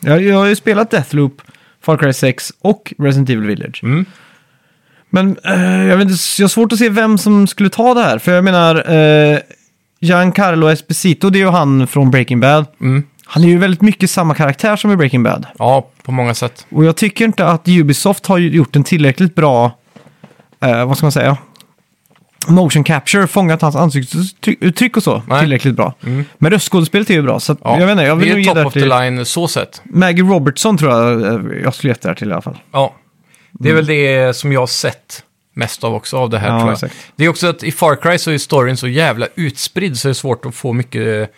Jag, 0.00 0.22
jag 0.22 0.36
har 0.36 0.46
ju 0.46 0.56
spelat 0.56 0.90
Deathloop, 0.90 1.42
Far 1.82 1.96
Cry 1.96 2.12
6 2.12 2.52
och 2.60 2.94
Resident 2.98 3.30
Evil 3.30 3.46
Village. 3.46 3.80
Mm. 3.82 4.04
Men 5.14 5.36
eh, 5.44 5.86
jag, 5.86 5.96
vet 5.96 6.08
inte, 6.08 6.18
jag 6.38 6.44
har 6.44 6.48
svårt 6.48 6.72
att 6.72 6.78
se 6.78 6.88
vem 6.88 7.18
som 7.18 7.46
skulle 7.46 7.68
ta 7.68 7.94
det 7.94 8.02
här. 8.02 8.18
För 8.18 8.32
jag 8.32 8.44
menar, 8.44 8.92
eh, 8.94 9.38
Giancarlo 10.00 10.68
Esposito, 10.68 11.30
det 11.30 11.38
är 11.38 11.40
ju 11.40 11.50
han 11.50 11.86
från 11.86 12.10
Breaking 12.10 12.40
Bad. 12.40 12.66
Mm. 12.80 13.02
Han 13.24 13.44
är 13.44 13.48
ju 13.48 13.58
väldigt 13.58 13.80
mycket 13.82 14.10
samma 14.10 14.34
karaktär 14.34 14.76
som 14.76 14.90
i 14.90 14.96
Breaking 14.96 15.22
Bad. 15.22 15.46
Ja, 15.58 15.88
på 16.02 16.12
många 16.12 16.34
sätt. 16.34 16.66
Och 16.70 16.84
jag 16.84 16.96
tycker 16.96 17.24
inte 17.24 17.46
att 17.46 17.68
Ubisoft 17.68 18.26
har 18.26 18.38
gjort 18.38 18.76
en 18.76 18.84
tillräckligt 18.84 19.34
bra, 19.34 19.78
eh, 20.60 20.84
vad 20.86 20.96
ska 20.96 21.04
man 21.06 21.12
säga, 21.12 21.36
motion 22.48 22.84
capture, 22.84 23.26
fångat 23.26 23.62
hans 23.62 23.76
ansiktsuttryck 23.76 24.96
och 24.96 25.02
så 25.02 25.22
Nej. 25.28 25.40
tillräckligt 25.40 25.74
bra. 25.74 25.94
Mm. 26.06 26.24
Men 26.38 26.50
röstskådespelet 26.50 27.10
är 27.10 27.14
ju 27.14 27.22
bra, 27.22 27.40
så 27.40 27.56
Ja. 27.64 27.78
jag 27.78 27.86
vet 27.86 27.92
inte, 27.92 28.04
jag 28.04 28.16
vill 28.16 28.26
det 28.28 28.30
är 28.30 28.34
nog 28.34 28.38
ju 28.38 28.44
ge 28.44 28.48
top 28.54 28.56
det 28.56 28.66
of 28.66 28.72
the 28.72 29.00
line 29.10 29.24
så 29.26 29.48
sett. 29.48 29.82
Maggie 29.84 30.24
Robertson 30.24 30.78
tror 30.78 30.92
jag 30.92 31.22
eh, 31.22 31.40
jag 31.62 31.74
skulle 31.74 31.90
gett 31.90 32.02
det 32.02 32.08
här 32.08 32.14
till 32.16 32.28
i 32.30 32.32
alla 32.32 32.42
fall. 32.42 32.58
Ja. 32.72 32.94
Det 33.58 33.70
är 33.70 33.74
väl 33.74 33.86
det 33.86 34.36
som 34.36 34.52
jag 34.52 34.60
har 34.60 34.66
sett 34.66 35.24
mest 35.54 35.84
av 35.84 35.94
också 35.94 36.16
av 36.16 36.30
det 36.30 36.38
här 36.38 36.48
Ja, 36.48 36.58
tror 36.58 36.68
jag. 36.68 36.74
exakt. 36.74 36.94
Det 37.16 37.24
är 37.24 37.28
också 37.28 37.46
att 37.46 37.62
i 37.62 37.72
Far 37.72 37.96
Cry 37.96 38.18
så 38.18 38.30
är 38.30 38.38
storyn 38.38 38.76
så 38.76 38.88
jävla 38.88 39.28
utspridd 39.34 39.98
så 39.98 40.08
det 40.08 40.12
är 40.12 40.14
svårt 40.14 40.46
att 40.46 40.54
få 40.54 40.72
mycket 40.72 41.30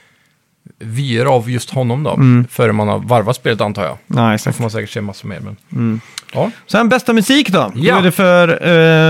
vyer 0.79 1.25
av 1.27 1.51
just 1.51 1.71
honom 1.71 2.03
då. 2.03 2.19
Före 2.51 2.73
man 2.73 2.89
har 2.89 2.99
varvat 2.99 3.37
spelet 3.37 3.61
antar 3.61 3.83
jag. 3.85 3.99
Ja, 4.07 4.15
Sen 4.17 4.33
exakt. 4.35 4.57
får 4.57 4.65
man 4.65 4.71
säkert 4.71 4.91
se 4.91 5.01
massor 5.01 5.29
mer. 5.29 5.41
Men... 5.69 6.01
Ja. 6.33 6.51
Sen 6.67 6.89
bästa 6.89 7.13
musik 7.13 7.49
då? 7.51 7.59
Då 7.75 7.81
Ja. 7.85 7.99
är 7.99 8.03
det 8.03 8.11
för 8.13 8.49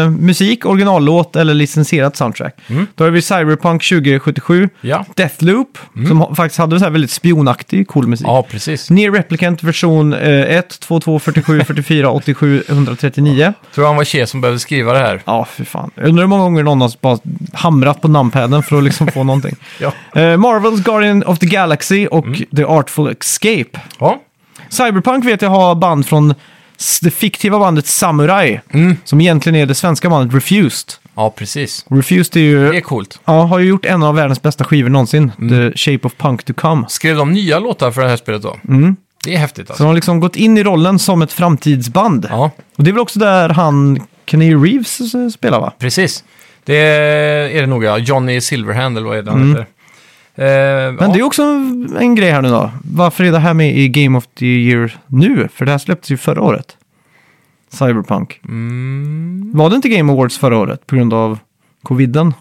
eh, 0.05 0.11
musik, 0.11 0.67
originallåt 0.67 1.37
eller 1.37 1.55
licensierat 1.55 2.17
soundtrack. 2.17 2.57
Mm. 2.67 2.87
Då 2.95 3.05
har 3.05 3.11
vi 3.11 3.23
Cyberpunk 3.23 3.85
2077, 3.89 4.69
Ja. 4.81 5.05
Deathloop, 5.15 5.79
som 6.09 6.21
ha- 6.21 6.35
faktiskt 6.35 6.59
hade 6.59 6.79
så 6.79 6.85
här 6.85 6.93
väldigt 6.93 7.11
spionaktig, 7.11 7.89
cool 7.89 8.07
musik. 8.07 8.27
ja, 8.27 8.47
precis. 8.51 8.91
Near 8.91 9.13
Replicant 9.13 9.63
version 9.63 10.13
eh, 10.13 10.57
1, 10.57 10.81
2, 10.81 11.01
2, 11.01 11.19
47, 11.19 11.61
44, 11.67 12.11
87, 12.11 12.63
139. 12.69 13.53
Tror 13.75 13.87
han 13.87 13.97
var 13.97 14.05
tje 14.05 14.27
som 14.27 14.41
behövde 14.41 14.59
skriva 14.61 14.93
det 14.93 14.99
här. 14.99 15.23
Ja, 15.25 15.45
för 15.45 15.65
fan. 15.65 15.91
Jag 15.95 16.09
undrar 16.09 16.23
hur 16.23 16.29
många 16.29 16.43
gånger 16.43 16.63
någon 16.63 16.81
har 16.81 16.93
bara 17.01 17.19
hamrat 17.53 18.01
på 18.03 18.09
numpaden 18.09 18.63
för 18.63 18.79
att 18.79 18.85
liksom 18.85 19.07
få 19.09 19.25
någonting. 19.25 19.57
Ja. 19.81 20.21
Eh, 20.21 20.37
Marvels 20.37 20.81
Guardian 20.85 21.23
of 21.23 21.39
the 21.39 21.47
Galaxy 21.61 22.07
och 22.07 22.27
Mm. 22.27 22.45
The 22.57 22.65
Artful 22.65 23.15
Escape. 23.21 23.81
Ja. 24.01 24.21
Cyberpunk 24.69 25.25
vet 25.25 25.43
jag 25.43 25.51
har 25.51 25.75
band 25.75 26.07
från 26.07 26.35
s- 26.79 26.99
det 27.03 27.11
fiktiva 27.11 27.59
bandet 27.59 27.87
Samurai, 27.87 28.61
Mm. 28.71 28.97
som 29.05 29.21
egentligen 29.21 29.57
är 29.57 29.67
det 29.67 29.75
svenska 29.75 30.11
bandet 30.11 30.35
Refused. 30.35 30.93
ja, 31.15 31.31
precis. 31.31 31.87
Refused 31.91 32.37
är 32.37 32.41
ju, 32.41 32.71
Det 32.71 32.77
är 32.77 32.81
coolt. 32.81 33.21
ja, 33.25 33.43
har 33.43 33.59
ju 33.59 33.67
gjort 33.69 33.85
en 33.85 34.03
av 34.03 34.15
världens 34.15 34.43
bästa 34.43 34.65
skivor 34.65 34.89
någonsin, 34.91 35.33
The 35.49 35.73
Shape 35.79 36.07
of 36.07 36.15
Punk 36.17 36.45
to 36.45 36.53
Come. 36.55 36.85
Skrev 36.89 37.17
de 37.17 37.33
nya 37.33 37.59
låtar 37.59 37.91
för 37.91 38.03
det 38.03 38.09
här 38.09 38.17
spelet 38.17 38.43
då? 38.43 38.57
Mm. 38.69 38.97
Det 39.25 39.35
är 39.35 39.39
häftigt 39.39 39.67
Så 39.67 39.73
alltså. 39.73 39.83
de 39.85 39.87
har 39.87 39.95
liksom 39.95 40.21
gått 40.21 40.37
in 40.37 40.59
i 40.59 40.63
rollen 40.65 40.99
som 40.99 41.23
ett 41.23 41.33
framtidsband. 41.33 42.27
Ja, 42.31 42.51
Och 42.77 42.85
det 42.85 42.91
är 42.91 42.93
väl 42.93 43.01
också 43.01 43.19
där 43.19 43.49
han, 43.49 44.01
Kenny 44.27 44.55
Reeves 44.55 45.01
eh, 45.15 45.29
spelar 45.29 45.61
va? 45.61 45.73
precis. 45.79 46.25
Det 46.65 46.77
är 46.77 47.61
det 47.61 47.67
nog 47.67 47.85
ja. 47.85 47.99
Johnny 47.99 48.41
Silverhand 48.41 48.97
eller 48.99 49.09
vad 49.09 49.19
är 49.19 49.23
det 49.23 49.31
han 49.31 49.49
heter. 49.49 49.67
Eh, 50.39 50.45
Men 50.93 50.97
ja. 51.01 51.09
det 51.15 51.19
är 51.19 51.23
också 51.23 51.43
en 51.99 52.15
grej 52.15 52.31
här 52.31 52.43
nu 52.43 52.49
då. 52.49 52.71
Varför 52.85 53.25
är 53.25 53.33
det 53.33 53.39
här 53.39 53.55
med 53.55 53.77
i 53.79 53.89
Game 53.89 54.19
of 54.19 54.27
the 54.27 54.47
Year 54.47 54.99
nu? 55.07 55.49
För 55.55 55.65
det 55.65 55.71
här 55.71 55.79
släpptes 55.79 56.11
ju 56.11 56.17
förra 56.17 56.43
året. 56.43 56.77
Cyberpunk. 57.69 58.41
Mm. 58.45 59.51
Var 59.55 59.71
det 59.71 59.77
inte 59.77 59.89
Game 59.89 60.13
Awards 60.13 60.39
förra 60.39 60.59
året 60.59 60.87
på 60.87 60.97
grund 60.97 61.15
av 61.15 61.39
coviden? 61.83 62.35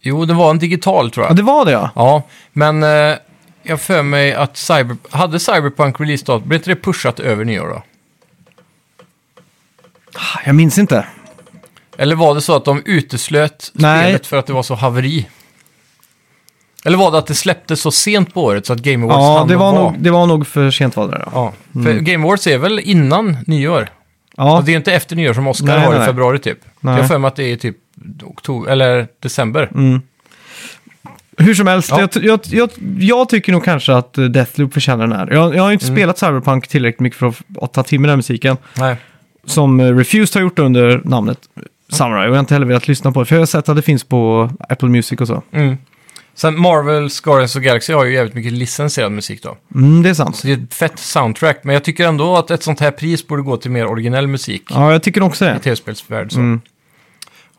Jo, 0.00 0.24
det 0.24 0.34
var 0.34 0.50
en 0.50 0.58
digital 0.58 1.10
tror 1.10 1.24
Ja, 1.24 1.30
jag. 1.30 1.36
det 1.36 1.42
var 1.42 1.64
det 1.64 1.70
ja. 1.72 1.90
Ja, 1.94 2.22
men 2.52 2.82
eh, 2.82 3.16
jag 3.62 3.80
för 3.80 4.02
mig 4.02 4.34
att 4.34 4.56
Cyber... 4.56 4.96
hade 5.10 5.40
Cyberpunk 5.40 6.00
release-datum, 6.00 6.48
blev 6.48 6.58
inte 6.60 6.70
det 6.70 6.76
pushat 6.76 7.20
över 7.20 7.44
nyår 7.44 7.68
då? 7.68 7.82
Jag 10.44 10.54
minns 10.54 10.78
inte. 10.78 11.06
Eller 11.98 12.16
var 12.16 12.34
det 12.34 12.40
så 12.40 12.56
att 12.56 12.64
de 12.64 12.82
uteslöt 12.84 13.70
Nej. 13.74 14.04
spelet 14.04 14.26
för 14.26 14.36
att 14.36 14.46
det 14.46 14.52
var 14.52 14.62
så 14.62 14.74
haveri? 14.74 15.28
Eller 16.86 16.98
var 16.98 17.10
det 17.12 17.18
att 17.18 17.26
det 17.26 17.34
släpptes 17.34 17.80
så 17.80 17.90
sent 17.90 18.34
på 18.34 18.44
året 18.44 18.66
så 18.66 18.72
att 18.72 18.78
Game 18.78 19.04
Awards 19.04 19.22
Ja, 19.22 19.38
hann 19.38 19.48
det 19.48 19.56
var, 19.56 19.72
vara? 19.72 19.82
nog, 19.82 19.94
det 19.98 20.10
var 20.10 20.26
nog 20.26 20.46
för 20.46 20.70
sent 20.70 20.96
var 20.96 21.08
det 21.08 21.22
ja. 21.32 21.52
Ja, 21.72 21.82
för 21.82 21.92
Game 21.94 22.24
Awards 22.24 22.46
är 22.46 22.58
väl 22.58 22.78
innan 22.78 23.36
nyår? 23.46 23.88
Ja, 24.36 24.58
Och 24.58 24.64
det 24.64 24.72
är 24.72 24.76
inte 24.76 24.92
efter 24.92 25.16
nyår 25.16 25.32
som 25.34 25.46
Oscar 25.46 25.66
Nej, 25.66 25.78
har 25.78 25.86
nej, 25.86 25.96
i 25.96 25.98
nej. 25.98 26.06
februari 26.06 26.38
typ. 26.38 26.58
Nej. 26.80 26.94
Jag 26.94 27.02
har 27.02 27.08
för 27.08 27.18
mig 27.18 27.28
att 27.28 27.36
det 27.36 27.52
är 27.52 27.56
typ 27.56 27.76
oktober, 28.24 28.70
eller 28.70 29.06
december. 29.22 29.70
Mm. 29.74 30.00
Hur 31.38 31.54
som 31.54 31.66
helst, 31.66 31.90
Ja. 31.90 32.00
jag, 32.00 32.24
jag, 32.24 32.40
jag, 32.50 32.70
jag 32.98 33.28
tycker 33.28 33.52
nog 33.52 33.64
kanske 33.64 33.94
att 33.94 34.18
eh, 34.18 34.24
Deathloop 34.24 34.72
förtjänar 34.74 35.06
den 35.06 35.16
här. 35.16 35.28
Jag, 35.32 35.54
jag 35.56 35.62
har 35.62 35.68
ju 35.70 35.72
inte 35.74 35.86
Mm. 35.86 35.96
spelat 35.96 36.18
Cyberpunk 36.18 36.68
tillräckligt 36.68 37.00
mycket 37.00 37.18
för 37.18 37.26
att, 37.26 37.36
att 37.62 37.72
ta 37.72 37.82
till 37.82 38.00
mig 38.00 38.06
den 38.06 38.10
här 38.10 38.16
musiken. 38.16 38.56
Nej. 38.76 38.96
Som 39.44 39.80
eh, 39.80 39.96
Refused 39.96 40.34
har 40.40 40.42
gjort 40.42 40.58
under 40.58 41.00
namnet 41.04 41.38
Samurai. 41.88 42.22
Och 42.24 42.28
jag 42.30 42.34
har 42.36 42.40
inte 42.40 42.54
heller 42.54 42.66
velat 42.66 42.88
lyssna 42.88 43.12
på 43.12 43.20
det. 43.20 43.26
För 43.26 43.34
jag 43.36 43.40
har 43.40 43.46
sett 43.46 43.68
att 43.68 43.76
det 43.76 43.82
finns 43.82 44.04
på 44.04 44.50
Apple 44.68 44.88
Music 44.88 45.20
och 45.20 45.26
så. 45.26 45.42
Mm. 45.52 45.76
Sen 46.36 46.60
Marvels 46.60 47.20
Guardians 47.20 47.56
of 47.56 47.62
the 47.62 47.66
Galaxy 47.68 47.92
har 47.92 48.04
ju 48.04 48.14
jävligt 48.14 48.34
mycket 48.34 48.52
licensierad 48.52 49.12
musik 49.12 49.42
då. 49.42 49.56
Mm, 49.74 50.02
det 50.02 50.08
är 50.10 50.14
sant. 50.14 50.36
Så 50.36 50.46
det 50.46 50.52
är 50.52 50.56
ett 50.56 50.74
fett 50.74 50.98
soundtrack, 50.98 51.60
men 51.64 51.74
jag 51.74 51.84
tycker 51.84 52.06
ändå 52.08 52.36
att 52.36 52.50
ett 52.50 52.62
sånt 52.62 52.80
här 52.80 52.90
pris 52.90 53.26
borde 53.26 53.42
gå 53.42 53.56
till 53.56 53.70
mer 53.70 53.86
originell 53.86 54.26
musik 54.26 54.62
Ja, 54.70 54.92
jag 54.92 55.02
tycker 55.02 55.22
också 55.22 55.44
i 55.44 55.48
det. 55.48 55.58
tv-spelsvärld. 55.58 56.32
Så. 56.32 56.38
Mm. 56.38 56.60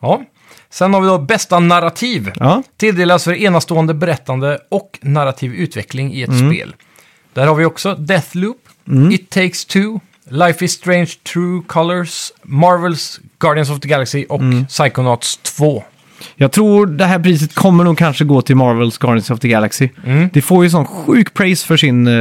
Ja. 0.00 0.22
Sen 0.70 0.94
har 0.94 1.00
vi 1.00 1.06
då 1.06 1.18
bästa 1.18 1.58
narrativ. 1.58 2.32
Ja, 2.36 2.62
Tilldelas 2.76 3.24
för 3.24 3.34
enastående 3.34 3.94
berättande 3.94 4.58
och 4.68 4.98
narrativ 5.02 5.54
utveckling 5.54 6.12
i 6.14 6.22
ett 6.22 6.28
Mm. 6.28 6.50
spel. 6.52 6.74
Där 7.32 7.46
har 7.46 7.54
vi 7.54 7.64
också 7.64 7.94
Deathloop, 7.94 8.56
It 9.12 9.30
takes 9.30 9.64
two, 9.64 9.98
Life 10.30 10.64
is 10.64 10.72
strange 10.72 11.06
true 11.32 11.62
colors, 11.66 12.32
Marvels 12.42 13.20
Guardians 13.38 13.70
of 13.70 13.80
the 13.80 13.88
Galaxy 13.88 14.24
och 14.28 14.40
Mm. 14.40 14.66
Psychonauts 14.66 15.36
2. 15.36 15.84
Jag 16.36 16.52
tror 16.52 16.86
det 16.86 17.04
här 17.04 17.18
priset 17.18 17.54
kommer 17.54 17.84
nog 17.84 17.98
kanske 17.98 18.24
gå 18.24 18.42
till 18.42 18.56
Marvels 18.56 18.98
Guardians 18.98 19.30
of 19.30 19.40
the 19.40 19.48
Galaxy. 19.48 19.88
Mm. 20.04 20.28
Det 20.32 20.42
får 20.42 20.64
ju 20.64 20.70
sån 20.70 20.86
sjuk 20.86 21.34
praise 21.34 21.66
för, 21.66 21.76
sin, 21.76 22.06
eh, 22.06 22.12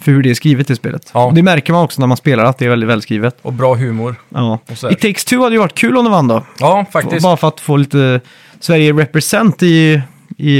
för 0.00 0.12
hur 0.12 0.22
det 0.22 0.30
är 0.30 0.34
skrivet 0.34 0.70
i 0.70 0.76
spelet. 0.76 1.10
Ja. 1.14 1.32
Det 1.34 1.42
märker 1.42 1.72
man 1.72 1.84
också 1.84 2.00
när 2.00 2.06
man 2.06 2.16
spelar 2.16 2.44
att 2.44 2.58
det 2.58 2.64
är 2.64 2.68
väldigt 2.68 2.88
välskrivet. 2.88 3.36
Och 3.42 3.52
bra 3.52 3.74
humor. 3.74 4.14
Ja. 4.28 4.58
It 4.90 5.00
takes 5.00 5.24
two 5.24 5.36
hade 5.38 5.54
ju 5.54 5.58
varit 5.58 5.74
kul 5.74 5.96
om 5.96 6.04
det 6.04 6.10
vann 6.10 6.28
då. 6.28 6.44
Ja, 6.58 6.86
faktiskt. 6.92 7.22
Bara 7.22 7.36
för 7.36 7.48
att 7.48 7.60
få 7.60 7.76
lite 7.76 8.20
Sverige 8.60 8.92
represent 8.92 9.62
i, 9.62 10.02
i, 10.36 10.52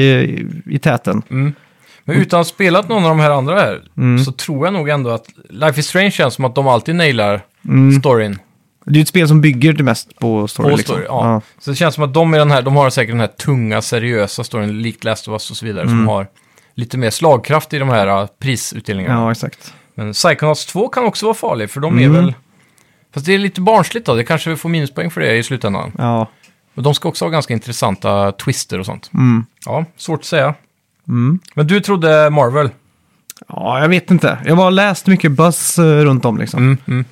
i 0.66 0.78
täten. 0.82 1.22
Mm. 1.30 1.52
Men 2.04 2.16
utan 2.16 2.40
att 2.40 2.46
ha 2.46 2.52
spelat 2.54 2.88
någon 2.88 3.02
av 3.04 3.08
de 3.08 3.20
här 3.20 3.30
andra 3.30 3.54
här 3.60 3.80
Mm. 3.96 4.24
så 4.24 4.32
tror 4.32 4.66
jag 4.66 4.72
nog 4.72 4.88
ändå 4.88 5.10
att 5.10 5.24
Life 5.50 5.80
is 5.80 5.86
Strange 5.86 6.10
känns 6.10 6.34
som 6.34 6.44
att 6.44 6.54
de 6.54 6.68
alltid 6.68 6.94
nailar 6.94 7.40
Mm. 7.68 8.00
storyn. 8.00 8.38
Det 8.90 8.96
är 8.96 8.98
ju 8.98 9.02
ett 9.02 9.08
spel 9.08 9.28
som 9.28 9.40
bygger 9.40 9.72
det 9.72 9.84
mest 9.84 10.18
på 10.18 10.48
story. 10.48 10.70
På 10.70 10.76
liksom. 10.76 10.94
story 10.94 11.06
ja. 11.08 11.40
Så 11.58 11.70
det 11.70 11.76
känns 11.76 11.94
som 11.94 12.04
att 12.04 12.14
de, 12.14 12.34
är 12.34 12.38
den 12.38 12.50
här, 12.50 12.62
de 12.62 12.76
har 12.76 12.90
säkert 12.90 13.12
den 13.12 13.20
här 13.20 13.26
tunga, 13.26 13.82
seriösa 13.82 14.44
storyn, 14.44 14.82
likt 14.82 15.04
Last 15.04 15.28
of 15.28 15.32
Us 15.32 15.50
och 15.50 15.56
så 15.56 15.66
vidare, 15.66 15.88
som 15.88 16.08
har 16.08 16.26
lite 16.74 16.98
mer 16.98 17.10
slagkraft 17.10 17.72
i 17.74 17.78
de 17.78 17.88
här 17.88 18.22
uh, 18.22 18.28
prisutdelningarna. 18.38 19.14
Mm. 19.14 19.24
ja, 19.24 19.32
exakt. 19.32 19.74
Men 19.94 20.12
Psychonauts 20.12 20.66
2 20.66 20.88
kan 20.88 21.04
också 21.04 21.26
vara 21.26 21.34
farlig, 21.34 21.70
för 21.70 21.80
de 21.80 21.98
är 21.98 22.02
Mm. 22.02 22.12
väl... 22.24 22.34
Fast 23.14 23.26
det 23.26 23.34
är 23.34 23.38
lite 23.38 23.60
barnsligt 23.60 24.06
då, 24.06 24.14
det 24.14 24.24
kanske 24.24 24.50
vi 24.50 24.56
får 24.56 24.68
minuspoäng 24.68 25.10
för 25.10 25.20
det 25.20 25.36
i 25.36 25.42
slutändan. 25.42 25.92
Ja. 25.98 26.28
Men 26.74 26.84
de 26.84 26.94
ska 26.94 27.08
också 27.08 27.24
ha 27.24 27.30
ganska 27.30 27.52
intressanta 27.52 28.32
twister 28.32 28.78
och 28.78 28.86
sånt. 28.86 29.10
Mm. 29.14 29.46
Ja, 29.66 29.84
svårt 29.96 30.20
att 30.20 30.24
säga. 30.24 30.54
Mm. 31.08 31.38
Men 31.54 31.66
du 31.66 31.80
trodde 31.80 32.30
Marvel? 32.30 32.70
ja, 33.48 33.80
jag 33.80 33.88
vet 33.88 34.10
inte. 34.10 34.38
Jag 34.44 34.56
har 34.56 34.70
läst 34.70 35.06
mycket 35.06 35.32
buzz 35.32 35.78
eh, 35.78 35.84
runt 35.84 36.24
om 36.24 36.38
liksom. 36.38 36.62
Mm, 36.62 36.78
mm. 36.88 37.04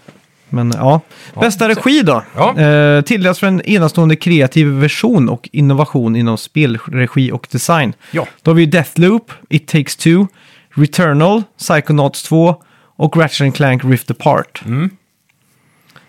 Men 0.51 0.73
ja. 0.77 1.01
Bästa 1.41 1.69
regi 1.69 2.03
då? 2.03 2.23
Ja. 2.37 2.59
Eh, 2.61 3.01
tilldelas 3.03 3.39
för 3.39 3.47
en 3.47 3.63
enastående 3.63 4.17
kreativ 4.17 4.67
version 4.67 5.29
och 5.29 5.49
innovation 5.53 6.17
inom 6.17 6.39
spelregi 6.39 7.33
och 7.33 7.47
design. 7.51 7.93
Ja. 8.11 8.27
Då 8.43 8.51
har 8.51 8.57
vi 8.57 8.67
Deathloop, 8.67 9.33
It 9.49 9.69
takes 9.69 9.97
two, 9.97 10.27
Returnal, 10.75 11.43
Psychonauts 11.59 12.23
2 12.23 12.63
och 12.97 13.17
Ratchet 13.17 13.55
Clank 13.55 13.85
Rift 13.85 14.11
Apart. 14.11 14.63
Mm. 14.67 14.91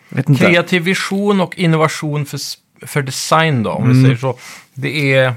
Vet 0.09 0.29
inte. 0.29 0.45
Kreativ 0.45 0.81
vision 0.81 1.41
och 1.41 1.57
innovation 1.59 2.25
för, 2.25 2.39
för 2.87 3.01
design 3.01 3.63
då, 3.63 3.71
om 3.71 3.83
Mm. 3.83 3.97
vi 3.97 4.03
säger 4.03 4.17
så. 4.17 4.35
Det 4.73 5.13
är... 5.15 5.33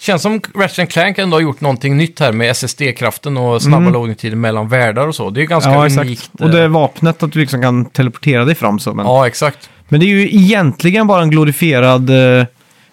Känns 0.00 0.22
som 0.22 0.40
Ratchet 0.54 0.90
Clank 0.90 1.18
ändå 1.18 1.36
har 1.36 1.40
gjort 1.42 1.60
någonting 1.60 1.96
nytt 1.96 2.20
här 2.20 2.32
med 2.32 2.50
SSD-kraften 2.50 3.36
och 3.36 3.62
snabba 3.62 3.76
Mm. 3.76 3.92
loadingtider 3.92 4.36
mellan 4.36 4.68
världar 4.68 5.06
och 5.06 5.14
så. 5.14 5.30
Det 5.30 5.42
är 5.42 5.46
ganska 5.46 5.70
Ja, 5.70 5.78
unikt. 5.86 6.00
exakt. 6.22 6.40
Och 6.40 6.50
det 6.50 6.60
är 6.60 6.68
vapnet 6.68 7.22
att 7.22 7.32
du 7.32 7.38
liksom 7.40 7.62
kan 7.62 7.84
teleportera 7.84 8.44
dig 8.44 8.54
fram 8.54 8.78
så. 8.78 8.94
Men, 8.94 9.06
Ja, 9.06 9.26
exakt. 9.26 9.70
men 9.88 10.00
det 10.00 10.06
är 10.06 10.08
ju 10.08 10.22
egentligen 10.36 11.06
bara 11.06 11.22
en 11.22 11.30
glorifierad 11.30 12.10
uh, 12.10 12.44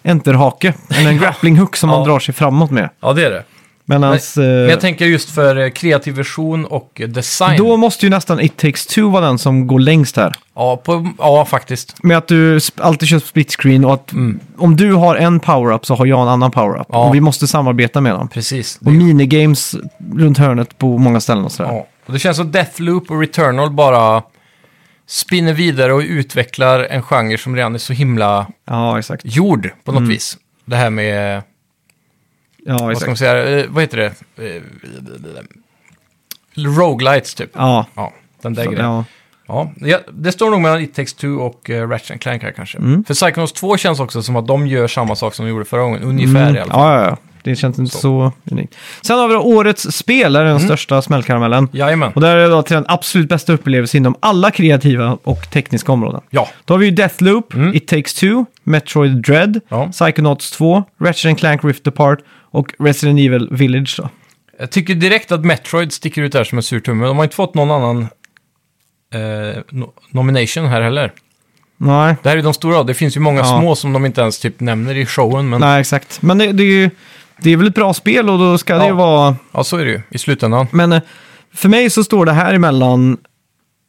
enterhake. 0.04 0.74
Eller 0.90 1.10
en 1.10 1.18
grappling 1.20 1.56
hook 1.58 1.76
som 1.76 1.90
man 1.90 2.04
drar 2.08 2.18
sig 2.18 2.34
framåt 2.34 2.70
med. 2.70 2.90
Ja, 3.00 3.12
det 3.12 3.26
är 3.26 3.30
det. 3.30 3.44
Medans, 3.90 4.36
Men 4.36 4.64
eh, 4.64 4.70
jag 4.70 4.80
tänker 4.80 5.06
just 5.06 5.30
för 5.30 5.56
eh, 5.56 5.70
kreativ 5.70 6.14
vision 6.14 6.64
och 6.64 7.00
eh, 7.00 7.08
design. 7.08 7.56
då 7.58 7.76
måste 7.76 8.06
ju 8.06 8.10
nästan 8.10 8.40
It 8.40 8.56
takes 8.56 8.86
two 8.86 9.00
vara 9.10 9.24
den 9.26 9.38
som 9.38 9.66
går 9.66 9.80
längst 9.80 10.16
här. 10.16 10.32
Ja, 10.54 10.76
på, 10.76 11.08
ja, 11.18 11.44
faktiskt. 11.44 12.02
Med 12.02 12.16
att 12.18 12.28
du 12.28 12.60
alltid 12.76 13.08
kör 13.08 13.18
split 13.18 13.52
screen 13.60 13.84
och 13.84 13.94
att 13.94 14.12
Mm. 14.12 14.40
om 14.58 14.76
du 14.76 14.92
har 14.92 15.16
en 15.16 15.40
power-up 15.40 15.86
så 15.86 15.94
har 15.94 16.06
jag 16.06 16.22
en 16.22 16.28
annan 16.28 16.50
power-up. 16.50 16.86
Ja. 16.90 17.08
Och 17.08 17.14
vi 17.14 17.20
måste 17.20 17.46
samarbeta 17.46 18.00
med 18.00 18.12
dem. 18.12 18.28
Precis. 18.28 18.78
Och 18.84 18.92
minigames 18.92 19.74
runt 20.16 20.38
hörnet 20.38 20.78
på 20.78 20.98
många 20.98 21.20
ställen 21.20 21.44
och 21.44 21.52
sådär. 21.52 21.70
Ja. 21.72 21.86
Och 22.06 22.12
det 22.12 22.18
känns 22.18 22.36
som 22.36 22.50
Deathloop 22.52 23.10
och 23.10 23.20
Returnal 23.20 23.70
bara 23.70 24.22
spinner 25.06 25.52
vidare 25.52 25.92
och 25.92 26.00
utvecklar 26.00 26.80
en 26.90 27.02
genre 27.02 27.38
som 27.38 27.56
redan 27.56 27.74
är 27.74 27.78
så 27.78 27.92
himla 27.92 28.46
Ja, 28.66 29.00
gjord 29.22 29.70
på 29.84 29.92
något 29.92 29.98
Mm. 29.98 30.10
vis. 30.10 30.36
Det 30.64 30.76
här 30.76 30.90
med, 30.90 31.42
Ja, 32.68 32.78
vad 32.86 32.98
ska 32.98 33.06
man 33.10 33.16
säga, 33.16 33.58
eh, 33.60 33.66
vad 33.68 33.82
heter 33.82 33.96
det? 33.96 34.06
Eh, 34.56 34.62
Roguelites 36.54 37.34
typ. 37.34 37.50
Ja, 37.54 37.86
Ja, 37.94 38.12
den 38.42 38.54
där 38.54 38.64
så, 38.64 38.70
grejen. 38.70 38.86
ja. 38.86 39.04
Ja, 39.80 40.00
det 40.12 40.32
står 40.32 40.50
nog 40.50 40.60
mellan 40.60 40.80
It 40.80 40.94
takes 40.94 41.14
two 41.14 41.26
och 41.28 41.70
uh, 41.70 41.88
Ratchet 41.88 42.20
Clank 42.20 42.42
här 42.42 42.50
kanske. 42.52 42.78
Mm. 42.78 43.04
För 43.04 43.14
Psychonauts 43.14 43.52
2 43.52 43.76
känns 43.76 44.00
också 44.00 44.22
som 44.22 44.36
att 44.36 44.46
de 44.46 44.66
gör 44.66 44.88
samma 44.88 45.16
sak 45.16 45.34
som 45.34 45.44
de 45.46 45.50
gjorde 45.50 45.64
förra 45.64 45.82
gången, 45.82 46.02
ungefär 46.02 46.42
Mm. 46.42 46.56
i 46.56 46.58
alla 46.60 46.72
fall. 46.72 46.80
Ja, 46.94 47.00
ja, 47.02 47.08
ja. 47.10 47.16
Det 47.42 47.56
känns 47.56 47.78
inte 47.78 47.96
så, 47.96 48.32
unikt. 48.50 48.74
Sen 49.02 49.18
har 49.18 49.28
vi 49.28 49.34
då 49.34 49.40
årets 49.40 49.82
spel, 49.92 50.36
är 50.36 50.44
den 50.44 50.60
största 50.60 51.02
smällkaramellen. 51.02 51.68
Jajamän. 51.72 52.12
Och 52.14 52.20
där 52.20 52.36
är 52.36 52.42
det 52.42 52.48
då 52.48 52.62
till 52.62 52.74
den 52.74 52.84
absolut 52.88 53.28
bästa 53.28 53.52
upplevelsen 53.52 53.98
inom 53.98 54.14
alla 54.20 54.50
kreativa 54.50 55.18
och 55.24 55.50
tekniska 55.50 55.92
områden. 55.92 56.20
Ja. 56.30 56.48
Då 56.64 56.74
har 56.74 56.78
vi 56.78 56.86
ju 56.86 56.90
Deathloop, 56.92 57.54
It 57.74 57.88
Takes 57.88 58.14
Two, 58.14 58.44
Metroid 58.62 59.22
Dread, 59.22 59.60
Ja. 59.68 59.88
Psychonauts 59.92 60.50
2, 60.50 60.84
Ratchet 61.00 61.38
Clank 61.38 61.64
Rift 61.64 61.86
Apart 61.86 62.18
och 62.50 62.74
Resident 62.78 63.20
Evil 63.20 63.48
Village 63.50 63.94
då. 63.98 64.08
Jag 64.58 64.70
tycker 64.70 64.94
direkt 64.94 65.32
att 65.32 65.44
Metroid 65.44 65.92
sticker 65.92 66.22
ut 66.22 66.32
där 66.32 66.44
som 66.44 66.58
en 66.58 66.62
sur 66.62 66.80
tumme. 66.80 67.06
De 67.06 67.16
har 67.16 67.24
inte 67.24 67.36
fått 67.36 67.54
någon 67.54 67.70
annan 67.70 68.02
eh, 69.14 69.18
no- 69.70 69.90
nomination 70.10 70.66
här 70.66 70.80
heller. 70.80 71.12
Nej, 71.76 72.16
Det 72.22 72.28
här 72.28 72.36
är 72.36 72.42
de 72.42 72.54
stora. 72.54 72.82
Det 72.82 72.94
finns 72.94 73.16
ju 73.16 73.20
många 73.20 73.40
Ja. 73.40 73.58
små 73.60 73.76
som 73.76 73.92
de 73.92 74.06
inte 74.06 74.20
ens 74.20 74.38
typ 74.38 74.60
nämner 74.60 74.94
i 74.96 75.06
showen. 75.06 75.48
Men 75.48 75.60
nej 75.60 75.80
exakt. 75.80 76.22
Men 76.22 76.38
det, 76.38 76.52
det 76.52 76.62
är 76.62 76.66
ju 76.66 76.90
det 77.40 77.50
är 77.50 77.56
väl 77.56 77.66
ett 77.66 77.74
bra 77.74 77.94
spel 77.94 78.30
och 78.30 78.38
då 78.38 78.58
ska 78.58 78.74
det 78.74 78.80
Ja. 78.80 78.86
ju 78.86 78.92
vara... 78.94 79.36
ja, 79.52 79.64
så 79.64 79.76
är 79.76 79.84
det 79.84 79.90
ju 79.90 80.00
i 80.10 80.18
slutändan. 80.18 80.66
Men 80.72 80.92
eh, 80.92 81.02
för 81.54 81.68
mig 81.68 81.90
så 81.90 82.04
står 82.04 82.26
det 82.26 82.32
här 82.32 82.54
emellan 82.54 83.16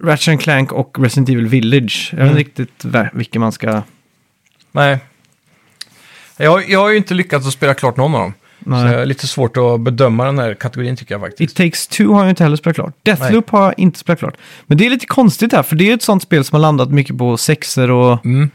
Ratchet 0.04 0.42
Clank 0.42 0.72
och 0.72 0.98
Resident 1.00 1.30
Evil 1.30 1.48
Village. 1.48 2.10
Jag 2.18 2.18
vet 2.20 2.28
inte 2.28 2.40
riktigt 2.40 2.86
vilken 3.14 3.42
man 3.42 3.52
ska... 3.52 3.82
Nej. 4.72 4.98
Jag, 6.38 6.70
jag 6.70 6.80
har 6.80 6.90
ju 6.90 6.98
inte 6.98 7.14
lyckats 7.14 7.48
att 7.48 7.54
spela 7.54 7.74
klart 7.74 7.98
någon 7.98 8.16
av 8.16 8.22
dem. 8.22 8.34
Nej. 8.60 8.82
Så 8.82 8.88
det 8.96 9.02
är 9.02 9.06
lite 9.06 9.28
svårt 9.28 9.58
att 9.58 9.80
bedöma 9.82 10.26
den 10.26 10.40
här 10.40 10.54
kategorin 10.54 10.96
tycker 10.96 11.14
jag 11.14 11.22
faktiskt. 11.22 11.52
It 11.52 11.58
takes 11.58 11.88
two 11.88 12.04
har 12.14 12.22
jag 12.22 12.30
inte 12.30 12.44
heller 12.44 12.58
spelat 12.58 12.76
klart. 12.76 12.94
Deathloop 13.04 13.50
har 13.50 13.64
jag 13.64 13.74
inte 13.80 14.00
spelat 14.00 14.20
klart. 14.20 14.38
Men 14.66 14.78
det 14.78 14.86
är 14.86 14.90
lite 14.90 15.06
konstigt 15.06 15.54
här, 15.54 15.64
för 15.64 15.76
det 15.76 15.90
är 15.90 15.94
ett 15.94 16.02
sånt 16.04 16.24
spel 16.24 16.44
som 16.44 16.56
har 16.56 16.62
landat 16.62 16.90
mycket 16.90 17.18
på 17.18 17.38
sexer 17.38 17.92
och 17.92 18.26
Mm. 18.26 18.50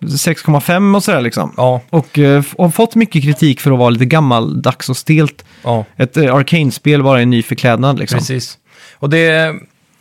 6,5 0.00 0.96
och 0.96 1.04
sådär 1.04 1.20
liksom. 1.20 1.52
Ja, 1.56 1.80
Och 1.90 2.18
eh, 2.18 2.38
f- 2.38 2.54
har 2.58 2.70
fått 2.70 2.94
mycket 2.94 3.22
kritik 3.22 3.60
för 3.60 3.70
att 3.72 3.78
vara 3.78 3.90
lite 3.90 4.04
gammaldags 4.04 4.88
och 4.88 4.96
stelt. 4.96 5.44
ja, 5.64 5.84
Ett 5.96 6.16
uh, 6.16 6.34
Arcane-spel 6.34 7.02
bara 7.02 7.22
i 7.22 7.26
ny 7.26 7.42
förklädnad 7.42 7.98
liksom. 7.98 8.18
precis. 8.18 8.58
Och 8.94 9.10
det, 9.10 9.54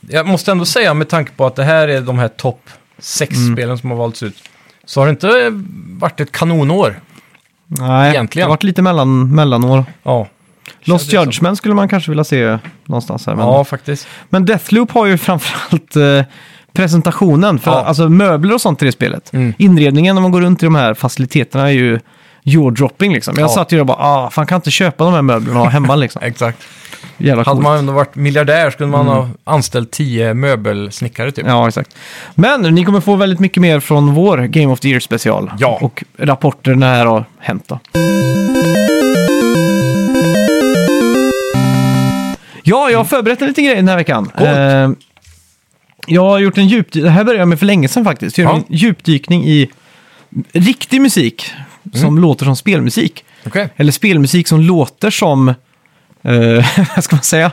jag 0.10 0.28
måste 0.28 0.52
ändå 0.52 0.66
säga 0.66 0.94
med 0.94 1.10
tanke 1.10 1.32
på 1.32 1.46
att 1.46 1.56
det 1.56 1.64
här 1.64 1.88
är 1.88 2.02
de 2.02 2.20
här 2.20 2.28
topp 2.28 2.70
6-spelen 3.02 3.78
som 3.78 3.90
har 3.90 3.98
valts 3.98 4.24
ut. 4.24 4.44
Så 4.86 5.02
har 5.02 5.06
det 5.08 5.10
inte 5.12 5.50
varit 6.00 6.20
ett 6.20 6.32
kanonår. 6.32 7.00
Nej, 7.68 8.10
Egentligen. 8.12 8.44
det 8.46 8.50
har 8.50 8.50
varit 8.56 8.64
lite 8.64 8.82
mellan, 8.82 9.36
mellanår. 9.36 9.86
Ja, 10.04 10.28
Lost 10.84 11.14
Judgment 11.14 11.58
skulle 11.58 11.74
man 11.76 11.90
kanske 11.90 12.12
vilja 12.12 12.24
se 12.24 12.58
någonstans 12.86 13.26
här. 13.28 13.36
Men, 13.36 13.46
ja 13.46 13.64
faktiskt. 13.64 14.08
men 14.30 14.46
Deathloop 14.46 14.92
har 14.92 15.06
ju 15.06 15.18
framförallt 15.18 15.96
eh, 15.96 16.22
presentationen. 16.74 17.60
För 17.60 17.72
Ja. 17.72 17.84
alltså 17.86 18.10
möbler 18.10 18.54
och 18.54 18.62
sånt 18.62 18.82
i 18.82 18.86
det 18.86 18.92
spelet. 18.92 19.34
Mm. 19.34 19.54
Inredningen 19.58 20.16
när 20.16 20.22
man 20.22 20.32
går 20.32 20.42
runt 20.42 20.64
i 20.64 20.66
de 20.66 20.76
här 20.76 20.94
faciliteterna 20.94 21.68
är 21.68 21.74
ju 21.74 22.00
jaw-dropping 22.48 23.14
liksom. 23.14 23.34
Jag 23.38 23.44
Ja. 23.44 23.50
satt 23.54 23.72
ju 23.72 23.80
och 23.80 23.86
bara, 23.86 23.98
ah, 23.98 24.30
fan 24.30 24.46
kan 24.48 24.56
inte 24.56 24.72
köpa 24.72 25.04
de 25.04 25.14
här 25.14 25.22
möblerna 25.22 25.60
och 25.60 25.66
ha 25.66 25.72
hemma 25.72 25.96
liksom. 25.96 26.22
Exakt. 26.26 26.64
Jävla 27.18 27.44
Hade 27.44 27.52
coolt. 27.56 27.64
man 27.64 27.78
ändå 27.78 27.94
varit 27.94 28.16
miljardär 28.16 28.70
skulle 28.70 28.90
man 28.90 29.08
ha 29.08 29.30
anställt 29.44 29.92
10 29.92 30.34
möbelsnickare 30.34 31.32
typ. 31.32 31.46
Ja, 31.48 31.68
exakt. 31.68 31.96
Men 32.36 32.62
ni 32.62 32.86
kommer 32.86 33.02
få 33.02 33.16
väldigt 33.16 33.40
mycket 33.40 33.62
mer 33.62 33.80
från 33.80 34.14
vår 34.14 34.38
Game 34.38 34.74
of 34.74 34.80
the 34.80 34.90
Year 34.90 35.00
special. 35.00 35.52
Ja. 35.60 35.78
Och 35.82 36.04
rapporter 36.18 36.76
när 36.76 36.90
det 36.92 36.96
här 36.98 37.06
har 37.06 37.26
hänt 37.40 37.64
då. 37.68 37.80
Ja, 42.64 42.90
jag 42.90 42.98
har 42.98 43.06
förberett 43.06 43.42
en 43.42 43.48
liten 43.48 43.64
grej 43.66 43.76
den 43.76 43.88
här 43.88 43.96
veckan. 43.98 44.32
Eh, 44.38 44.90
jag 46.08 46.22
har 46.22 46.40
gjort 46.40 46.58
en 46.58 46.68
djupdykning, 46.68 47.04
det 47.04 47.10
här 47.10 47.24
började 47.24 47.42
jag 47.42 47.48
med 47.48 47.60
för 47.60 47.66
länge 47.66 47.88
sedan 47.88 48.04
faktiskt. 48.06 48.38
Jag 48.38 48.46
gjorde 48.46 48.58
Ja. 48.60 48.64
en 48.70 48.76
djupdykning 48.78 49.46
i 49.46 49.70
riktig 50.52 51.02
musik 51.02 51.52
som 51.94 52.20
låter 52.20 52.46
som 52.46 52.56
spelmusik. 52.56 53.26
Okej. 53.46 53.70
Eller 53.76 53.92
spelmusik 53.92 54.48
som 54.48 54.62
låter 54.62 55.10
som, 55.10 55.50
eh, 55.50 56.66
vad 56.96 57.04
ska 57.04 57.16
man 57.16 57.24
säga? 57.24 57.52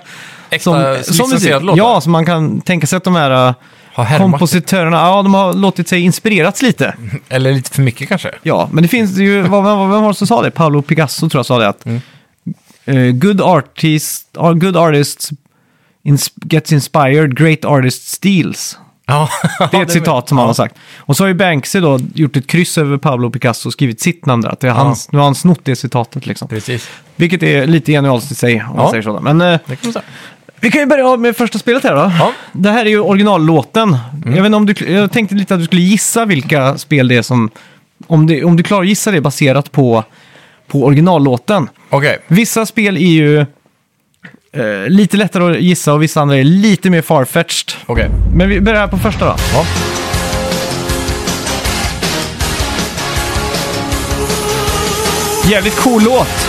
Äkta 0.51 0.92
licensierad 0.92 1.62
låtar? 1.64 1.79
Ja, 1.79 2.01
så 2.01 2.11
man 2.11 2.27
kan 2.27 2.61
tänka 2.61 2.87
sig 2.87 2.97
att 2.97 3.05
de 3.05 3.16
här 3.16 3.55
eh, 3.97 4.18
kompositörerna, 4.18 4.97
ja, 4.97 5.23
de 5.23 5.35
har 5.35 5.53
låtit 5.55 5.88
sig 5.88 6.01
inspirerats 6.01 6.62
lite. 6.62 6.94
Eller 7.29 7.53
lite 7.53 7.70
för 7.70 7.83
mycket 7.83 8.09
kanske. 8.09 8.31
Ja, 8.42 8.68
men 8.73 8.83
det 8.83 8.88
finns 8.88 9.18
ju, 9.18 9.42
vem 9.42 9.51
var 9.51 10.09
det 10.09 10.14
som 10.14 10.27
sa 10.27 10.42
det? 10.42 10.51
Paolo 10.51 10.83
Picasso 10.83 11.29
tror 11.29 11.38
jag 11.38 11.47
sa 11.47 11.59
det. 11.59 11.68
Att, 11.68 11.87
Mm. 11.87 12.01
eh, 12.85 13.12
good, 13.14 13.40
artist, 13.40 14.29
uh, 14.38 14.53
good 14.53 14.77
artists 14.77 15.31
ins 16.03 16.31
gets 16.51 16.73
inspired, 16.73 17.38
great 17.38 17.64
artists 17.64 18.12
steals. 18.12 18.79
Ja, 19.07 19.29
Det 19.71 19.77
är 19.77 19.83
ett 19.83 19.90
citat 19.90 20.29
som 20.29 20.38
han 20.38 20.47
har 20.47 20.55
sagt. 20.55 20.75
Och 20.99 21.17
så 21.17 21.23
har 21.23 21.29
ju 21.29 21.35
Banksy 21.35 21.81
då 21.81 21.99
gjort 22.14 22.37
ett 22.37 22.47
kryss 22.47 22.79
över 22.79 22.97
Pablo 22.97 23.31
Picasso 23.31 23.69
och 23.69 23.73
skrivit 23.73 24.01
sitt 24.01 24.27
namn 24.27 24.43
där. 24.43 24.49
Att 24.51 24.61
det 24.61 24.69
är 24.69 24.73
hans, 24.73 25.12
Nu 25.12 25.19
har 25.19 25.25
han 25.25 25.35
snott 25.35 25.61
det 25.62 25.77
citatet 25.77 26.27
liksom. 26.27 26.49
Precis. 26.49 26.90
Vilket 27.17 27.43
är 27.43 27.67
lite 27.67 27.93
genialt 27.93 28.31
i 28.31 28.35
sig, 28.35 28.64
om 28.71 28.77
man 28.77 28.90
säger 28.90 29.03
så. 29.03 29.21
Men 29.21 29.40
eh, 29.40 29.59
Det 29.67 29.77
kan 29.77 29.79
man 29.83 29.93
säga. 29.93 30.05
vi 30.61 30.71
kan 30.71 30.81
ju 30.81 30.87
börja 30.87 31.17
med 31.17 31.37
första 31.37 31.59
spelet 31.59 31.83
här 31.83 31.95
då. 31.95 32.01
Ja. 32.01 32.07
Mm. 32.25 32.35
Det 32.53 32.71
här 32.71 32.85
är 32.85 32.90
ju 32.90 33.01
originallåten. 33.01 33.97
Jag, 34.25 34.33
vet 34.33 34.45
inte 34.45 34.57
om 34.57 34.67
du, 34.67 34.93
jag 34.93 35.12
tänkte 35.12 35.35
lite 35.35 35.55
att 35.55 35.61
du 35.61 35.67
skulle 35.67 35.83
gissa 35.83 36.25
vilka 36.25 36.79
spel 36.79 37.09
det 37.09 37.17
är 37.17 37.23
som... 37.23 37.51
Om, 38.07 38.27
det, 38.27 38.45
om 38.45 38.57
du 38.57 38.62
klarar 38.62 38.83
att 38.83 38.88
gissa 38.88 39.11
det 39.11 39.21
baserat 39.21 39.73
på, 39.73 40.05
på 40.69 40.85
originallåten. 40.85 41.69
Okej. 41.90 42.19
Vissa 42.29 42.67
spel 42.67 42.97
är 42.97 43.01
ju 43.01 43.47
eh, 44.55 44.88
lite 44.88 45.17
lättare 45.17 45.51
att 45.51 45.61
gissa 45.61 45.93
och 45.93 46.03
vissa 46.03 46.21
andra 46.21 46.37
är 46.37 46.45
lite 46.45 46.90
mer 46.90 47.03
farfetched. 47.03 47.73
Okej. 47.87 48.11
Men 48.35 48.49
vi 48.49 48.61
börjar 48.61 48.88
på 48.88 48.99
första 48.99 49.25
då. 49.27 49.35
Ja. 49.55 49.67
Jävligt 55.51 55.77
cool 55.77 56.03
låt. 56.03 56.49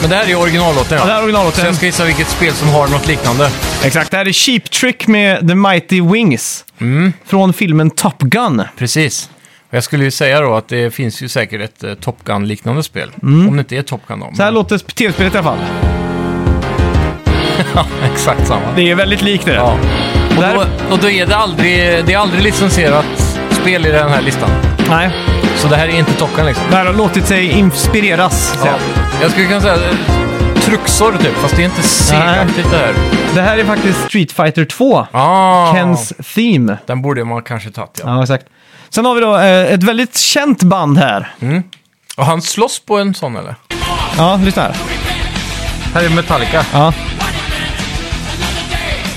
Men 0.00 0.10
det 0.10 0.16
här 0.16 0.24
är 0.24 0.28
ju 0.28 0.34
originallåten 0.36 0.98
Ja, 0.98 1.04
det 1.04 1.12
här 1.12 1.12
är 1.12 1.12
ja. 1.12 1.18
Så 1.18 1.24
originallåten. 1.24 1.64
jag 1.64 1.74
ska 1.74 1.86
gissa 1.86 2.04
vilket 2.04 2.28
spel 2.28 2.52
som 2.52 2.68
har 2.68 2.88
något 2.88 3.06
liknande. 3.06 3.50
Exakt, 3.84 4.10
det 4.10 4.16
här 4.16 4.28
är 4.28 4.32
Cheap 4.32 4.70
Trick 4.70 5.06
med 5.06 5.48
The 5.48 5.54
Mighty 5.54 6.00
Wings. 6.00 6.64
Mm. 6.78 7.12
Från 7.24 7.52
filmen 7.52 7.90
Top 7.90 8.18
Gun. 8.18 8.62
Precis. 8.78 9.30
Och 9.68 9.74
jag 9.74 9.84
skulle 9.84 10.04
ju 10.04 10.10
säga 10.10 10.40
då 10.40 10.54
att 10.54 10.68
det 10.68 10.94
finns 10.94 11.22
ju 11.22 11.28
säkert 11.28 11.60
ett 11.60 11.84
uh, 11.84 11.94
Top 11.94 12.24
Gun-liknande 12.24 12.82
spel. 12.82 13.10
Om 13.22 13.56
det 13.56 13.58
inte 13.58 13.76
är 13.76 13.82
Top 13.82 14.06
Gun 14.08 14.20
då. 14.20 14.30
Så 14.36 14.42
här 14.42 14.50
låter 14.50 14.78
tv-spelet 14.78 15.34
i 15.34 15.38
alla 15.38 15.44
fall. 15.44 15.58
Exakt 18.12 18.46
samma. 18.46 18.72
Det 18.76 18.90
är 18.90 18.94
väldigt 18.94 19.22
likt 19.22 19.44
det. 19.44 19.54
Ja. 19.54 19.78
Och, 20.36 20.42
Där- 20.42 20.54
då, 20.54 20.94
och 20.94 20.98
då 20.98 21.10
är 21.10 21.26
det 21.26 21.36
aldrig, 21.36 22.04
det 22.06 22.12
är 22.14 22.18
aldrig 22.18 22.42
licensierat 22.42 23.36
spel 23.50 23.86
i 23.86 23.90
den 23.90 24.10
här 24.10 24.22
listan. 24.22 24.50
Nej, 24.90 25.10
Så 25.56 25.68
det 25.68 25.76
här 25.76 25.88
är 25.88 25.98
inte 25.98 26.12
Top 26.12 26.36
Gun 26.36 26.46
liksom. 26.46 26.64
det 26.70 26.76
här 26.76 26.86
har 26.86 26.92
låtit 26.94 27.26
sig 27.26 27.50
inspireras. 27.50 28.58
Ja. 28.64 28.70
jag. 29.22 29.30
Skulle 29.30 29.46
kunna 29.46 29.60
säga 29.60 29.76
truxor 30.60 31.12
typ, 31.12 31.34
fast 31.36 31.56
det 31.56 31.62
är 31.62 31.64
inte 31.64 31.82
segaktigt 31.82 32.70
det 32.70 32.76
här. 32.78 32.94
Det 33.34 33.40
här 33.42 33.58
är 33.58 33.64
faktiskt 33.64 34.04
Street 34.04 34.32
Fighter 34.32 34.64
2. 34.64 35.06
Ah, 35.12 35.74
Kens 35.74 36.12
Theme. 36.34 36.76
Den 36.86 37.02
borde 37.02 37.24
man 37.24 37.42
kanske 37.42 37.70
tagit 37.70 38.00
ja. 38.04 38.10
Ja, 38.16 38.22
exakt. 38.22 38.44
Sen 38.90 39.04
har 39.04 39.14
vi 39.14 39.20
då 39.20 39.36
eh, 39.36 39.72
ett 39.74 39.82
väldigt 39.82 40.16
känt 40.18 40.62
band 40.62 40.98
här. 40.98 41.34
Och 42.16 42.26
han 42.26 42.42
slåss 42.42 42.78
på 42.86 42.98
en 42.98 43.14
sån 43.14 43.36
eller? 43.36 43.54
Ja, 44.16 44.40
lyssna 44.44 44.62
här. 44.62 44.74
Här 45.94 46.04
är 46.04 46.08
Metallica. 46.08 46.64
Ja. 46.72 46.92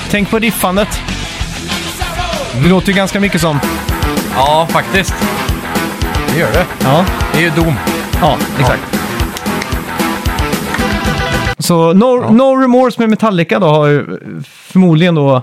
Tänk 0.10 0.30
på 0.30 0.39
riffandet. 0.39 0.88
Det 2.63 2.70
låter 2.70 2.88
ju 2.88 2.93
ganska 2.93 3.20
mycket 3.20 3.41
som... 3.41 3.60
Ja, 4.36 4.67
faktiskt. 4.70 5.13
Det 6.34 6.39
gör 6.39 6.52
det. 6.52 6.65
Ja, 6.84 7.06
Det 7.34 7.38
är 7.38 7.41
ju 7.41 7.50
Doom. 7.50 7.76
ja 8.22 8.38
exakt. 8.60 8.82
Så 11.60 11.93
no, 11.93 12.32
no 12.32 12.62
Remorse 12.62 13.00
med 13.02 13.10
Metallica 13.10 13.60
då 13.60 13.67
har 13.67 13.88
ju 13.88 14.06
förmodligen 14.46 15.15
då 15.15 15.42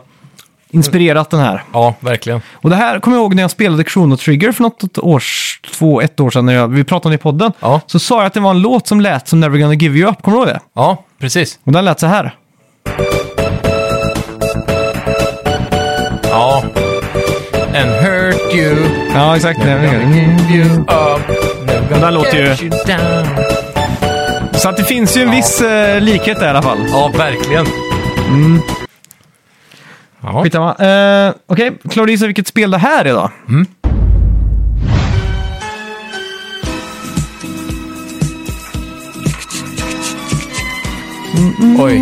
inspirerat 0.71 1.31
den 1.31 1.41
här. 1.41 1.63
Ja, 1.73 1.95
verkligen. 2.01 2.41
Och 2.55 2.71
det 2.71 2.77
här 2.77 2.99
kommer 3.01 3.17
jag 3.17 3.23
ihåg 3.23 3.35
när 3.35 3.43
jag 3.43 3.51
spelade 3.51 3.85
Chrono 3.85 4.17
Trigger 4.17 4.53
för 4.53 4.63
något 4.63 4.99
års, 4.99 5.61
två, 5.71 6.01
ett 6.01 6.21
år 6.21 6.31
sedan 6.31 6.47
när 6.47 6.55
jag, 6.55 6.69
vi 6.69 6.85
pratade 6.85 7.07
om 7.07 7.11
det 7.11 7.15
i 7.15 7.19
podden. 7.19 7.53
Ja. 7.61 7.81
Så 7.87 7.99
sa 7.99 8.17
jag 8.19 8.27
att 8.27 8.35
det 8.35 8.41
var 8.41 8.51
en 8.51 8.61
låt 8.63 8.87
som 8.87 9.01
lät 9.01 9.29
som 9.29 9.41
Never 9.41 9.59
Gonna 9.59 9.75
Give 9.75 9.99
You 9.99 10.11
Up, 10.11 10.23
kommer 10.23 10.37
du 10.39 10.43
ihåg 10.45 10.49
det? 10.55 10.61
Ja, 10.75 11.05
precis. 11.19 11.59
Och 11.65 11.73
den 11.73 11.85
lät 11.85 12.01
så 12.01 12.07
här. 12.07 12.35
Ja. 16.35 16.63
And 17.75 17.91
hurt 17.91 18.55
you. 18.55 18.77
Ja, 19.15 19.37
exakt. 19.37 19.59
Never 19.59 19.87
gonna 19.87 20.17
give 20.17 20.57
you 20.57 20.81
up. 20.81 21.29
Never 21.67 21.89
gonna 21.89 22.01
där 22.07 22.11
låter 22.11 22.43
get 22.45 22.63
ju- 22.63 22.67
you 22.67 22.77
down. 22.87 23.45
Så 24.53 24.69
att 24.69 24.77
det 24.77 24.85
finns 24.85 25.17
ju 25.17 25.21
en 25.23 25.29
Ja. 25.29 25.35
viss 25.35 25.61
eh, 25.61 26.01
likhet 26.01 26.39
där 26.41 26.47
i 26.47 26.51
alla 26.51 26.63
fall. 26.63 26.79
Ja, 26.93 27.11
verkligen. 27.19 27.67
Ja. 30.23 30.43
Skitsamma. 30.43 30.71
Uh, 31.29 31.35
Okej, 31.47 31.73
klarar 31.91 32.07
du 32.07 32.13
gissa 32.13 32.27
vilket 32.27 32.47
spel 32.47 32.71
det 32.71 32.79
här 32.79 33.05
är 33.05 33.13
då? 33.13 33.31
Oj. 41.79 42.01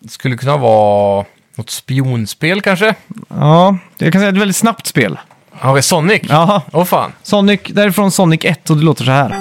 Det 0.00 0.08
skulle 0.08 0.36
kunna 0.36 0.56
vara 0.56 1.24
något 1.60 1.70
spionspel 1.70 2.60
kanske? 2.60 2.94
Ja, 3.28 3.76
jag 3.98 4.12
kan 4.12 4.20
säga 4.20 4.28
att 4.28 4.34
det 4.34 4.36
är 4.36 4.38
ett 4.38 4.42
väldigt 4.42 4.56
snabbt 4.56 4.86
spel. 4.86 5.18
Har 5.52 5.74
vi 5.74 5.82
Sonic? 5.82 6.22
Jaha, 6.28 6.62
Åh 6.72 6.84
fan. 6.84 7.12
Sonic, 7.22 7.60
därifrån 7.68 8.10
Sonic 8.10 8.44
1 8.44 8.70
och 8.70 8.76
det 8.76 8.82
låter 8.82 9.04
så 9.04 9.10
här. 9.10 9.28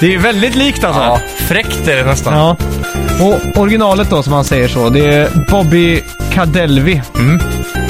det 0.00 0.14
är 0.14 0.18
väldigt 0.18 0.54
likt 0.54 0.84
alltså. 0.84 1.02
Ja, 1.02 1.20
fräckt 1.36 1.88
är 1.88 1.96
det 1.96 2.04
nästan. 2.04 2.34
Ja. 2.34 2.56
Och 3.24 3.62
originalet 3.62 4.10
då, 4.10 4.22
som 4.22 4.30
man 4.30 4.44
säger 4.44 4.68
så, 4.68 4.88
det 4.88 5.14
är 5.14 5.46
Bobby 5.50 6.02
Cadelvi. 6.32 7.02
Mm. 7.18 7.40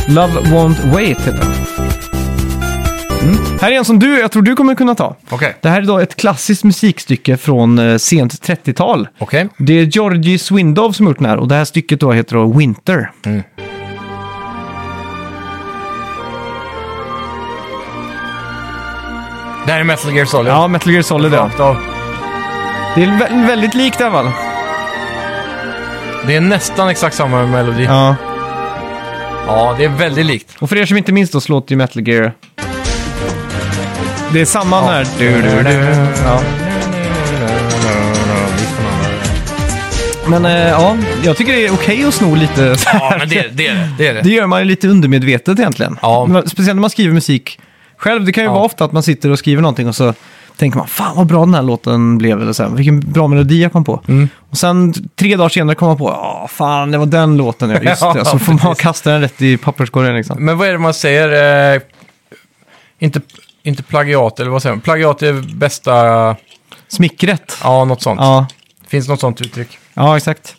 Love 0.09 0.41
Won't 0.41 0.93
Wait 0.93 1.21
heter 1.21 1.33
den. 1.33 1.55
Mm. 3.25 3.37
Här 3.61 3.73
är 3.73 3.77
en 3.77 3.85
som 3.85 3.99
du, 3.99 4.19
jag 4.21 4.31
tror 4.33 4.43
du 4.43 4.57
kommer 4.57 4.75
kunna 4.75 4.95
ta. 4.95 5.17
Okej. 5.31 5.57
Det 5.61 5.69
här 5.69 5.83
är 5.83 5.87
då 5.87 5.99
ett 5.99 6.17
klassiskt 6.17 6.65
musikstycke 6.65 7.37
från 7.37 7.79
eh, 7.79 7.97
sent 7.99 8.33
30-tal. 8.33 9.09
Okej. 9.19 9.49
Det 9.59 9.73
är 9.81 9.85
Georgi 9.85 10.39
Swindov 10.39 10.93
som 10.93 11.07
gjort 11.07 11.19
den 11.19 11.27
här 11.27 11.37
och 11.37 11.49
det 11.49 11.55
här 11.55 11.65
stycket 11.65 12.01
då 12.01 12.13
heter 12.13 12.37
då 12.37 12.53
Winter. 12.53 13.11
Det 19.67 19.73
här 19.73 19.81
är 19.81 19.85
Metal 19.85 20.15
Gear 20.17 20.25
Solid. 20.27 20.53
Ja, 20.53 20.69
Metal 20.69 20.93
Gear 20.93 21.03
Solid 21.03 21.33
ja. 21.33 21.39
Rakt 21.39 21.61
av. 21.61 21.77
Det 22.95 23.03
är 23.03 23.07
vä- 23.07 23.47
väldigt 23.47 23.75
likt 23.75 24.01
i 24.01 24.05
alla 24.05 24.13
fall. 24.13 24.31
Det 26.27 26.37
är 26.37 26.41
nästan 26.41 26.89
exakt 26.89 27.17
samma 27.17 27.47
melodi. 27.47 27.85
Ja, 27.85 28.17
Ja. 29.47 29.75
det 29.79 29.85
är 29.85 29.89
väldigt 29.89 30.27
likt. 30.27 30.57
Och 30.61 30.69
för 30.69 30.77
er 30.77 30.87
som 30.87 30.97
inte 30.97 31.13
minns 31.13 31.31
då 31.31 31.41
så 31.41 31.53
låter 31.53 31.73
ju 31.73 31.77
Metal 31.77 32.09
Gear... 32.09 32.33
Det 34.35 34.41
är 34.41 34.45
samma 34.45 34.77
Ja. 34.77 34.91
där. 34.91 35.07
Du, 35.19 35.43
du, 35.43 35.63
du. 35.63 35.97
Ja. 36.25 36.41
Men 40.29 40.45
eh, 40.45 40.53
ja, 40.69 40.97
jag 41.25 41.37
tycker 41.37 41.53
det 41.53 41.67
är 41.67 41.73
okej 41.75 42.05
att 42.05 42.15
sno 42.15 42.35
lite 42.35 42.77
så 42.77 42.89
här. 42.89 42.99
Ja, 43.01 43.17
men 43.19 43.29
det, 43.29 43.49
det 43.53 43.67
är 43.67 43.75
det. 43.75 43.89
Det 43.99 44.07
är 44.09 44.15
Det 44.15 44.21
det. 44.23 44.29
gör 44.31 44.47
man 44.47 44.61
ju 44.61 44.65
lite 44.65 44.89
undermedvetet 44.89 45.59
egentligen. 45.59 45.99
Ja. 46.03 46.43
Speciellt 46.47 46.77
när 46.77 46.81
man 46.81 46.91
skriver 46.91 47.15
musik 47.15 47.61
själv. 47.97 48.25
Det 48.25 48.33
kan 48.33 48.45
ju 48.45 48.49
Ja. 48.51 48.55
vara 48.55 48.65
ofta 48.65 48.85
att 48.85 48.93
man 48.93 49.03
sitter 49.03 49.31
och 49.31 49.39
skriver 49.39 49.63
någonting 49.63 49.89
och 49.89 49.95
så 49.97 50.15
tänker 50.57 50.79
man 50.79 50.87
fan 50.89 51.17
vad 51.17 51.27
bra 51.27 51.41
den 51.45 51.55
här 51.55 51.63
låten 51.63 52.19
blev. 52.19 52.43
Eller 52.43 52.53
så 52.53 52.63
här, 52.63 52.71
vilken 52.71 53.01
bra 53.01 53.29
melodi 53.29 53.63
jag 53.63 53.73
kom 53.73 53.85
på. 53.85 54.03
Mm. 54.09 54.29
Och 54.51 54.57
sen 54.59 54.95
tre 55.17 55.37
dagar 55.37 55.49
senare 55.49 55.75
kommer 55.75 55.91
man 55.91 55.99
på 55.99 56.09
ja 56.11 56.49
fan 56.51 56.91
det 56.91 56.99
var 56.99 57.07
den 57.07 57.37
låten. 57.37 57.71
Ja, 57.71 57.77
just 57.83 58.03
det. 58.15 58.25
Så 58.25 58.39
får 58.39 58.53
man 58.53 58.59
precis. 58.61 58.83
kasta 58.83 59.11
den 59.11 59.21
rätt 59.21 59.43
i 59.43 59.57
papperskorgen 59.57 60.17
liksom. 60.17 60.45
Men 60.45 60.59
vad 60.59 60.69
är 60.69 60.73
det 60.73 60.79
man 60.79 60.95
säger? 60.95 61.75
Eh, 61.75 61.81
inte, 62.99 63.21
inte 63.65 63.83
plagiat, 63.83 64.41
eller 64.41 64.51
vad 64.51 64.63
säger 64.63 64.75
man? 64.75 64.81
Plagiat 64.81 65.23
är 65.23 65.33
bästa... 65.55 66.37
Smickret. 66.89 67.59
Ja, 67.63 67.85
något 67.85 68.03
sånt. 68.03 68.21
Ja, 68.21 68.47
Finns 68.87 69.09
något 69.09 69.21
sånt 69.21 69.41
uttryck? 69.41 69.79
ja 69.95 70.17
exakt. 70.17 70.57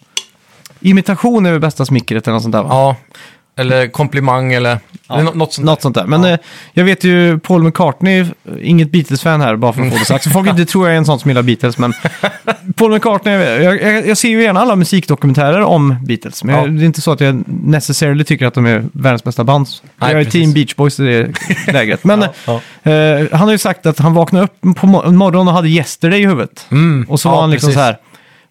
Imitation 0.79 1.45
är 1.45 1.51
väl 1.51 1.59
bästa 1.61 1.85
smickret 1.85 2.27
eller 2.27 2.33
något 2.33 2.43
sånt 2.43 2.53
där 2.53 2.63
va? 2.63 2.69
Ja. 2.69 2.95
Eller 3.57 3.87
komplimang 3.87 4.53
eller... 4.53 4.79
eller 5.09 5.23
nå- 5.23 5.31
något 5.33 5.53
sånt. 5.53 5.65
Något 5.65 5.81
sånt 5.81 5.95
där. 5.95 6.05
Men 6.05 6.23
Ja. 6.23 6.29
eh, 6.29 6.37
jag 6.73 6.83
vet 6.85 7.03
ju 7.03 7.39
Paul 7.39 7.63
McCartney, 7.63 8.25
inget 8.61 8.91
Beatles-fan 8.91 9.41
här 9.41 9.55
bara 9.55 9.73
för 9.73 9.81
att 9.81 9.91
få 9.93 9.97
det 9.99 10.05
sagt. 10.05 10.23
Så 10.23 10.29
folk 10.29 10.49
inte 10.49 10.65
tror 10.65 10.87
jag 10.87 10.93
är 10.93 10.97
en 10.97 11.05
sån 11.05 11.19
som 11.19 11.29
gillar 11.31 11.41
Beatles. 11.43 11.77
Men 11.77 11.93
Paul 12.75 12.91
McCartney, 12.93 13.33
jag, 13.33 13.81
jag, 13.81 14.07
jag 14.07 14.17
ser 14.17 14.29
ju 14.29 14.43
gärna 14.43 14.59
alla 14.61 14.75
musikdokumentärer 14.75 15.61
om 15.61 15.95
Beatles. 16.07 16.43
Men 16.43 16.55
Ja. 16.55 16.61
jag, 16.61 16.71
det 16.73 16.83
är 16.83 16.85
inte 16.85 17.01
så 17.01 17.11
att 17.11 17.19
jag 17.21 17.43
necessarily 17.47 18.23
tycker 18.23 18.45
att 18.45 18.53
de 18.53 18.65
är 18.65 18.83
världens 18.93 19.23
bästa 19.23 19.43
band. 19.43 19.67
Nej, 19.97 20.11
jag 20.11 20.19
är 20.19 20.25
precis. 20.25 20.41
Team 20.41 20.53
Beach 20.53 20.75
Boys 20.75 20.99
i 20.99 21.03
det 21.03 21.33
läget. 21.73 22.03
Men 22.03 22.25
Ja. 22.45 22.61
eh, 22.91 23.27
han 23.31 23.41
har 23.41 23.51
ju 23.51 23.57
sagt 23.57 23.85
att 23.85 23.99
han 23.99 24.13
vaknade 24.13 24.45
upp 24.45 24.61
på 24.61 24.87
mo- 24.87 25.11
morgonen 25.11 25.47
och 25.47 25.53
hade 25.53 25.69
Yesterday 25.69 26.21
i 26.21 26.25
huvudet. 26.25 26.67
Mm. 26.71 27.05
Och 27.09 27.19
så 27.19 27.27
Ja, 27.27 27.31
var 27.33 27.41
han 27.41 27.51
liksom 27.51 27.67
precis. 27.67 27.79
så 27.79 27.83
här, 27.85 27.97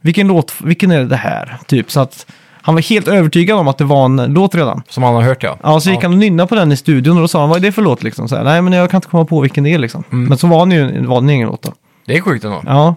vilken 0.00 0.26
låt, 0.26 0.55
vilken 0.64 0.90
är 0.90 1.05
det 1.05 1.16
här? 1.16 1.57
Typ 1.66 1.90
så 1.90 2.00
att 2.00 2.26
han 2.66 2.74
var 2.74 2.82
helt 2.82 3.08
övertygad 3.08 3.58
om 3.58 3.68
att 3.68 3.78
det 3.78 3.84
var 3.84 4.04
en 4.04 4.16
låt 4.16 4.54
redan. 4.54 4.82
Som 4.88 5.02
han 5.02 5.14
har 5.14 5.22
hört, 5.22 5.42
ja. 5.42 5.58
Ja, 5.62 5.80
så 5.80 5.90
gick 5.90 6.02
han 6.02 6.12
och 6.12 6.18
nynnade 6.18 6.46
på 6.48 6.54
den 6.54 6.72
i 6.72 6.76
studion 6.76 7.16
och 7.16 7.20
då 7.22 7.28
sa 7.28 7.40
han, 7.40 7.48
vad 7.48 7.58
är 7.58 7.62
det 7.62 7.72
för 7.72 7.82
låt 7.82 8.02
liksom? 8.02 8.28
Så 8.28 8.36
här, 8.36 8.44
Nej, 8.44 8.62
men 8.62 8.72
jag 8.72 8.90
kan 8.90 8.98
inte 8.98 9.08
komma 9.08 9.24
på 9.24 9.40
vilken 9.40 9.64
det 9.64 9.70
är 9.74 9.78
liksom. 9.78 10.04
Mm. 10.12 10.24
Men 10.28 10.38
så 10.38 10.46
var 10.46 10.66
det 10.66 10.74
ju 10.74 11.06
var 11.06 11.20
det 11.20 11.32
ingen 11.32 11.48
låt 11.48 11.62
då. 11.62 11.72
Det 12.06 12.16
är 12.16 12.20
sjukt 12.20 12.44
ändå. 12.44 12.62
Ja, 12.66 12.94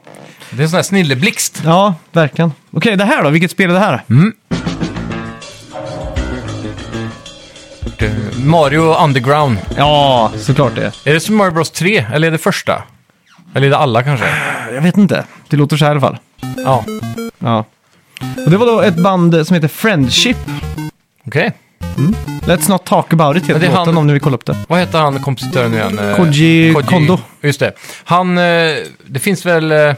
Det 0.52 0.58
är 0.60 0.64
en 0.64 0.70
sån 0.70 0.76
här 0.78 0.84
snilleblixt. 0.84 1.62
ja, 1.66 1.94
verkligen. 2.12 2.52
Okej, 2.72 2.96
det 2.96 3.06
här 3.06 3.24
då? 3.24 3.30
Vilket 3.30 3.52
spel 3.52 3.70
är 3.70 3.74
det 3.74 3.80
här? 3.80 4.04
Mm. 4.10 4.34
Mario 8.46 8.94
Underground. 9.04 9.58
Ja, 9.78 10.32
såklart 10.38 10.76
det. 10.76 10.92
Är 11.06 11.14
det 11.14 11.20
Super 11.20 11.38
Mario 11.38 11.52
Bros 11.52 11.72
3? 11.72 12.06
Eller 12.14 12.28
är 12.28 12.32
det 12.32 12.38
första? 12.38 12.84
Eller 13.54 13.68
är 13.68 13.72
det 13.72 13.78
alla 13.78 14.04
kanske? 14.04 14.26
Jag 14.74 14.82
vet 14.82 14.98
inte. 14.98 15.24
Det 15.50 15.58
låter 15.58 15.78
så 15.78 15.86
här 15.86 15.92
i 15.92 15.94
alla 15.94 16.02
fall. 16.02 16.18
Ja, 16.66 16.84
Ja. 17.40 17.66
Och 18.46 18.52
det 18.52 18.58
var 18.58 18.66
då 18.66 18.82
ett 18.82 18.96
band 18.96 19.48
som 19.48 19.54
heter 19.54 19.68
Friendship. 19.68 20.38
okej. 21.28 21.52
Let's 22.46 22.70
not 22.70 22.86
talk 22.86 23.14
about 23.14 23.38
it 23.38 23.44
Men 23.44 23.48
heter 23.56 23.60
det 23.60 23.66
är 23.66 23.70
låten 23.70 23.86
han- 23.94 23.98
om 23.98 24.08
ni 24.08 24.14
vill 24.14 24.22
kolla 24.22 24.36
upp 24.36 24.46
det. 24.46 24.56
Vad 24.68 24.80
heter 24.80 25.00
han 25.00 25.20
kompositören 25.20 25.72
nu 25.72 25.78
igen? 25.78 26.00
Eh, 26.00 26.16
Koji 26.16 26.74
Kondo. 26.86 27.20
Just 27.42 27.60
det. 27.60 27.72
Han, 28.04 28.38
eh, 28.38 28.44
det 29.08 29.20
finns 29.20 29.46
väl 29.46 29.72
eh, 29.72 29.94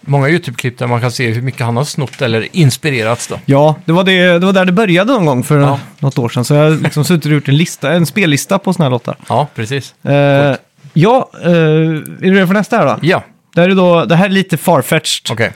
många 0.00 0.28
YouTube-klipp 0.28 0.78
där 0.78 0.86
man 0.86 1.00
kan 1.00 1.10
se 1.10 1.30
hur 1.30 1.42
mycket 1.42 1.60
han 1.60 1.76
har 1.76 1.84
snott 1.84 2.22
eller 2.22 2.48
inspirerats 2.52 3.26
då. 3.26 3.38
Ja, 3.46 3.74
det 3.84 3.92
var, 3.92 4.04
det, 4.04 4.38
det 4.38 4.46
var 4.46 4.52
där 4.52 4.64
det 4.64 4.72
började 4.72 5.12
någon 5.12 5.26
gång 5.26 5.44
för 5.44 5.58
Ja. 5.60 5.78
något 5.98 6.18
år 6.18 6.28
sedan. 6.28 6.44
Så 6.44 6.54
jag 6.54 6.62
har 6.62 6.70
liksom 6.70 7.04
suttit 7.04 7.26
och 7.26 7.32
gjort 7.32 7.48
en 7.48 7.56
lista, 7.56 7.92
en 7.92 8.06
spellista 8.06 8.58
på 8.58 8.72
såna 8.72 8.84
här 8.84 8.90
låtar. 8.90 9.16
Ja, 9.28 9.48
precis. 9.54 9.94
Eh, 10.04 10.54
ja, 10.92 11.30
eh, 11.44 11.50
är 11.50 12.20
du 12.20 12.34
redo 12.34 12.46
för 12.46 12.54
nästa 12.54 12.76
här 12.76 12.86
då? 12.86 12.98
Ja, 13.02 13.24
Det 13.54 13.60
här 13.60 13.68
är, 13.68 13.74
då, 13.74 14.04
det 14.04 14.16
här 14.16 14.24
är 14.24 14.28
lite 14.30 14.56
farfetched. 14.56 15.32
okej. 15.32 15.52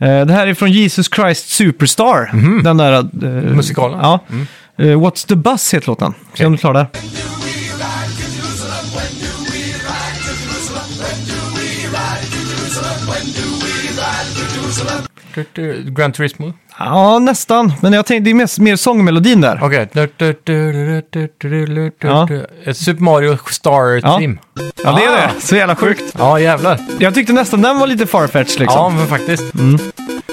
Eh, 0.00 0.26
det 0.26 0.32
här 0.32 0.46
är 0.46 0.54
från 0.54 0.72
Jesus 0.72 1.08
Christ 1.14 1.48
Superstar. 1.50 2.30
Den 2.62 2.76
där... 2.76 2.92
eh, 2.92 3.02
Mhm. 3.12 3.56
Musikalen? 3.56 3.98
Ja. 4.02 4.20
Eh, 4.78 4.84
What's 4.84 5.26
the 5.28 5.36
Bus 5.36 5.74
heter 5.74 5.86
låten. 5.86 6.14
Se 6.34 6.46
om 6.46 6.52
du 6.52 6.58
klarar 6.58 6.74
det. 6.92 7.00
Grand 15.84 16.14
Turismo? 16.14 16.52
Ja, 16.78 17.18
nästan. 17.18 17.72
Men 17.80 17.92
jag 17.92 18.06
tänkte, 18.06 18.24
det 18.24 18.30
är 18.30 18.34
mest, 18.34 18.58
mer 18.58 18.76
sångmelodin 18.76 19.40
där. 19.40 19.58
Okej. 19.62 19.88
Ja. 22.00 22.28
Ett 22.64 22.76
Super 22.76 23.02
Mario 23.02 23.38
Star 23.50 24.00
Ja. 24.02 24.18
Team. 24.18 24.38
Ja, 24.54 24.92
det 24.92 25.04
är 25.04 25.08
Ah. 25.08 25.30
det. 25.34 25.40
Så 25.40 25.56
jävla 25.56 25.76
sjukt. 25.76 26.02
Ja, 26.18 26.40
jävlar. 26.40 26.78
Jag 26.98 27.14
tyckte 27.14 27.32
nästan 27.32 27.62
den 27.62 27.78
var 27.78 27.86
lite 27.86 28.06
farfetched 28.06 28.60
liksom. 28.60 28.78
Ja, 28.78 28.88
men 28.88 29.06
faktiskt. 29.06 29.42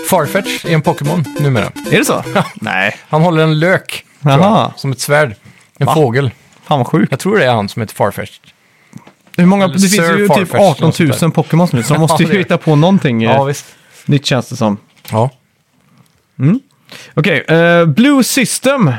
Farfetch 0.10 0.66
är 0.66 0.70
en 0.74 0.82
Pokémon 0.82 1.26
numera. 1.40 1.66
Är 1.92 1.98
det 2.00 2.06
så? 2.06 2.24
Nej. 2.56 2.98
Han 3.10 3.22
håller 3.22 3.44
en 3.44 3.60
lök, 3.60 4.06
tror 4.22 4.34
jag, 4.34 4.42
Jaha. 4.42 4.72
som 4.76 4.92
ett 4.92 5.00
svärd. 5.00 5.36
En 5.80 5.86
Va? 5.86 5.94
fågel. 5.94 6.32
Fan 6.68 6.78
vad 6.78 6.88
sjukt. 6.88 7.12
Jag 7.12 7.20
tror 7.20 7.38
det 7.38 7.46
är 7.46 7.52
han 7.52 7.70
som 7.70 7.82
heter 7.82 7.96
Farfetch. 7.96 8.40
Hur 9.38 9.46
många, 9.46 9.64
Eller 9.64 9.74
det 9.74 9.80
finns 9.80 9.96
Sir 9.96 10.18
ju 10.18 10.28
typ 10.28 10.28
Farfetch, 10.28 10.62
18 10.62 10.86
något 10.88 10.96
sånt 10.96 11.00
000 11.10 11.20
där. 11.20 11.30
Pokémons 11.30 11.74
nu, 11.74 11.84
så 11.84 11.94
de 11.94 11.94
Ja, 11.96 12.00
måste 12.00 12.24
det 12.24 12.30
ju 12.30 12.36
är 12.36 12.40
hitta 12.40 12.58
på 12.58 12.76
någonting 12.76 13.24
eh, 13.24 13.32
Ja, 13.32 13.44
visst. 13.44 13.66
nytt 14.06 14.26
känns 14.26 14.50
det 14.50 14.56
som. 14.56 14.78
Ja. 15.12 15.30
Okej, 17.14 17.46
eh, 17.48 17.86
Blue 17.86 18.24
System. 18.24 18.92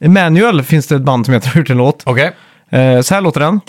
Emmanuel 0.00 0.62
finns 0.62 0.86
det 0.86 0.96
ett 0.96 1.02
band 1.02 1.26
som 1.26 1.34
heter 1.34 1.58
gjort 1.58 1.70
en 1.70 1.76
låt. 1.76 2.02
Okej. 2.06 2.36
Eh, 2.70 3.00
så 3.00 3.14
här 3.14 3.20
låter 3.20 3.40
den. 3.40 3.60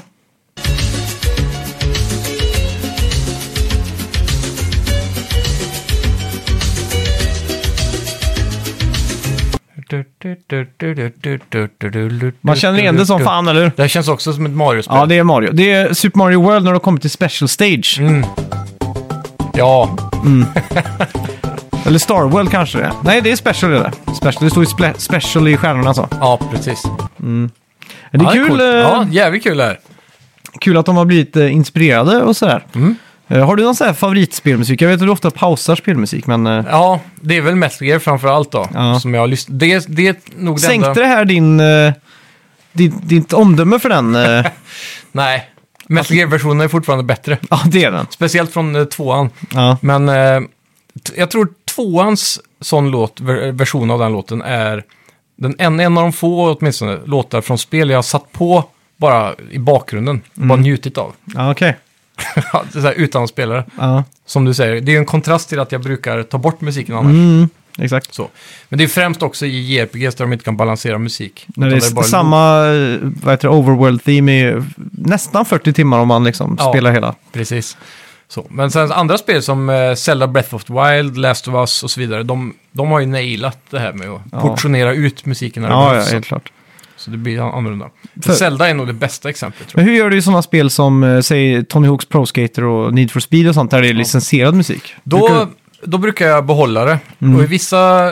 Man 12.41 12.55
känner 12.55 12.79
igen 12.79 12.95
det 12.95 13.05
som 13.05 13.19
fan, 13.19 13.47
eller 13.47 13.61
hur? 13.63 13.71
Det 13.75 13.81
här 13.81 13.89
känns 13.89 14.07
också 14.07 14.33
som 14.33 14.45
ett 14.45 14.51
Mario-spel. 14.51 14.97
Ja, 14.97 15.05
det 15.05 15.15
är 15.15 15.23
Mario. 15.23 15.51
Det 15.51 15.71
är 15.71 15.93
Super 15.93 16.17
Mario 16.17 16.41
World 16.41 16.65
när 16.65 16.71
de 16.71 16.79
kommer 16.79 16.99
till 16.99 17.09
Special 17.09 17.47
Stage. 17.47 18.01
Ja, 19.55 19.95
Eller 21.85 21.99
Star 21.99 22.23
World 22.29 22.51
kanske 22.51 22.77
det 22.77 22.83
är. 22.83 22.91
Nej, 23.03 23.21
det 23.21 23.31
är 23.31 23.35
Special 23.35 23.71
är 23.73 23.79
det. 23.79 23.91
Special, 24.15 24.43
det 24.43 24.49
står 24.49 24.63
ju 24.63 24.69
spe- 24.69 24.97
Special 24.97 25.47
i 25.47 25.57
stjärnorna 25.57 25.87
alltså. 25.87 26.07
ja 26.11 26.39
precis. 26.51 26.83
Det 28.11 28.17
är 28.17 28.23
ja, 28.23 28.29
kul, 28.31 28.47
coolt. 28.47 28.61
eh, 28.61 28.67
Ja, 28.67 29.05
jävligt 29.11 29.43
kul 29.43 29.57
det 29.57 29.63
här. 29.63 29.79
kul 30.59 30.77
att 30.77 30.85
de 30.85 30.97
har 30.97 31.05
blivit 31.05 31.35
eh, 31.35 31.53
inspirerade 31.53 32.21
och 32.23 32.35
sådär. 32.37 32.65
Eh, 33.27 33.45
har 33.45 33.55
du 33.55 33.63
någon 33.63 33.75
sån 33.75 33.87
här 33.87 33.93
favoritspelmusik? 33.93 34.81
Jag 34.81 34.87
vet 34.89 34.95
att 35.01 35.05
du 35.07 35.11
ofta 35.11 35.31
pausar 35.31 35.75
spelmusik, 35.75 36.27
men... 36.27 36.47
Eh, 36.47 36.65
Ja, 36.69 36.99
det 37.21 37.37
är 37.37 37.41
väl 37.41 37.55
Metal 37.55 37.87
Gear 37.87 37.99
framför 37.99 38.27
allt 38.27 38.51
då. 38.51 38.67
Ja. 38.73 38.99
Som 38.99 39.13
jag 39.13 39.21
har 39.21 39.27
lyssnat... 39.27 39.59
Det, 39.59 39.85
det 39.95 40.07
är 40.07 40.15
nog 40.37 40.55
det 40.55 40.61
sänkte 40.61 40.89
enda... 40.89 41.01
det 41.01 41.07
här 41.07 41.25
din, 41.25 41.59
eh, 41.59 41.93
din, 42.71 42.93
ditt 43.03 43.33
omdöme 43.33 43.79
för 43.79 43.89
den? 43.89 44.15
eh? 44.15 44.45
Nej. 45.11 45.49
Metal 45.93 46.17
Gear-versionen 46.17 46.61
är 46.61 46.67
fortfarande 46.67 47.03
bättre. 47.03 47.37
ja, 47.49 47.61
det 47.65 47.83
är 47.83 47.91
den. 47.91 48.05
Speciellt 48.09 48.53
från 48.53 48.75
eh, 48.75 48.83
tvåan. 48.83 49.29
Ja. 49.53 49.77
Men 49.81 50.09
eh, 50.09 50.41
t- 51.03 51.13
jag 51.17 51.31
tror 51.31 51.47
tvåans 51.75 52.39
sån 52.61 52.91
låt, 52.91 53.21
ver- 53.21 53.51
version 53.51 53.91
av 53.91 53.99
den 53.99 54.11
låten 54.11 54.41
är 54.41 54.83
den 55.35 55.55
en, 55.57 55.79
en 55.79 55.97
av 55.97 56.03
de 56.03 56.13
få 56.13 56.53
åtminstone 56.57 56.99
låtar 57.05 57.41
från 57.41 57.57
spel 57.57 57.89
jag 57.89 57.97
har 57.97 58.03
satt 58.03 58.31
på 58.31 58.63
bara 58.97 59.33
i 59.51 59.59
bakgrunden. 59.59 60.21
Bara 60.33 60.59
njutit 60.59 60.97
av. 60.97 61.13
Ja, 61.35 61.51
okej. 61.51 61.77
Så 62.73 62.79
här, 62.79 62.93
utan 62.93 63.23
att 63.23 63.29
spela 63.29 63.53
det. 63.53 63.65
Ja. 63.77 64.03
Som 64.25 64.45
du 64.45 64.53
säger, 64.53 64.81
det 64.81 64.91
är 64.91 64.93
ju 64.93 64.99
en 64.99 65.05
kontrast 65.05 65.49
till 65.49 65.59
att 65.59 65.71
jag 65.71 65.81
brukar 65.81 66.23
ta 66.23 66.37
bort 66.37 66.61
musiken 66.61 66.95
annars. 66.95 67.09
Mm, 67.11 67.49
exakt. 67.77 68.13
Så. 68.13 68.29
Men 68.69 68.77
det 68.77 68.83
är 68.83 68.87
främst 68.87 69.23
också 69.23 69.45
i 69.45 69.59
JRPGs 69.73 70.15
där 70.15 70.25
de 70.25 70.33
inte 70.33 70.45
kan 70.45 70.57
balansera 70.57 70.97
musik. 70.97 71.45
När 71.55 71.69
det 71.69 71.75
är 71.75 71.93
bara 71.93 72.05
samma, 72.05 72.59
vad 73.23 73.33
heter 73.33 73.47
det, 73.47 73.53
overworld 73.55 74.03
theme 74.03 74.31
i 74.49 74.61
nästan 74.91 75.45
40 75.45 75.73
timmar 75.73 75.99
om 75.99 76.07
man 76.07 76.23
liksom 76.23 76.55
Ja. 76.59 76.69
spelar 76.69 76.91
hela. 76.91 77.15
Precis. 77.31 77.77
Så. 78.27 78.45
Men 78.49 78.71
sen 78.71 78.91
andra 78.91 79.17
spel 79.17 79.41
som 79.43 79.69
eh, 79.69 79.93
Zelda 79.95 80.27
Breath 80.27 80.55
of 80.55 80.63
the 80.63 80.73
Wild, 80.73 81.17
Last 81.17 81.47
of 81.47 81.53
Us 81.53 81.83
och 81.83 81.91
så 81.91 81.99
vidare, 81.99 82.23
de, 82.23 82.53
de 82.71 82.87
har 82.91 82.99
ju 82.99 83.05
nailat 83.05 83.57
det 83.69 83.79
här 83.79 83.93
med 83.93 84.09
att 84.09 84.21
Ja. 84.31 84.41
portionera 84.41 84.93
ut 84.93 85.25
musiken 85.25 85.61
när 85.63 85.69
det 85.69 85.75
Ja, 85.75 85.95
ja, 85.95 86.01
helt 86.03 86.25
klart. 86.25 86.51
Så 86.97 87.11
det 87.11 87.17
blir 87.17 87.57
annorlunda. 87.57 87.89
För- 88.23 88.33
Zelda 88.33 88.69
är 88.69 88.73
nog 88.73 88.87
det 88.87 88.93
bästa 88.93 89.29
exemplet 89.29 89.75
Men 89.75 89.85
hur 89.85 89.93
gör 89.93 90.09
du 90.09 90.17
i 90.17 90.21
sådana 90.21 90.41
spel 90.41 90.69
som, 90.69 91.03
eh, 91.03 91.19
säg, 91.21 91.65
Tony 91.65 91.87
Hawk's 91.87 92.07
Pro 92.09 92.25
Skater 92.25 92.63
och 92.63 92.93
Need 92.93 93.11
for 93.11 93.19
Speed 93.19 93.47
och 93.47 93.53
sånt, 93.53 93.71
där 93.71 93.81
det 93.81 93.87
är 93.89 93.93
licensierad 93.93 94.53
musik? 94.55 94.93
jag. 95.03 95.19
Brukar 95.19 95.47
Då, 95.85 95.91
då 95.91 95.97
brukar 95.97 96.27
jag 96.27 96.45
behålla 96.45 96.85
det. 96.85 96.99
Mm. 97.21 97.35
Och 97.35 97.43
i 97.43 97.45
vissa 97.47 98.11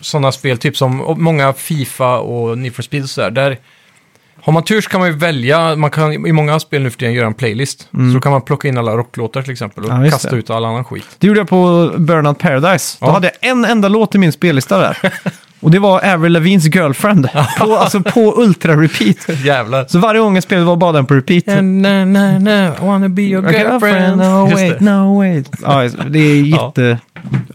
sådana 0.00 0.32
spel, 0.32 0.58
typ 0.58 0.76
som 0.76 1.14
många 1.18 1.52
Fifa 1.52 2.18
och 2.18 2.58
Need 2.58 2.74
for 2.74 2.82
Speed 2.82 3.02
och 3.02 3.10
sådär, 3.10 3.30
där 3.30 3.58
har 4.42 4.52
man 4.52 4.64
tur 4.64 4.80
så 4.80 4.90
kan 4.90 5.00
man 5.00 5.08
ju 5.08 5.16
välja, 5.16 5.76
man 5.76 5.90
kan 5.90 6.12
i 6.26 6.32
många 6.32 6.60
spel 6.60 6.82
nu 6.82 6.90
för 6.90 6.98
tiden 6.98 7.14
göra 7.14 7.26
en 7.26 7.34
playlist. 7.34 7.80
Så 7.90 8.14
då 8.14 8.20
kan 8.20 8.32
man 8.32 8.42
plocka 8.42 8.68
in 8.68 8.78
alla 8.78 8.96
rocklåtar 8.96 9.42
till 9.42 9.52
exempel 9.52 9.84
och 9.84 9.90
Mm. 9.90 10.04
Ja, 10.04 10.10
kasta 10.10 10.30
det. 10.30 10.36
ut 10.36 10.50
all 10.50 10.64
annan 10.64 10.84
skit. 10.84 11.04
Det 11.18 11.26
gjorde 11.26 11.40
jag 11.40 11.48
på 11.48 11.92
Burnout 11.98 12.38
Paradise. 12.38 12.96
Då 13.00 13.06
Ja. 13.06 13.12
hade 13.12 13.26
jag 13.40 13.50
en 13.50 13.64
enda 13.64 13.88
låt 13.88 14.14
i 14.14 14.18
min 14.18 14.32
spellista 14.32 14.78
där. 14.78 14.98
och 15.60 15.70
det 15.70 15.78
var 15.78 16.12
Avril 16.14 16.32
Lavines 16.32 16.74
Girlfriend. 16.74 17.28
på, 17.58 17.76
alltså 17.76 18.00
på 18.00 18.34
ultra-repeat. 18.42 19.32
Jävlar. 19.44 19.84
Så 19.88 19.98
varje 19.98 20.20
gång 20.20 20.34
jag 20.34 20.42
spelade 20.42 20.66
var 20.66 20.76
bara 20.76 20.92
den 20.92 21.06
på 21.06 21.14
repeat. 21.14 21.46
Na, 21.46 22.04
na, 22.04 22.38
na, 22.38 22.66
I 22.66 22.72
wanna 22.80 23.08
be 23.08 23.22
your 23.22 23.52
girlfriend. 23.52 24.16
No 24.16 24.54
wait, 24.54 24.78
det. 24.78 24.84
no 24.84 25.18
wait. 25.18 25.50
Ja, 25.62 25.88
det 26.08 26.18
är 26.18 26.42
jätte, 26.42 26.98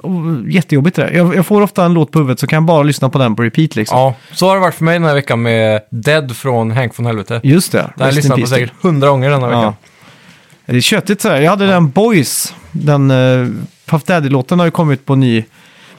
oh, 0.01 0.37
jättejobbigt 0.47 0.95
det 0.95 1.01
där. 1.01 1.11
Jag, 1.11 1.35
jag 1.35 1.45
får 1.45 1.61
ofta 1.61 1.85
en 1.85 1.93
låt 1.93 2.11
på 2.11 2.19
huvudet 2.19 2.39
så 2.39 2.47
kan 2.47 2.57
jag 2.57 2.63
bara 2.63 2.83
lyssna 2.83 3.09
på 3.09 3.17
den 3.17 3.35
på 3.35 3.43
repeat 3.43 3.75
liksom. 3.75 3.97
Ja, 3.97 4.15
så 4.31 4.47
har 4.47 4.55
det 4.55 4.61
varit 4.61 4.75
för 4.75 4.83
mig 4.83 4.93
den 4.93 5.07
här 5.07 5.15
veckan 5.15 5.41
med 5.41 5.81
Dead 5.89 6.35
från 6.35 6.71
Hank 6.71 6.95
från 6.95 7.05
helvete. 7.05 7.41
Just 7.43 7.71
det. 7.71 7.77
Den 7.77 7.87
har 7.97 8.05
jag 8.05 8.15
lyssnat 8.15 8.39
på 8.39 8.47
säkert 8.47 8.71
hundra 8.81 9.09
gånger 9.09 9.29
den 9.29 9.41
här 9.41 9.49
veckan. 9.49 9.63
Ja. 9.63 9.73
Det 10.65 10.77
är 10.77 10.81
köttigt 10.81 11.21
sådär. 11.21 11.41
Jag 11.41 11.49
hade 11.49 11.67
den 11.67 11.89
Boys, 11.89 12.53
den 12.71 13.11
uh, 13.11 13.49
Puff 13.85 14.03
Daddy-låten 14.03 14.59
har 14.59 14.65
ju 14.65 14.71
kommit 14.71 15.05
på 15.05 15.15
ny. 15.15 15.43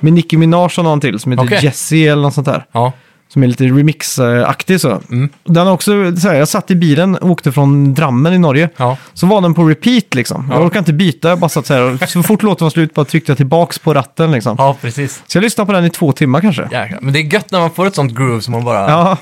Med 0.01 0.13
Nicki 0.13 0.37
Minaj 0.37 0.69
och 0.79 0.85
någon 0.85 1.01
till 1.01 1.19
som 1.19 1.33
heter 1.33 1.45
Okej. 1.45 1.59
Jessie 1.63 2.13
eller 2.13 2.23
något 2.23 2.35
sånt 2.35 2.47
där. 2.47 2.65
Ja. 2.73 2.93
Som 3.29 3.43
är 3.43 3.47
lite 3.47 3.65
remix-aktig 3.65 4.79
så. 4.81 5.01
Mm. 5.11 5.29
Den 5.45 5.67
har 5.67 5.75
också, 5.75 6.17
så 6.17 6.29
här, 6.29 6.35
jag 6.35 6.49
satt 6.49 6.71
i 6.71 6.75
bilen 6.75 7.17
och 7.17 7.31
åkte 7.31 7.53
från 7.53 7.95
Drammen 7.95 8.33
i 8.33 8.39
Norge. 8.39 8.69
Ja. 8.77 8.97
Så 9.15 9.27
var 9.27 9.41
den 9.41 9.55
på 9.55 9.65
repeat 9.65 10.15
liksom. 10.15 10.49
Jag 10.51 10.61
Ja. 10.61 10.65
orkade 10.67 10.79
inte 10.79 10.93
byta, 10.93 11.29
jag 11.29 11.39
bara 11.39 11.49
satt 11.49 11.67
så 11.67 11.75
här. 11.75 11.83
och 12.03 12.09
Så 12.09 12.23
fort 12.23 12.43
låten 12.43 12.65
var 12.65 12.71
slut 12.71 12.95
bara 12.95 13.05
tryckte 13.05 13.31
jag 13.33 13.37
tillbaks 13.37 13.79
på 13.79 13.95
ratten 13.95 14.31
liksom. 14.31 14.55
ja, 14.59 14.77
precis. 14.81 15.23
Så 15.27 15.39
jag 15.39 15.43
lyssnade 15.43 15.67
på 15.67 15.73
den 15.73 15.85
i 15.85 15.91
två 15.91 16.13
timmar 16.13 16.41
kanske. 16.41 16.63
Jäklar. 16.63 16.99
Men 17.03 17.13
det 17.13 17.19
är 17.21 17.33
gött 17.35 17.51
när 17.51 17.61
man 17.61 17.71
får 17.71 17.87
ett 17.87 17.95
sånt 17.95 18.13
groove 18.15 18.41
som 18.43 18.53
man 18.53 18.65
bara... 18.65 18.91
Ja. 18.91 19.17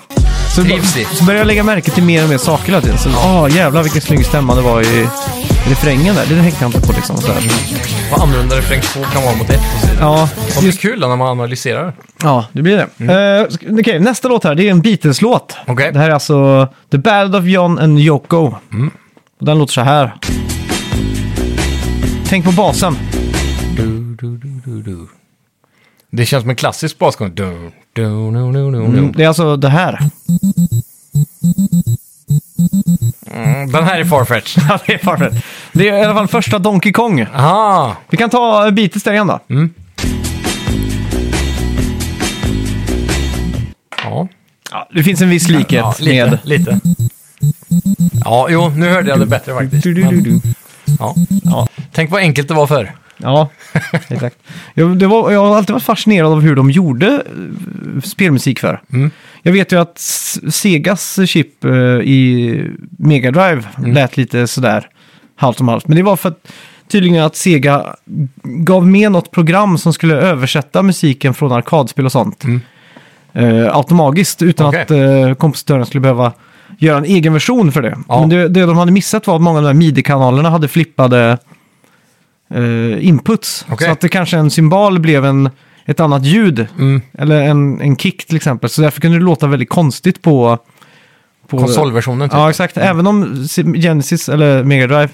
Så, 0.54 0.62
Trivs 0.62 0.96
i. 0.96 1.04
så 1.04 1.24
började 1.24 1.40
jag 1.40 1.46
lägga 1.46 1.62
märke 1.62 1.90
till 1.90 2.02
mer 2.02 2.22
och 2.24 2.28
mer 2.30 2.38
saker 2.38 2.66
hela 2.66 2.80
tiden. 2.80 2.98
Så, 2.98 3.08
åh 3.10 3.56
jävlar 3.56 3.82
vilken 3.82 4.00
snygg 4.02 4.26
stämma 4.26 4.54
det 4.54 4.62
var 4.62 4.80
i 4.82 5.06
refrängen 5.68 6.14
där. 6.14 6.26
Det 6.28 6.40
tänkte 6.42 6.64
jag 6.64 6.68
inte 6.68 6.80
på 6.86 6.92
liksom. 6.92 7.16
Så 7.16 7.32
här. 7.32 7.42
Vad 8.10 8.20
annorlunda 8.22 8.56
refräng 8.56 8.80
två 8.80 9.00
kan 9.12 9.22
vara 9.22 9.36
mot 9.36 9.50
ett 9.50 9.60
och 9.74 9.80
så 9.80 9.86
vidare. 9.86 10.04
Ja, 10.04 10.28
Sånt 10.48 10.62
är 10.62 10.66
just, 10.66 10.80
kul 10.80 11.00
då 11.00 11.08
när 11.08 11.16
man 11.16 11.28
analyserar. 11.28 11.92
ja, 12.22 12.46
det 12.52 12.62
blir 12.62 12.76
det. 12.76 12.82
Eh, 13.04 13.46
sk- 13.46 13.80
Okej, 13.80 14.00
nästa 14.00 14.28
låt 14.28 14.44
här, 14.44 14.54
det 14.54 14.66
är 14.66 14.70
en 14.70 14.80
Beatles-låt. 14.80 15.56
Okej. 15.66 15.90
Det 15.92 15.98
här 15.98 16.08
är 16.10 16.14
alltså 16.14 16.68
The 16.90 16.98
Ballad 16.98 17.36
of 17.36 17.44
John 17.44 17.78
and 17.78 17.98
Yoko. 17.98 18.54
Och 19.40 19.46
den 19.46 19.58
låter 19.58 19.72
så 19.72 19.80
här. 19.80 20.14
Tänk 22.28 22.44
på 22.44 22.52
basen. 22.52 22.96
Du, 23.76 24.14
du, 24.20 24.36
du, 24.36 24.60
du, 24.64 24.82
du. 24.82 25.06
Det 26.10 26.26
känns 26.26 26.42
som 26.42 26.50
en 26.50 26.56
klassisk 26.56 26.98
basgång. 26.98 27.34
Du, 27.34 27.70
Mm, 28.98 29.12
det 29.12 29.24
är 29.24 29.28
alltså 29.28 29.56
det 29.56 29.68
här. 29.68 29.98
Mm, 33.34 33.72
den 33.72 33.84
här 33.84 34.00
är 34.00 34.04
farfetch. 34.04 34.56
Ja, 34.68 34.78
det 34.86 34.94
är 34.94 34.98
perfekt. 34.98 35.46
Det 35.72 35.88
är 35.88 35.98
i 35.98 36.04
alla 36.04 36.14
fall 36.14 36.28
första 36.28 36.58
Donkey 36.58 36.92
Kong. 36.92 37.26
Aha! 37.34 37.96
Vi 38.10 38.16
kan 38.16 38.30
ta 38.30 38.70
Beatles 38.70 39.02
där 39.02 39.12
igen 39.12 39.26
då. 39.26 39.40
Ja, 44.02 44.28
Ja, 44.70 44.88
det 44.94 45.02
finns 45.02 45.22
en 45.22 45.30
viss 45.30 45.48
likhet 45.48 45.72
ja 45.72 45.94
lite, 45.98 46.30
med... 46.30 46.38
lite. 46.44 46.80
Ja, 48.24 48.46
jo, 48.50 48.68
nu 48.68 48.88
hörde 48.88 49.08
jag 49.08 49.20
det 49.20 49.26
bättre 49.26 49.54
faktiskt. 49.54 49.86
Men, 49.86 50.42
ja. 50.98 51.14
Ja, 51.44 51.68
Tänk 51.92 52.10
vad 52.10 52.20
enkelt 52.20 52.48
det 52.48 52.54
var 52.54 52.66
för. 52.66 52.92
Ja 53.24 53.48
exakt. 54.08 54.36
Jag, 54.74 54.98
det 54.98 55.06
var, 55.06 55.30
jag 55.32 55.46
har 55.46 55.56
alltid 55.56 55.72
varit 55.72 55.82
fascinerad 55.82 56.32
av 56.32 56.40
hur 56.40 56.56
de 56.56 56.70
gjorde 56.70 57.06
eh, 57.06 58.00
spelmusik 58.02 58.58
för. 58.60 58.80
Mm. 58.92 59.10
Jag 59.42 59.52
vet 59.52 59.72
ju 59.72 59.80
att 59.80 59.98
S- 59.98 60.54
Segas 60.54 61.18
chip 61.26 61.64
eh, 61.64 61.70
i 62.00 62.70
Mega 62.98 63.30
Drive 63.30 63.62
Mm. 63.78 63.92
lät 63.92 64.16
lite 64.16 64.46
sådär 64.46 64.88
halvt 65.36 65.60
om 65.60 65.68
halvt. 65.68 65.88
Men 65.88 65.96
det 65.96 66.02
var 66.02 66.16
för 66.16 66.28
att 66.28 66.48
tydligen 66.88 67.24
att 67.24 67.36
Sega 67.36 67.94
gav 68.42 68.86
med 68.86 69.12
något 69.12 69.30
program 69.30 69.78
som 69.78 69.92
skulle 69.92 70.14
översätta 70.14 70.82
musiken 70.82 71.34
från 71.34 71.52
arkadspel 71.52 72.04
och 72.06 72.12
sånt. 72.12 72.44
Mm. 72.44 72.60
Eh, 73.32 73.76
automatiskt 73.76 74.42
utan 74.42 74.66
Okej. 74.66 74.82
att 74.82 74.90
eh, 74.90 75.34
kompositören 75.34 75.86
skulle 75.86 76.00
behöva 76.00 76.32
göra 76.78 76.98
en 76.98 77.04
egen 77.04 77.32
version 77.32 77.72
för 77.72 77.82
det. 77.82 77.98
Ja. 78.08 78.20
Men 78.20 78.28
det, 78.28 78.48
det 78.48 78.66
de 78.66 78.76
hade 78.76 78.92
missat 78.92 79.26
var 79.26 79.36
att 79.36 79.42
många 79.42 79.58
av 79.58 79.62
de 79.62 79.66
här 79.68 79.74
midi-kanalerna 79.74 80.50
hade 80.50 80.68
flippade 80.68 81.38
eh, 82.54 83.06
inputs. 83.06 83.66
Okej. 83.68 83.86
Så 83.86 83.92
att 83.92 84.00
det 84.00 84.08
kanske 84.08 84.36
en 84.36 84.50
symbol 84.50 84.98
blev 85.00 85.24
en, 85.24 85.50
ett 85.84 86.00
annat 86.00 86.24
ljud. 86.24 86.66
Mm. 86.78 87.02
Eller 87.18 87.42
en, 87.42 87.80
en 87.80 87.96
kick 87.96 88.26
till 88.26 88.36
exempel. 88.36 88.70
Så 88.70 88.82
därför 88.82 89.00
kunde 89.00 89.18
det 89.18 89.24
låta 89.24 89.46
väldigt 89.46 89.68
konstigt 89.68 90.22
på... 90.22 90.58
på 91.48 91.58
Konsolversionen 91.58 92.28
typ. 92.28 92.36
Ja, 92.36 92.50
exakt. 92.50 92.76
Även 92.76 93.06
om 93.06 93.46
Genesis 93.74 94.28
eller 94.28 94.64
Mega 94.64 94.86
Drive... 94.86 95.08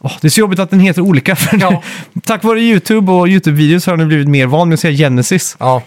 Åh, 0.00 0.12
det 0.20 0.28
är 0.28 0.30
så 0.30 0.40
jobbigt 0.40 0.58
att 0.58 0.70
den 0.70 0.80
heter 0.80 1.02
olika. 1.02 1.36
För 1.36 1.58
Ja. 1.60 1.82
Tack 2.22 2.44
vare 2.44 2.60
YouTube 2.60 3.12
och 3.12 3.26
YouTube-videos 3.26 3.86
har 3.86 3.96
den 3.96 4.08
blivit 4.08 4.28
mer 4.28 4.46
van 4.46 4.68
med 4.68 4.74
att 4.74 4.80
säga 4.80 4.96
Genesis. 4.96 5.56
Ja, 5.60 5.82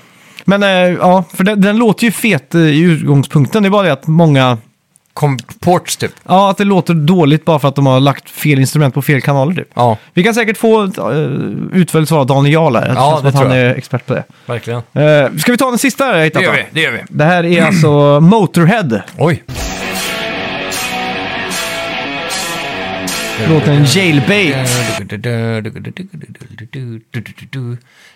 Men 0.45 0.63
eh, 0.63 0.69
ja, 0.69 1.23
för 1.33 1.43
den, 1.43 1.61
den 1.61 1.77
låter 1.77 2.05
ju 2.05 2.11
fet 2.11 2.55
eh, 2.55 2.61
i 2.61 2.79
utgångspunkten. 2.79 3.63
Det 3.63 3.67
är 3.67 3.71
bara 3.71 3.83
det 3.83 3.93
att 3.93 4.07
många... 4.07 4.57
kom 5.17 5.37
ports 5.59 5.97
typ. 5.97 6.11
Ja, 6.27 6.49
att 6.49 6.57
det 6.57 6.63
låter 6.63 6.93
dåligt 6.93 7.45
bara 7.45 7.59
för 7.59 7.67
att 7.67 7.75
de 7.75 7.85
har 7.85 7.99
lagt 7.99 8.29
fel 8.29 8.59
instrument 8.59 8.93
på 8.93 9.01
fel 9.01 9.21
kanaler 9.21 9.53
typ. 9.55 9.67
Ja, 9.73 9.97
Vi 10.13 10.23
kan 10.23 10.33
säkert 10.33 10.57
få 10.57 10.83
ett 10.83 10.97
uh, 10.97 11.05
utförligt 11.73 12.09
svar 12.09 12.19
av 12.19 12.25
Daniel 12.25 12.53
Jarl 12.53 12.75
här. 12.75 12.87
Det 12.87 12.93
Ja, 12.93 13.13
som 13.15 13.23
det 13.23 13.29
att 13.29 13.35
han 13.35 13.43
tror 13.43 13.55
jag. 13.57 13.67
är 13.67 13.75
expert 13.75 14.05
på 14.05 14.13
det. 14.13 14.23
verkligen. 14.45 14.79
Uh, 14.79 15.37
ska 15.37 15.51
vi 15.51 15.57
ta 15.57 15.69
den 15.69 15.77
sista 15.77 16.03
här 16.05 16.17
jag 16.17 16.23
hittat 16.23 16.43
då? 16.43 16.51
det 16.71 16.81
gör 16.81 16.91
vi. 16.91 16.99
Det 17.09 17.23
här 17.23 17.45
är 17.45 17.63
alltså 17.63 18.19
Motorhead. 18.19 19.01
Oj. 19.17 19.43
Låten 23.45 23.85
Jailbait. 23.85 24.55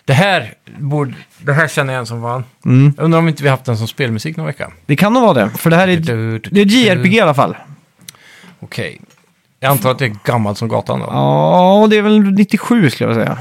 Det 0.06 0.14
här, 0.14 0.54
borde, 0.78 1.14
det 1.38 1.54
här 1.54 1.68
känner 1.68 1.94
jag 1.94 1.98
igen 2.00 2.06
som 2.06 2.22
fan. 2.22 2.44
Mm. 2.66 2.94
Jag 2.98 3.04
undrar 3.04 3.20
om 3.20 3.28
inte 3.28 3.44
vi 3.44 3.50
haft 3.50 3.66
den 3.66 3.78
som 3.78 3.88
spelmusik 3.88 4.38
någon 4.38 4.46
vecka. 4.46 4.72
Det 4.86 4.96
kan 4.96 5.14
nog 5.14 5.24
vara 5.24 5.34
det, 5.34 5.50
för 5.50 5.70
det 5.70 5.76
här 5.76 5.88
är, 5.88 5.98
det 6.52 6.62
är 6.62 6.66
JRPG 6.66 7.14
i 7.14 7.20
alla 7.20 7.34
fall. 7.34 7.56
Okej. 8.60 9.02
Jag 9.60 9.72
antar 9.72 9.92
att 9.92 10.00
det 10.00 10.06
är 10.06 10.16
gammalt 10.26 10.58
som 10.58 10.68
gatan 10.68 11.00
då. 11.00 11.06
Ja, 11.12 11.88
det 11.90 11.98
är 11.98 12.02
väl 12.02 12.20
97 12.22 12.90
skulle 12.90 13.10
jag 13.10 13.16
säga. 13.16 13.38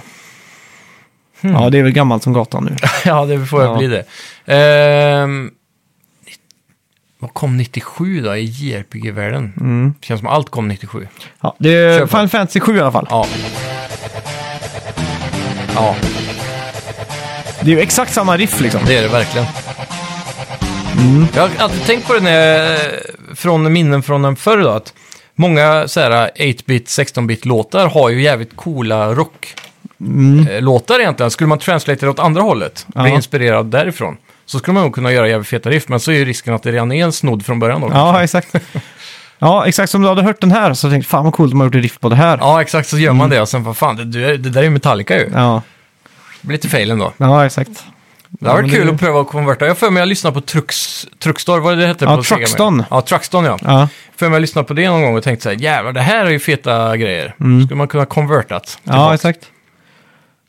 Ja, 1.41 1.71
det 1.71 1.79
är 1.79 1.83
väl 1.83 1.93
gammalt 1.93 2.23
som 2.23 2.33
gatan 2.33 2.65
nu. 2.65 2.77
ja, 3.05 3.25
det 3.27 3.47
får 3.47 3.63
jag 3.63 3.75
Ja. 3.75 3.79
bli 3.79 3.87
det. 3.87 4.05
Ehm, 4.55 5.51
vad 7.21 7.35
kom 7.35 7.57
97 7.57 8.21
då 8.21 8.37
i 8.37 8.45
JRPG-världen? 8.45 9.53
Mm. 9.61 9.95
Känns 10.01 10.21
som 10.21 10.29
allt 10.29 10.51
kom 10.51 10.69
97. 10.69 11.09
Ja, 11.41 11.57
det 11.59 11.69
är 11.75 11.99
Kör 11.99 12.07
på. 12.07 12.11
Final 12.11 12.29
Fantasy 12.29 12.61
7 12.61 12.77
i 12.77 12.81
alla 12.81 12.93
fall. 12.93 13.07
Ja. 13.11 13.27
Ja, 15.75 15.97
Det 17.61 17.71
är 17.71 17.75
ju 17.75 17.81
exakt 17.81 18.13
samma 18.13 18.37
riff 18.37 18.61
liksom. 18.61 18.81
det 18.87 18.97
är 18.97 19.03
det 19.03 19.09
verkligen. 19.09 19.47
Mm. 20.99 21.27
Jag 21.35 21.43
har 21.43 21.51
alltid 21.59 21.85
tänkt 21.85 22.07
på 22.07 22.15
det 22.15 22.21
när 22.21 22.33
jag, 22.33 22.79
från 23.35 23.73
minnen 23.73 24.03
från 24.03 24.23
den 24.23 24.37
förr 24.37 24.59
då, 24.59 24.69
att 24.69 24.95
många 25.35 25.89
så 25.89 26.01
här 26.01 26.31
8-bit, 26.37 26.87
16-bit 26.87 27.45
låtar 27.45 27.87
har 27.89 28.09
ju 28.11 28.23
jävligt 28.23 28.57
coola 28.57 29.15
rock-låtar 29.15 31.01
egentligen. 31.01 31.31
Skulle 31.31 31.49
man 31.49 31.59
translate 31.59 32.07
det 32.07 32.11
åt 32.11 32.19
andra 32.19 32.43
hållet, 32.43 32.85
bli 32.87 33.01
Mm. 33.01 33.11
Ja. 33.11 33.17
inspirerad 33.17 33.67
därifrån, 33.67 34.17
så 34.51 34.59
skulle 34.59 34.75
man 34.75 34.83
nog 34.83 34.95
kunna 34.95 35.13
göra 35.13 35.29
jävligt 35.29 35.49
feta 35.49 35.71
riff, 35.71 35.89
men 35.89 36.01
så 36.01 36.11
är 36.11 36.15
ju 36.17 36.25
risken 36.25 36.55
att 36.55 36.63
det 36.63 36.73
redan 36.73 36.93
är 36.93 37.05
en 37.05 37.13
snodd 37.13 37.47
från 37.47 37.59
början 37.59 37.81
då. 37.81 37.91
Ja, 37.93 38.23
exakt. 38.23 38.55
Ja, 39.39 39.67
exakt 39.67 39.91
som 39.91 40.03
du 40.03 40.09
hade 40.09 40.23
hört 40.23 40.41
den 40.41 40.51
här 40.51 40.75
så 40.75 40.91
tänkte 40.91 40.97
jag, 40.97 41.11
fan 41.11 41.25
vad 41.25 41.35
coolt 41.35 41.51
de 41.53 41.61
har 41.61 41.67
gjort 41.67 41.75
ett 41.75 41.83
riff 41.83 42.01
på 42.01 42.09
det 42.09 42.17
här. 42.17 42.39
Ja, 42.41 42.63
exakt, 42.63 42.89
så 42.89 42.99
gör 42.99 43.13
man 43.13 43.31
det 43.31 43.41
och 43.41 43.49
sen, 43.49 43.63
vad 43.65 43.77
fan, 43.77 43.97
det, 43.97 44.37
det, 44.37 44.51
där 44.51 44.61
är 44.61 44.65
ju 44.65 44.71
Metallica 44.71 45.19
ju. 45.19 45.31
Ja, 45.35 45.63
Det 46.41 46.47
blir 46.47 46.57
lite 46.57 46.69
fail 46.69 46.91
ändå. 46.91 47.13
ja 47.17 47.47
exakt. 47.47 47.71
Det 48.29 48.49
har 48.49 48.57
varit 48.57 48.71
kul 48.73 48.89
att 48.91 49.01
pröva 49.01 49.21
att 49.21 49.29
konverta. 49.29 49.67
Jag 49.67 49.79
för 49.79 49.91
mig 49.91 50.01
jag 50.01 50.09
lyssnade 50.09 50.35
på 50.35 50.41
Trux, 50.41 51.07
Truckstar, 51.19 51.59
vad 51.59 51.73
är 51.73 51.77
det 51.77 51.87
hette 51.87 52.05
Ja, 52.05 52.17
på. 52.17 52.35
Mega? 52.71 52.87
Ja, 52.91 53.01
Truckston 53.01 53.45
ja. 53.45 53.59
Ja, 53.63 53.89
För 54.17 54.29
mig 54.29 54.35
jag 54.37 54.41
lyssnade 54.41 54.69
på 54.69 54.75
det 54.75 54.89
någon 54.89 55.03
gång 55.03 55.17
och 55.17 55.23
tänkte 55.25 55.43
så 55.43 55.49
här, 55.49 55.57
jävlar 55.57 55.93
det 55.93 56.01
här 56.01 56.27
är 56.27 56.31
ju 56.31 56.39
feta 56.39 56.97
grejer. 56.97 57.35
Skulle 57.65 57.75
man 57.77 57.89
kunna 57.89 58.07
konvertat 58.07 58.79
ja 58.85 59.15
exakt. 59.15 59.41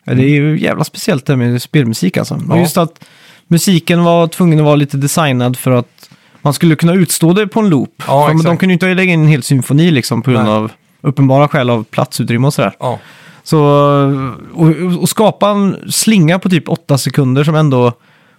Ja, 0.04 0.14
det 0.14 0.24
är 0.24 0.30
ju 0.30 0.60
jävla 0.60 0.84
speciellt 0.84 1.26
det 1.26 1.36
med 1.36 1.62
spelmusik 1.62 2.18
alltså. 2.18 2.34
Och 2.34 2.42
Ja. 2.50 2.58
just 2.60 2.78
att 2.78 3.06
musiken 3.52 4.04
var 4.04 4.28
tvungen 4.28 4.60
att 4.60 4.66
vara 4.66 4.76
lite 4.76 4.98
designad 4.98 5.58
för 5.58 5.72
att 5.72 6.10
man 6.42 6.54
skulle 6.54 6.76
kunna 6.76 6.94
utstå 6.94 7.34
det 7.34 7.48
på 7.48 7.60
en 7.60 7.70
loop. 7.70 8.04
Ja, 8.08 8.26
För 8.26 8.32
exakt. 8.32 8.46
de 8.46 8.58
kunde 8.58 8.72
ju 8.72 8.74
inte 8.74 8.94
lägga 8.94 9.14
in 9.14 9.22
en 9.22 9.28
hel 9.28 9.44
symfoni 9.44 9.92
liksom 9.92 10.22
på 10.22 10.32
grund 10.32 10.46
Nej. 10.46 10.54
av 10.54 10.72
uppenbara 11.02 11.48
skäl 11.48 11.70
av 11.70 11.84
platsutrymme 11.84 12.48
och 12.48 12.54
sådär. 12.54 12.74
Ja. 12.80 13.00
Så, 13.44 13.60
och, 14.54 14.68
och 15.02 15.10
skapa 15.10 15.50
en 15.50 15.78
slinga 15.92 16.40
på 16.40 16.50
typ 16.50 16.70
åtta 16.70 16.98
sekunder 16.98 17.44
som 17.44 17.56
ändå 17.56 17.94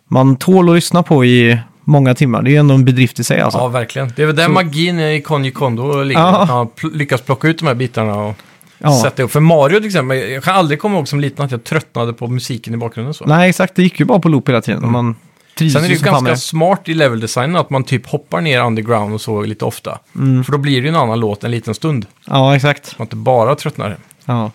man 0.09 0.37
tål 0.37 0.69
att 0.69 0.75
lyssna 0.75 1.03
på 1.03 1.25
i 1.25 1.59
många 1.85 2.15
timmar. 2.15 2.43
Det 2.43 2.57
är 2.57 2.61
ändå 2.61 2.75
en 2.75 2.85
bedrift 2.85 3.19
i 3.21 3.25
sig 3.25 3.41
alltså. 3.41 3.59
ja, 3.59 3.69
verkligen. 3.69 4.13
Det 4.17 4.23
är 4.23 4.27
väl 4.27 4.37
där 4.37 4.49
magin 4.49 5.01
i 5.01 5.21
Konji 5.23 5.51
Kondo 5.51 6.03
ligger. 6.03 6.21
Ja. 6.21 6.43
Att 6.43 6.49
han 6.49 6.67
pl- 6.67 6.97
lyckas 6.97 7.21
plocka 7.21 7.49
ut 7.49 7.59
de 7.59 7.67
här 7.67 7.75
bitarna 7.75 8.15
och 8.15 8.37
Ja. 8.83 9.01
sätta 9.03 9.23
ihop. 9.23 9.31
För 9.31 9.41
Mario 9.41 9.77
till 9.77 9.87
exempel, 9.87 10.19
jag 10.31 10.43
kan 10.45 10.57
aldrig 10.57 10.81
komma 10.81 10.97
ihåg 10.97 11.09
som 11.09 11.21
liten 11.21 11.45
att 11.45 11.51
jag 11.51 11.65
tröttnade 11.65 12.13
på 12.13 12.29
musiken 12.29 12.75
i 12.75 12.77
bakgrunden. 12.77 13.15
Så. 13.15 13.25
Nej, 13.25 13.49
exakt. 13.51 13.77
Det 13.77 13.83
gick 13.83 14.01
ju 14.01 14.07
bara 14.07 14.19
på 14.19 14.29
loop 14.29 14.49
hela 14.49 14.61
tiden. 14.63 14.85
Och 14.85 14.91
man 14.93 15.17
trivs 15.59 15.73
Sen 15.73 15.85
är 15.85 15.89
det 15.89 15.95
ju 15.95 16.01
ganska 16.05 16.21
med 16.25 16.39
smart 16.39 16.81
i 16.89 16.95
level-designen 16.95 17.57
att 17.57 17.71
man 17.71 17.85
typ 17.85 18.07
hoppar 18.07 18.41
ner 18.41 18.61
underground 18.65 19.15
och 19.15 19.21
så 19.21 19.43
lite 19.43 19.65
ofta. 19.65 19.99
Mm. 20.17 20.45
För 20.45 20.53
då 20.53 20.59
blir 20.59 20.77
det 20.77 20.83
ju 20.83 20.89
en 20.89 20.97
annan 20.97 21.21
låt 21.21 21.45
en 21.45 21.51
liten 21.51 21.75
stund. 21.75 22.07
Ja, 22.27 22.57
exakt. 22.57 22.99
Man 22.99 23.07
inte 23.07 23.17
bara 23.17 23.55
tröttnar. 23.55 23.97
Ja. 24.25 24.51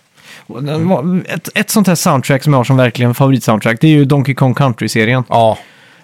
Ett, 1.25 1.49
ett 1.55 1.69
sånt 1.69 1.87
här 1.87 1.95
soundtrack 1.95 2.43
som 2.43 2.53
jag 2.53 2.59
har 2.59 2.63
som 2.63 2.77
verkligen 2.77 3.15
favoritsoundtrack, 3.15 3.81
det 3.81 3.87
är 3.87 3.91
ju 3.91 4.05
Donkey 4.05 4.35
Kong 4.35 4.53
Country-serien. 4.53 5.23
Ja, 5.29 5.57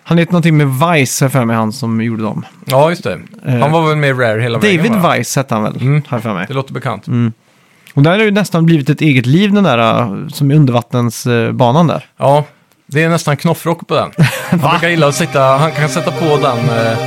Han 0.03 0.17
heter 0.17 0.32
någonting 0.32 0.57
med 0.57 0.67
Vice, 0.67 1.26
jag 1.26 1.32
för 1.32 1.45
mig, 1.45 1.55
han 1.55 1.74
som 1.74 2.01
gjorde 2.01 2.24
dem. 2.24 2.45
ja 2.65 2.89
just 2.89 3.03
det. 3.03 3.19
Eh, 3.45 3.55
Han 3.57 3.71
var 3.71 3.88
väl 3.88 3.97
med 3.97 4.09
i 4.09 4.13
Rare 4.13 4.41
hela 4.41 4.59
vägen 4.59 4.93
David? 4.93 5.17
Vice 5.19 5.39
hette 5.39 5.53
han 5.55 5.63
väl, 5.63 5.76
Mm. 5.82 6.01
jag 6.09 6.21
för 6.24 6.34
mig. 6.34 6.45
Det 6.47 6.53
låter 6.53 6.74
bekant. 6.74 7.07
Och 7.94 8.04
där 8.04 8.12
har 8.12 8.18
det 8.18 8.24
ju 8.24 8.32
nästan 8.32 8.66
blivit 8.66 8.89
ett 8.89 9.02
eget 9.02 9.26
liv, 9.26 9.54
den 9.54 9.64
där 9.64 10.02
uh, 10.02 10.28
som 10.28 10.52
är 10.52 10.56
undervattensbanan 10.56 11.88
där. 11.88 12.06
Ja, 12.20 12.44
det 12.88 13.04
är 13.04 13.10
nästan 13.10 13.38
knoffrock 13.38 13.88
på 13.88 13.96
den. 13.96 14.12
Han 14.50 14.60
brukar 14.72 14.88
gilla 14.89 15.08
att 15.08 15.16
sitta, 15.16 15.41
han 15.41 15.72
kan 15.72 15.89
sätta 15.89 16.12
på 16.12 16.26
den, 16.26 16.58
eh, 16.58 16.98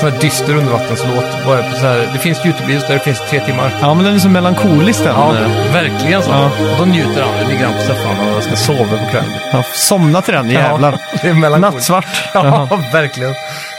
sån 0.00 0.10
här 0.10 0.20
dyster 0.20 0.56
undervattenslåt. 0.56 1.24
Bara 1.46 1.62
på 1.62 1.70
så 1.76 1.86
här, 1.86 2.08
det 2.12 2.18
finns 2.18 2.38
YouTube-videos 2.38 2.86
där 2.86 2.94
det 2.94 2.98
finns 3.00 3.20
tre 3.30 3.40
timmar. 3.40 3.74
Ja, 3.80 3.94
men 3.94 4.04
den 4.04 4.14
är 4.14 4.18
så 4.18 4.28
melankolisk 4.28 5.04
den. 5.04 5.14
Ja, 5.14 5.34
eh. 5.36 5.72
verkligen 5.72 6.22
så. 6.22 6.30
Ja. 6.30 6.44
Och 6.44 6.78
då 6.78 6.84
njuter 6.84 7.22
han, 7.22 7.48
ligger 7.50 7.64
han 7.64 7.74
på 7.74 7.80
soffan 7.80 8.34
och 8.36 8.42
ska 8.42 8.56
sova 8.56 8.78
på 8.98 9.10
kvällen. 9.10 9.30
Han 9.52 9.62
somnar 9.74 10.20
till 10.20 10.34
den, 10.34 10.50
jävlar. 10.50 10.92
Ja, 11.12 11.18
det 11.22 11.28
är 11.28 11.34
melankoliskt. 11.34 11.90
Nattsvart. 11.90 12.06
Ja, 12.34 12.68
Ja. 12.70 12.78
verkligen. 12.92 13.34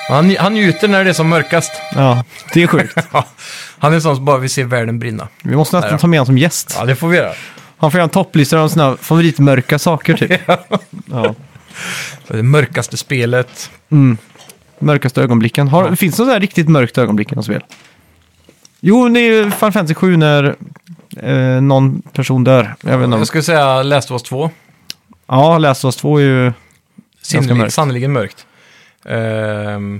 Han, 0.07 0.35
han 0.39 0.53
njuter 0.53 0.87
när 0.87 1.03
det 1.03 1.09
är 1.09 1.13
som 1.13 1.29
mörkast. 1.29 1.71
ja, 1.95 2.23
det 2.53 2.63
är 2.63 2.67
sjukt. 2.67 2.97
Han 3.79 3.93
är 3.93 3.99
sån 3.99 4.15
som 4.15 4.25
bara 4.25 4.37
vill 4.37 4.49
se 4.49 4.63
världen 4.63 4.99
brinna. 4.99 5.27
Vi 5.43 5.55
måste 5.55 5.79
nästan 5.79 5.99
ta 5.99 6.07
med 6.07 6.19
honom 6.19 6.25
som 6.25 6.37
gäst. 6.37 6.75
Ja, 6.79 6.85
det 6.85 6.95
får 6.95 7.07
vi 7.07 7.17
göra. 7.17 7.33
Han 7.77 7.91
får 7.91 7.97
göra 7.97 8.03
en 8.03 8.09
topplista 8.09 8.59
av 8.59 8.69
sina 8.69 8.97
favoritmörka 8.97 9.79
saker 9.79 10.13
typ. 10.17 10.41
ja. 11.05 11.35
Det 12.27 12.43
mörkaste 12.43 12.97
spelet. 12.97 13.71
Mörkaste 14.79 15.21
ögonblicken. 15.21 15.67
Har, 15.67 15.95
Finns 15.95 16.15
det 16.15 16.25
något 16.25 16.39
riktigt 16.39 16.69
mörkt 16.69 16.97
ögonblick 16.97 17.31
i 17.31 17.35
något 17.35 17.45
spel? 17.45 17.63
Jo, 18.79 19.09
det 19.09 19.19
är 19.19 19.31
ju 19.31 19.51
Final 19.51 19.71
Fantasy 19.71 19.93
7 19.93 20.17
när 20.17 20.55
eh, 21.17 21.61
någon 21.61 22.01
person 22.01 22.43
dör. 22.43 22.75
Jag 22.81 22.97
vet 22.97 23.05
inte 23.05 23.15
om... 23.15 23.21
Jag 23.21 23.27
skulle 23.27 23.43
säga 23.43 23.83
Last 23.83 24.11
of 24.11 24.15
Us 24.15 24.23
2. 24.23 24.49
Ja, 25.27 25.57
Last 25.57 25.85
of 25.85 25.87
Us 25.87 25.95
2 25.95 26.17
är 26.17 26.23
ju... 26.23 26.53
Sannerligen, 27.69 28.13
mörkt. 28.13 28.46
Ehm, 29.05 29.99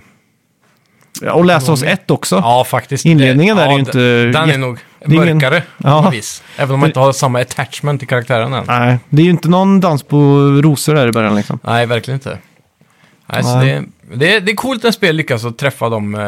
Ja, 1.21 1.31
Och 1.33 1.45
of 1.45 1.69
Us 1.69 1.83
1 1.83 2.11
också. 2.11 2.35
ja, 2.35 2.63
faktiskt. 2.67 3.05
Inledningen 3.05 3.57
där 3.57 3.63
är 3.63 3.67
ju 3.67 3.73
ja, 3.73 3.79
inte 3.79 3.99
Den 4.39 4.49
är 4.49 4.57
nog 4.57 4.79
ingen- 5.07 5.33
mörkare 5.37 5.61
på 5.61 5.65
Ja. 5.87 6.01
något 6.01 6.13
vis. 6.13 6.43
Även 6.57 6.73
om 6.73 6.79
man 6.79 6.89
inte 6.89 6.99
har 6.99 7.13
samma 7.13 7.41
attachment 7.41 7.99
till 8.01 8.07
karaktären 8.07 8.53
än. 8.53 8.63
Nej, 8.67 8.97
det 9.09 9.21
är 9.21 9.23
ju 9.23 9.31
inte 9.31 9.49
någon 9.49 9.79
dans 9.79 10.03
på 10.03 10.17
rosor 10.63 10.95
där 10.95 11.07
i 11.07 11.11
början 11.11 11.35
liksom. 11.35 11.59
Nej, 11.63 11.85
verkligen 11.85 12.15
inte. 12.15 12.37
Nej, 13.33 13.43
så 13.43 13.55
det, 13.59 13.83
det, 14.13 14.35
är, 14.35 14.41
det 14.41 14.51
är 14.51 14.55
coolt 14.55 14.83
när 14.83 14.91
spel 14.91 15.15
lyckas 15.15 15.45
att 15.45 15.57
träffa 15.57 15.89
dem. 15.89 16.15
Eh, 16.15 16.21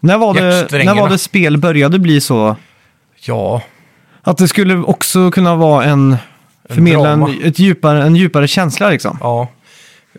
När 0.00 0.18
var, 0.18 0.34
det, 0.34 0.84
när 0.84 0.94
var 0.94 1.08
det 1.08 1.18
spel 1.18 1.58
började 1.58 1.98
bli 1.98 2.20
så 2.20 2.56
ja, 3.24 3.62
att 4.22 4.38
det 4.38 4.48
skulle 4.48 4.78
också 4.78 5.30
kunna 5.30 5.54
vara 5.56 5.84
en... 5.84 6.16
Förmedla 6.70 7.08
en, 7.10 7.40
ett 7.44 7.58
djupare, 7.58 8.02
en 8.02 8.16
djupare 8.16 8.48
känsla 8.48 8.90
liksom. 8.90 9.18
ja. 9.20 9.48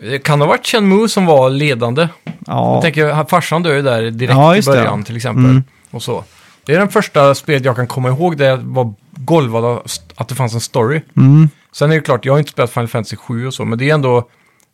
Det 0.00 0.18
kan 0.18 0.40
ha 0.40 0.48
varit 0.48 0.66
Shenmue 0.66 1.08
som 1.08 1.26
var 1.26 1.50
ledande. 1.50 2.08
Jag 2.24 2.34
Ja, 2.46 2.82
tänker, 2.82 3.12
han- 3.12 3.26
farsan 3.26 3.62
dör 3.62 3.74
ju 3.74 3.82
där 3.82 4.10
direkt 4.10 4.32
Ja, 4.38 4.52
i 4.52 4.56
just 4.56 4.68
det. 4.68 4.76
början 4.76 5.04
till 5.04 5.16
exempel. 5.16 5.44
Mm. 5.44 5.62
Och 5.90 6.02
så. 6.02 6.24
Det 6.66 6.74
är 6.74 6.78
den 6.78 6.88
första 6.88 7.34
spelet 7.34 7.64
jag 7.64 7.76
kan 7.76 7.86
komma 7.86 8.08
ihåg 8.08 8.36
där 8.36 8.44
jag 8.48 8.56
var 8.56 8.94
golvad 9.16 9.64
av 9.64 9.82
att 10.14 10.28
det 10.28 10.34
fanns 10.34 10.54
en 10.54 10.60
story. 10.60 11.00
mm, 11.16 11.48
Sen 11.72 11.90
är 11.90 11.94
det 11.94 12.00
klart, 12.00 12.24
jag 12.24 12.32
har 12.32 12.38
inte 12.38 12.50
spelat 12.50 12.70
Final 12.70 12.88
Fantasy 12.88 13.16
7 13.16 13.46
och 13.46 13.54
så, 13.54 13.64
men 13.64 13.78
det 13.78 13.90
är 13.90 13.94
ändå... 13.94 14.28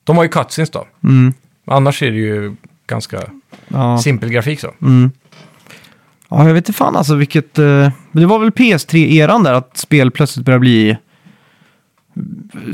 De 0.05 0.16
har 0.16 0.24
ju 0.24 0.29
cutscenes 0.31 0.70
då. 0.70 0.87
mm, 1.05 1.35
annars 1.66 2.03
är 2.03 2.11
det 2.11 2.16
ju 2.16 2.57
ganska 2.87 3.20
ja. 3.68 3.99
simpel 3.99 4.29
grafik 4.31 4.61
så. 4.61 4.70
Mm. 4.83 5.11
Ja, 6.29 6.47
jag 6.47 6.55
vet 6.55 6.68
inte 6.68 6.72
fan 6.79 6.97
alltså 6.97 7.14
vilket... 7.14 7.59
eh, 7.59 7.91
det 8.12 8.27
var 8.27 8.39
väl 8.39 8.51
PS3-eran 8.51 9.45
där 9.45 9.53
att 9.53 9.77
spel 9.77 10.11
plötsligt 10.11 10.47
började 10.47 10.61
bli... 10.61 10.97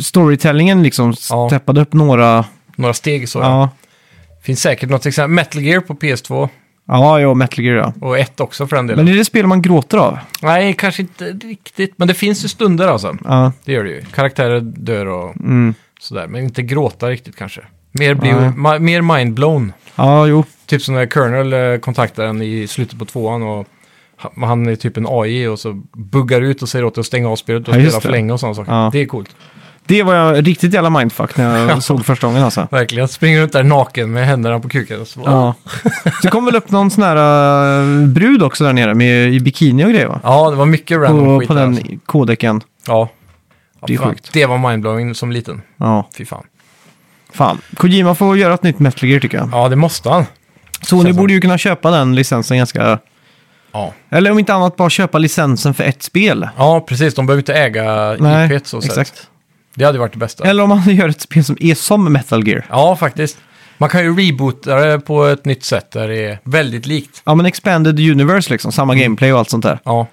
Storytellingen 0.01 0.83
liksom 0.83 1.15
Ja. 1.31 1.49
steppade 1.49 1.81
upp 1.81 1.93
några... 1.93 2.45
Några 2.77 2.95
steg 2.95 3.29
så. 3.29 3.39
Ja. 3.39 3.45
Ja, 3.45 3.71
Finns 4.43 4.61
säkert 4.61 4.91
något 4.91 5.07
exempel. 5.07 5.31
Metal 5.31 5.63
Gear 5.63 5.81
på 5.81 5.95
PS2 5.95 6.49
ja, 6.89 7.21
ja 7.21 7.35
Metal 7.35 7.65
Gear 7.65 7.77
ja. 7.77 7.93
och 8.01 8.19
ett 8.19 8.41
också 8.41 8.67
för 8.67 8.77
den 8.77 8.87
delen. 8.87 9.05
Men 9.05 9.15
är 9.15 9.19
det 9.19 9.25
spel 9.25 9.47
man 9.47 9.63
gråter 9.63 9.99
av? 9.99 10.19
Nej, 10.43 10.75
kanske 10.79 11.03
inte 11.03 11.25
riktigt. 11.25 11.95
Men 11.97 12.09
det 12.09 12.15
finns 12.15 12.45
ju 12.45 12.49
stunder 12.49 12.89
alltså. 12.89 13.17
Ja, 13.25 13.53
Det 13.65 13.73
gör 13.73 13.85
det 13.85 13.91
ju. 13.91 14.05
Karaktärer 14.15 14.61
dör 14.61 15.07
och 15.07 15.37
mm. 15.37 15.75
sådär. 16.01 16.27
Men 16.27 16.45
inte 16.45 16.63
gråta 16.63 17.11
riktigt 17.11 17.37
kanske. 17.37 17.61
Mer, 17.93 18.15
blir, 18.15 18.33
ma- 18.33 18.79
mer 18.79 19.03
mindblown. 19.03 19.73
ja 19.95 20.27
jo. 20.27 20.45
Typ 20.67 20.83
som 20.83 20.95
när 20.95 21.07
Colonel 21.07 21.53
eh, 21.53 21.79
kontaktar 21.79 22.25
en 22.25 22.43
i 22.43 22.67
slutet 22.67 22.99
på 22.99 23.05
tvåan 23.05 23.43
och 23.43 23.67
han 24.37 24.67
är 24.67 24.77
typ 24.77 24.97
en 24.97 25.07
AI 25.09 25.47
och 25.47 25.59
så 25.59 25.83
buggar 25.97 26.41
ut 26.41 26.63
och 26.63 26.69
säger 26.69 26.85
åt 26.85 26.95
dig 26.95 27.01
att 27.01 27.07
stänga 27.07 27.29
av 27.29 27.37
spelet 27.37 27.69
och 27.69 27.75
Ja, 27.75 27.81
spela 27.81 28.01
för 28.01 28.11
länge 28.11 28.33
och 28.33 28.41
sådana 28.41 28.55
saker. 28.55 28.73
Ja. 28.73 28.91
Det 28.93 28.99
är 29.01 29.07
coolt. 29.07 29.37
Det 29.87 30.03
var 30.03 30.15
jag 30.15 30.47
riktigt 30.47 30.75
jävla 30.75 30.91
mindfuck 30.91 31.37
när 31.37 31.69
jag 31.69 31.83
såg 31.83 32.05
första 32.05 32.27
gången 32.27 32.43
alltså. 32.43 32.69
Verkligen. 32.71 33.09
Springer 33.09 33.41
runt 33.41 33.53
där 33.53 33.63
naken 33.63 34.13
med 34.13 34.27
händerna 34.27 34.61
på 34.61 34.69
kuken. 34.69 35.07
Så. 35.07 35.21
Ja. 35.25 35.55
Det 36.23 36.29
kom 36.29 36.45
väl 36.45 36.57
upp 36.57 36.71
någon 36.71 36.91
sån 36.91 37.05
här 37.05 37.17
uh, 37.83 38.07
brud 38.09 38.43
också 38.43 38.65
där 38.65 38.73
nere 38.73 38.95
med, 38.95 39.33
i 39.33 39.41
bikini 39.41 39.85
och 39.85 39.91
grejer 39.91 40.07
va? 40.07 40.21
ja, 40.23 40.51
det 40.51 40.57
var 40.57 40.67
mycket 40.67 40.99
random 40.99 41.25
På, 41.25 41.41
skit 41.41 41.49
på 41.49 41.55
där, 41.55 41.61
den 41.61 41.71
alltså. 41.75 41.93
kodeken. 42.07 42.61
Ja. 42.87 43.09
ja 43.81 43.87
Det 43.87 43.95
är 43.95 43.99
fan. 43.99 44.09
sjukt. 44.11 44.33
Det 44.33 44.47
var 44.47 44.71
mindblowing 44.71 45.15
som 45.15 45.33
liten. 45.33 45.63
Ja, 45.77 46.09
Fy 46.19 46.25
fan. 46.25 46.45
fan. 47.33 47.59
Kojima 47.77 48.15
får 48.15 48.39
göra 48.39 48.55
ett 48.55 48.63
nytt 48.63 48.79
Metal 48.79 49.09
Gear 49.09 49.21
tycker 49.21 49.39
jag. 49.39 49.49
Ja, 49.53 49.69
det 49.69 49.77
måste 49.77 50.11
han. 50.11 50.25
Sony 50.83 51.13
borde 51.13 51.33
ju 51.33 51.41
kunna 51.41 51.59
köpa 51.59 51.91
den 51.91 52.15
licensen 52.15 52.57
ganska... 52.57 52.99
Ja. 53.73 53.93
Eller 54.11 54.31
om 54.31 54.39
inte 54.39 54.55
annat 54.55 54.77
bara 54.77 54.91
köpa 54.91 55.19
licensen 55.19 55.75
för 55.75 55.85
ett 55.85 56.03
spel. 56.03 56.49
ja, 56.57 56.81
precis. 56.81 57.15
De 57.15 57.27
behöver 57.27 57.41
inte 57.41 57.55
äga 57.55 58.17
Nej, 58.19 58.57
IP 58.57 58.67
så 58.67 58.81
sätt. 58.81 58.91
exakt. 58.91 59.29
Det 59.75 59.85
hade 59.85 59.99
varit 59.99 60.13
det 60.13 60.19
bästa. 60.19 60.45
Eller 60.45 60.63
om 60.63 60.69
man 60.69 60.83
gör 60.97 61.09
ett 61.09 61.21
spel 61.21 61.45
som 61.45 61.57
är 61.61 61.75
som 61.75 62.13
Metal 62.13 62.49
Gear. 62.49 62.67
Ja, 62.71 62.97
faktiskt. 62.97 63.39
Man 63.79 63.89
kan 63.89 64.03
ju 64.05 64.17
reboota 64.17 64.77
det 64.77 65.01
på 65.01 65.25
ett 65.25 65.45
nytt 65.45 65.65
sätt 65.65 65.91
där 65.91 66.09
det 66.09 66.25
är 66.25 66.39
väldigt 66.45 66.87
likt. 66.87 67.23
Ja, 67.25 67.35
men 67.35 67.47
Expanded 67.47 68.01
Universe 68.01 68.51
liksom. 68.51 68.73
Samma 68.73 68.95
gameplay 68.95 69.33
och 69.33 69.39
allt 69.39 69.51
sånt 69.51 69.63
där. 69.65 69.79
Ja. 69.85 70.07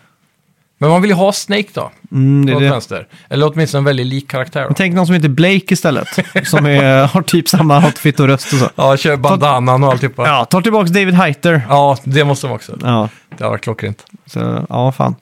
Men 0.82 0.90
man 0.90 1.02
vill 1.02 1.12
ju 1.12 1.16
ha 1.16 1.32
Snake 1.34 1.68
då. 1.74 1.92
Mm, 2.12 2.46
det 2.46 2.52
är 2.52 2.56
åt 2.56 2.62
det. 2.62 2.70
vänster. 2.70 3.08
Eller 3.30 3.52
åtminstone 3.54 3.80
en 3.80 3.86
väldigt 3.86 4.06
lik 4.06 4.28
karaktär. 4.30 4.66
Då. 4.68 4.74
Tänk 4.74 4.96
någon 4.96 5.06
som 5.06 5.16
heter 5.16 5.30
Blake 5.30 5.74
istället. 5.74 6.08
som 6.48 6.66
är, 6.66 7.08
har 7.08 7.22
typ 7.22 7.50
samma 7.50 7.86
outfit 7.86 8.20
och 8.20 8.28
röst 8.28 8.54
och 8.54 8.60
så. 8.60 8.70
Ja, 8.76 8.98
kör 8.98 9.18
bandanan 9.18 9.84
och 9.84 9.92
alltihopa. 9.92 10.28
Ja. 10.28 10.46
Tar 10.46 10.62
tillbaka 10.62 10.90
David 10.92 11.14
Hayter. 11.14 11.62
ja, 11.70 11.98
det 12.04 12.24
måste 12.24 12.48
de 12.48 12.54
också. 12.54 12.78
Ja, 12.84 13.10
Det 13.38 13.44
har 13.44 13.52
varit 13.52 13.62
klockrent. 13.64 14.06
så, 14.26 14.66
ja 14.70 14.92
fan. 14.92 15.16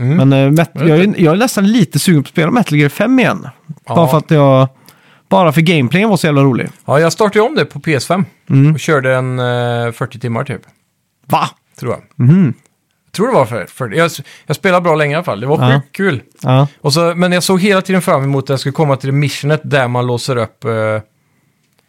Mm. 0.00 0.16
Men 0.28 0.32
eh, 0.32 0.50
Met- 0.64 0.88
jag, 0.88 0.98
är, 0.98 1.14
jag 1.20 1.32
är 1.34 1.38
nästan 1.38 1.72
lite 1.72 1.98
sugen 1.98 2.22
på 2.22 2.26
att 2.26 2.30
spela 2.32 2.50
Metal 2.50 2.78
Gear 2.78 2.88
5 2.88 3.18
igen. 3.18 3.48
Ja. 3.86 3.94
Bara 3.94 4.08
för 4.08 4.18
att 4.18 4.30
jag... 4.30 4.68
Bara 5.28 5.52
för 5.52 5.60
gameplayen 5.60 6.08
var 6.08 6.16
så 6.16 6.26
jävla 6.26 6.42
rolig. 6.42 6.68
Ja, 6.84 7.00
jag 7.00 7.12
startade 7.12 7.40
om 7.44 7.54
det 7.54 7.64
på 7.64 7.78
PS5 7.80 8.24
Mm. 8.50 8.72
och 8.74 8.80
körde 8.80 9.14
en 9.16 9.38
eh, 9.38 9.92
40 9.92 10.18
timmar 10.20 10.44
typ, 10.44 10.60
Va? 11.26 11.48
tror 11.80 11.92
jag. 11.92 12.24
Mhm. 13.08 13.12
Tror 13.12 13.26
det 13.26 13.34
var 13.34 13.46
för, 13.46 13.66
för 13.66 13.88
jag, 13.88 14.10
jag 14.46 14.56
spelade 14.56 14.80
bra 14.82 14.94
länge 14.94 15.12
i 15.12 15.14
alla 15.14 15.24
fall. 15.24 15.40
Det 15.40 15.46
var 15.46 15.70
Ja. 15.70 15.80
sjukt 15.80 15.96
kul. 15.96 16.20
Ja. 16.42 16.66
Och 16.80 16.92
så, 16.92 17.14
men 17.16 17.32
jag 17.32 17.42
såg 17.42 17.60
hela 17.60 17.82
tiden 17.82 18.02
fram 18.02 18.24
emot 18.24 18.44
att 18.44 18.48
jag 18.48 18.60
skulle 18.60 18.72
komma 18.72 18.96
till 18.96 19.06
det 19.08 19.12
missionet 19.16 19.60
där 19.64 19.88
man 19.88 20.06
låser 20.06 20.36
upp 20.36 20.64
eh, 20.64 20.70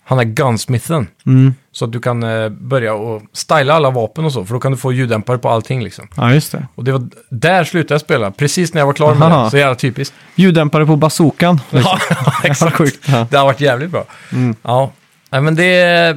han 0.06 0.20
är 0.20 0.24
gunsmithen. 0.24 1.08
Mm. 1.26 1.54
Så 1.72 1.86
att 1.86 1.92
du 1.92 2.00
kan 2.00 2.24
eh, 2.24 2.50
börja 2.50 2.94
och 2.94 3.22
styla 3.34 3.74
alla 3.74 3.90
vapen 3.90 4.26
och 4.26 4.34
så, 4.34 4.46
för 4.46 4.54
då 4.54 4.60
kan 4.60 4.72
du 4.72 4.78
få 4.78 4.94
ljuddämpare 4.94 5.38
på 5.38 5.50
allting 5.50 5.84
liksom. 5.84 6.08
ja, 6.16 6.34
just 6.34 6.52
det. 6.52 6.68
Och 6.76 6.84
det 6.84 6.92
var 6.92 7.10
där 7.30 7.64
slutade 7.64 7.94
jag 7.94 8.02
spela, 8.02 8.32
precis 8.32 8.74
när 8.74 8.82
jag 8.82 8.86
var 8.86 8.94
klar 8.94 9.16
med 9.16 9.28
Aha. 9.32 9.44
det. 9.44 9.50
Så 9.52 9.58
jävla 9.58 9.76
typiskt. 9.76 10.16
Ljuddämpare 10.36 10.86
på 10.86 10.96
bazookan. 10.96 11.62
Liksom. 11.70 11.98
Ja, 12.26 12.34
exakt. 12.44 12.76
Sjukt. 12.76 13.00
Ja. 13.08 13.28
Det 13.32 13.38
har 13.38 13.46
varit 13.46 13.62
jävligt 13.62 13.90
bra. 13.92 14.04
Mm. 14.32 14.56
Ja, 14.62 14.92
Nej, 15.32 15.42
men 15.42 15.56
det, 15.56 15.64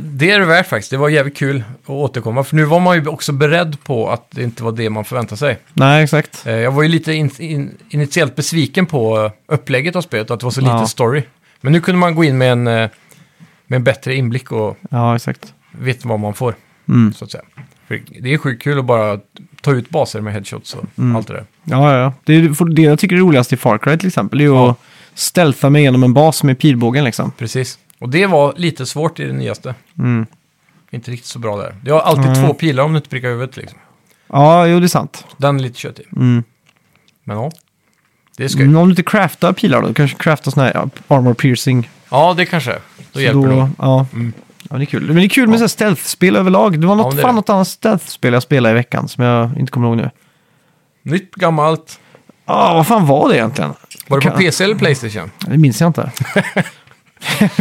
det 0.03 0.31
är 0.31 0.39
det 0.41 0.47
värt 0.47 0.67
faktiskt. 0.69 0.91
Det 0.91 0.97
var 0.97 1.09
jävligt 1.09 1.37
kul 1.37 1.65
att 1.83 1.91
återkomma. 1.91 2.45
För 2.45 2.57
nu 2.57 2.65
var 2.65 2.81
man 2.81 2.97
ju 2.97 3.07
också 3.07 3.33
beredd 3.33 3.77
på 3.85 4.11
att 4.11 4.27
det 4.31 4.43
inte 4.43 4.65
var 4.65 4.73
det 4.73 4.91
man 4.91 5.05
förväntade 5.05 5.37
sig. 5.37 5.59
Nej, 5.73 6.05
exakt. 6.05 6.47
Eh, 6.47 6.53
Jag 6.55 6.73
var 6.73 6.83
ju 6.83 6.89
lite 6.89 7.13
in, 7.13 7.31
in, 7.39 7.75
initiellt 7.91 8.37
besviken 8.37 8.87
på 8.87 9.25
eh, 9.25 9.55
upplägget 9.55 9.97
av 9.97 10.01
spelet 10.01 10.31
och 10.31 10.35
att 10.35 10.41
det 10.41 10.47
var 10.47 10.51
så 10.51 10.61
Ja. 10.61 10.77
lite 10.79 10.91
story. 10.91 11.23
Men 11.61 11.73
nu 11.73 11.81
kunde 11.81 11.99
man 11.99 12.15
gå 12.15 12.25
in 12.25 12.39
med 12.39 12.53
en, 12.53 12.67
eh, 12.67 12.91
med 13.67 13.77
en 13.77 13.85
bättre 13.85 14.15
inblick 14.15 14.53
och 14.53 14.79
Ja, 14.91 15.17
exakt. 15.17 15.55
vet 15.73 16.05
vad 16.05 16.21
man 16.21 16.35
får. 16.35 16.55
Mm. 16.89 17.13
Så 17.13 17.25
att 17.25 17.31
säga. 17.31 17.45
För 17.89 18.01
det 18.21 18.33
är 18.35 18.39
sjukt 18.39 18.63
kul 18.63 18.79
att 18.79 18.85
bara 18.85 19.19
ta 19.63 19.73
ut 19.73 19.91
baser 19.91 20.21
med 20.21 20.33
headshots 20.33 20.75
och 20.75 20.85
Mm. 20.99 21.17
allt 21.17 21.27
det 21.29 21.35
där. 21.35 21.45
Ja, 21.65 21.93
ja, 21.93 21.99
ja. 21.99 22.13
Det, 22.25 22.35
är, 22.35 22.75
det 22.75 22.83
jag 22.83 22.99
tycker 22.99 23.17
är 23.17 23.21
roligast 23.21 23.53
i 23.53 23.57
Far 23.57 23.79
Cry 23.79 23.99
till 23.99 24.09
exempel 24.09 24.41
är 24.41 24.45
ju 24.45 24.55
Ja. 24.55 24.71
att 24.71 24.79
stealtha 25.15 25.71
mig 25.71 25.83
genom 25.83 26.03
en 26.03 26.15
bas 26.15 26.43
med 26.43 26.59
pilbågen 26.59 27.05
liksom. 27.05 27.31
Precis. 27.39 27.79
Och 28.03 28.09
det 28.09 28.27
var 28.27 28.55
lite 28.57 28.87
svårt 28.87 29.21
i 29.21 29.25
det 29.25 29.33
nyaste. 29.33 29.75
Mm. 29.99 30.27
Inte 30.91 31.11
riktigt 31.11 31.27
så 31.29 31.39
bra 31.39 31.57
där. 31.57 31.75
Det 31.83 31.91
har 31.91 32.01
alltid 32.01 32.27
Mm. 32.27 32.47
två 32.47 32.55
pilar 32.55 32.85
om 32.85 32.93
du 32.93 32.97
inte 32.97 33.09
prickar 33.09 33.29
huvudet 33.29 33.57
liksom. 33.57 33.79
Ja, 34.27 34.67
jo 34.67 34.81
det 34.81 34.87
är 34.87 34.89
sant. 34.89 35.27
Den 35.37 35.57
är 35.57 35.61
lite 35.63 35.79
köttig. 35.79 36.07
Mm. 36.17 36.45
Men 37.25 37.37
ja, 37.37 37.51
det 38.37 38.45
är 38.45 38.49
skoj. 38.49 38.65
Men 38.67 38.77
om 38.77 38.89
du 38.89 38.93
inte 38.93 39.03
craftar 39.03 39.53
pilar 39.53 39.83
då, 39.83 39.95
kanske 39.95 40.17
crafta 40.19 40.51
sådana 40.51 40.67
här 40.73 40.89
ja, 41.09 41.17
armor 41.17 41.35
piercing. 41.35 41.91
Ja, 42.11 42.35
det 42.37 42.47
kanske. 42.47 42.73
Då 42.73 42.79
Så 43.13 43.21
hjälper 43.21 43.49
det. 43.49 43.71
Ja. 43.79 44.07
Mm. 44.13 44.33
ja, 44.71 44.77
det 44.77 44.83
är 44.83 44.87
kul. 44.87 45.07
Men 45.07 45.17
det 45.17 45.25
är 45.25 45.29
kul 45.29 45.49
med 45.49 45.59
så 45.59 45.63
här 45.63 45.69
stealth-spel 45.69 46.37
överlag. 46.37 46.81
Det 46.81 46.87
var 46.87 46.95
något, 46.97 47.07
Ja, 47.07 47.11
det 47.17 47.21
är 47.21 47.23
fan 47.23 47.35
det. 47.35 47.37
något 47.37 47.51
annat 47.51 47.69
stealth-spel 47.69 48.33
jag 48.33 48.43
spelade 48.43 48.71
i 48.73 48.75
veckan 48.75 49.09
som 49.09 49.25
jag 49.25 49.59
inte 49.59 49.73
kommer 49.73 49.89
ihåg 49.89 49.97
nu. 49.97 50.11
Nytt, 51.03 51.35
gammalt. 51.35 52.01
Ja, 52.47 52.75
vad 52.75 52.87
fan 52.87 53.07
var 53.07 53.29
det 53.29 53.37
egentligen? 53.37 53.71
Var 54.09 54.19
det 54.21 54.25
på 54.25 54.31
Kan- 54.31 54.39
PC 54.39 54.65
eller 54.65 54.75
Playstation? 54.75 55.31
Det 55.47 55.59
minns 55.59 55.81
jag 55.81 55.89
inte. 55.89 56.11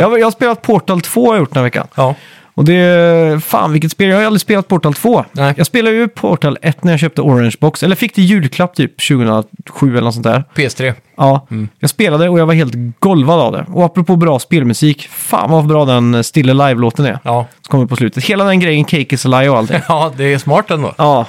Jag 0.00 0.18
jag, 0.18 0.26
har 0.26 0.30
spelat 0.30 0.62
Portal 0.62 1.00
2 1.00 1.26
har 1.26 1.34
jag 1.34 1.40
gjort 1.40 1.50
den 1.54 1.56
här 1.60 1.64
veckan. 1.64 1.86
Ja. 1.94 2.14
Och 2.54 2.64
det 2.64 2.74
är, 2.74 3.38
fan 3.38 3.72
vilket 3.72 3.90
spel, 3.92 4.08
jag 4.08 4.16
har 4.16 4.24
aldrig 4.24 4.40
spelat 4.40 4.68
Portal 4.68 4.94
2. 4.94 5.24
Nej. 5.32 5.54
Jag 5.56 5.66
spelade 5.66 5.96
ju 5.96 6.08
Portal 6.08 6.58
1 6.62 6.84
när 6.84 6.92
jag 6.92 7.00
köpte 7.00 7.22
Orange 7.22 7.54
Box, 7.60 7.82
eller 7.82 7.96
fick 7.96 8.14
det 8.14 8.22
i 8.22 8.24
julklapp 8.24 8.74
typ 8.74 9.08
2007 9.08 9.90
eller 9.90 10.00
något 10.00 10.14
sånt 10.14 10.24
där. 10.24 10.44
PS3. 10.54 10.94
Ja, 11.16 11.46
Mm. 11.50 11.68
jag 11.78 11.90
spelade 11.90 12.28
och 12.28 12.38
jag 12.38 12.46
var 12.46 12.54
helt 12.54 12.74
golvad 12.98 13.40
av 13.40 13.52
det. 13.52 13.66
Och 13.72 13.84
apropå 13.84 14.16
bra 14.16 14.38
spelmusik, 14.38 15.08
fan 15.12 15.50
vad 15.50 15.66
bra 15.66 15.84
den 15.84 16.24
Still 16.24 16.50
Alive-låten 16.60 17.04
är. 17.06 17.18
Ja. 17.22 17.46
Som 17.62 17.70
kommer 17.70 17.86
på 17.86 17.96
slutet. 17.96 18.24
Hela 18.24 18.44
den 18.44 18.60
grejen, 18.60 18.84
Cake 18.84 19.14
is 19.14 19.26
a 19.26 19.28
lie 19.28 19.48
och 19.48 19.58
allting. 19.58 19.80
ja, 19.88 20.12
det 20.16 20.24
är 20.32 20.38
smart 20.38 20.70
ändå. 20.70 20.94
Ja. 20.98 21.26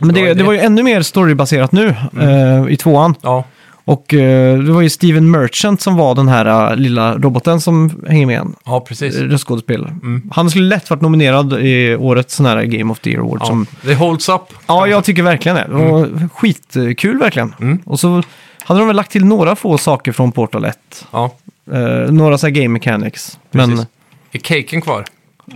Men 0.00 0.14
det, 0.14 0.34
det 0.34 0.44
var 0.44 0.52
ju 0.52 0.58
ännu 0.58 0.82
mer 0.82 1.02
storybaserat 1.02 1.72
nu 1.72 1.94
eh, 2.20 2.72
i 2.72 2.76
tvåan. 2.76 3.14
Ja, 3.22 3.44
Och 3.86 4.14
eh, 4.14 4.58
det 4.58 4.72
var 4.72 4.80
ju 4.82 4.90
Steven 4.90 5.30
Merchant 5.30 5.80
som 5.80 5.96
var 5.96 6.14
den 6.14 6.28
här 6.28 6.70
eh, 6.70 6.76
lilla 6.76 7.18
roboten 7.18 7.60
som 7.60 8.02
hänger 8.08 8.26
med 8.26 8.38
en. 8.40 8.54
ja 8.64 8.80
precis. 8.80 9.16
Röstskådespelare. 9.16 9.96
Han 10.30 10.50
skulle 10.50 10.66
lätt 10.66 10.90
varit 10.90 11.02
nominerad 11.02 11.52
i 11.52 11.96
årets 11.96 12.34
sån 12.34 12.46
här 12.46 12.62
Game 12.64 12.92
of 12.92 13.00
the 13.00 13.10
Year 13.10 13.20
Award. 13.22 13.38
Ja. 13.42 13.46
Som, 13.46 13.66
Det 13.82 13.94
holds 13.94 14.28
up. 14.28 14.42
ja, 14.66 14.86
jag 14.86 15.04
tycker 15.04 15.22
verkligen 15.22 15.56
det. 15.56 15.66
Det 15.68 15.90
var 15.90 16.28
skitkul 16.34 17.18
verkligen. 17.18 17.54
Mm. 17.60 17.78
Och 17.84 18.00
så 18.00 18.22
hade 18.64 18.80
de 18.80 18.86
väl 18.86 18.96
lagt 18.96 19.10
till 19.10 19.24
några 19.24 19.56
få 19.56 19.78
saker 19.78 20.12
från 20.12 20.32
Portal 20.32 20.64
1. 20.64 21.06
Ja, 21.10 21.34
Eh, 21.72 22.12
några 22.12 22.38
så 22.38 22.46
här 22.46 22.54
game 22.54 22.68
mechanics. 22.68 23.38
Men 23.50 23.70
precis. 23.70 23.86
Är 24.32 24.38
caken 24.38 24.80
kvar? 24.80 25.04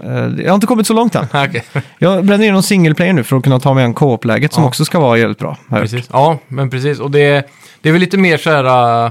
Eh, 0.05 0.11
jag 0.45 0.49
har 0.51 0.55
inte 0.55 0.67
kommit 0.67 0.87
så 0.87 0.95
långt 0.95 1.15
än. 1.15 1.25
Okej, 1.33 1.65
Jag 1.99 2.25
bränner 2.25 2.53
någon 2.53 2.63
single 2.63 2.95
player 2.95 3.13
nu 3.13 3.25
för 3.25 3.37
att 3.37 3.43
kunna 3.45 3.61
ta 3.61 3.75
med 3.75 3.85
en 3.85 3.95
co-op-läget 3.95 4.53
som 4.53 4.63
Ja. 4.63 4.69
också 4.69 4.85
ska 4.85 5.01
vara 5.01 5.19
jävligt 5.19 5.39
bra. 5.39 5.57
Precis. 5.71 6.09
Ja, 6.13 6.39
men 6.49 6.71
precis. 6.71 7.01
Och 7.01 7.11
det, 7.11 7.49
det 7.81 7.89
är 7.89 7.93
väl 7.93 8.01
lite 8.01 8.19
mer 8.19 8.37
så 8.37 8.51
här 8.51 9.05
uh, 9.07 9.11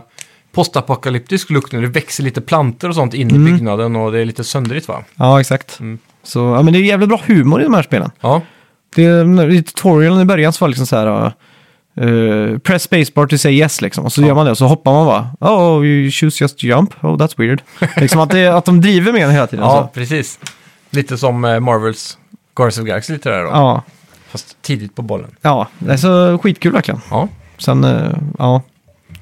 postapokalyptisk 0.51 1.49
look 1.49 1.71
nu. 1.71 1.81
Det 1.81 1.87
växer 1.87 2.23
lite 2.23 2.41
plantor 2.41 2.89
och 2.89 2.95
sånt 2.95 3.13
in 3.13 3.29
Mm. 3.29 3.47
i 3.47 3.51
byggnaden 3.51 3.95
och 3.95 4.11
det 4.11 4.19
är 4.19 4.25
lite 4.25 4.43
söndrigt 4.43 4.87
va? 4.87 5.03
Ja, 5.15 5.39
exakt. 5.41 5.79
Mm. 5.79 5.99
Så, 6.23 6.39
ja, 6.39 6.61
men 6.61 6.73
det 6.73 6.79
är 6.79 6.83
jävligt 6.83 7.09
bra 7.09 7.21
humor 7.25 7.61
i 7.61 7.63
de 7.63 7.73
här 7.73 7.83
spelen. 7.83 8.11
Ja, 8.21 8.41
Det 8.95 9.03
I 9.53 9.63
tutorialen 9.63 10.21
i 10.21 10.25
början 10.25 10.53
så 10.53 10.63
var 10.65 10.67
det 10.67 10.71
liksom 10.71 10.87
så 10.87 10.95
här... 10.95 11.31
Uh, 12.01 12.57
press 12.57 12.83
spacebar 12.83 13.27
to 13.27 13.37
say 13.37 13.51
yes 13.53 13.81
liksom. 13.81 14.05
Och 14.05 14.13
så 14.13 14.21
Ja. 14.21 14.27
gör 14.27 14.35
man 14.35 14.45
det 14.45 14.51
och 14.51 14.57
så 14.57 14.65
hoppar 14.67 14.91
man 14.93 15.05
bara. 15.05 15.27
Oh, 15.55 15.85
you 15.85 16.11
choose 16.11 16.43
just 16.43 16.63
jump. 16.63 17.03
Oh, 17.03 17.17
that's 17.17 17.33
weird. 17.37 17.61
liksom 17.97 18.19
att, 18.19 18.29
det, 18.29 18.47
att 18.47 18.65
de 18.65 18.81
driver 18.81 19.11
med 19.13 19.21
en 19.23 19.31
hela 19.31 19.47
tiden. 19.47 19.65
ja 19.65 19.89
Så. 19.93 19.99
precis. 19.99 20.39
Lite 20.89 21.17
som 21.17 21.45
uh, 21.45 21.59
Marvels 21.59 22.17
Guardians 22.55 22.77
of 22.77 22.83
the 22.83 22.89
Galaxy 22.89 23.13
lite 23.13 23.29
där 23.29 23.43
då. 23.43 23.49
Ja, 23.49 23.83
Fast 24.29 24.61
tidigt 24.61 24.95
på 24.95 25.01
bollen. 25.01 25.35
ja, 25.41 25.67
det 25.79 25.93
är 25.93 25.97
så 25.97 26.37
skitkul 26.43 26.71
verkligen. 26.71 27.01
Ja, 27.09 27.27
Sen, 27.57 27.83
eh, 27.83 28.11
ja, 28.37 28.61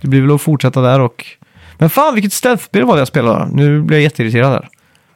det 0.01 0.07
blir 0.07 0.21
väl 0.21 0.35
att 0.35 0.41
fortsätta 0.41 0.81
där 0.81 0.99
och... 0.99 1.25
Men 1.77 1.89
fan 1.89 2.13
vilket 2.13 2.33
stealth-spel 2.33 2.83
var 2.85 2.95
det 2.95 3.01
jag 3.01 3.07
spelade. 3.07 3.49
Nu 3.53 3.81
blir 3.81 3.97
jag 3.97 4.03
jätteirriterad 4.03 4.51
här. 4.51 4.69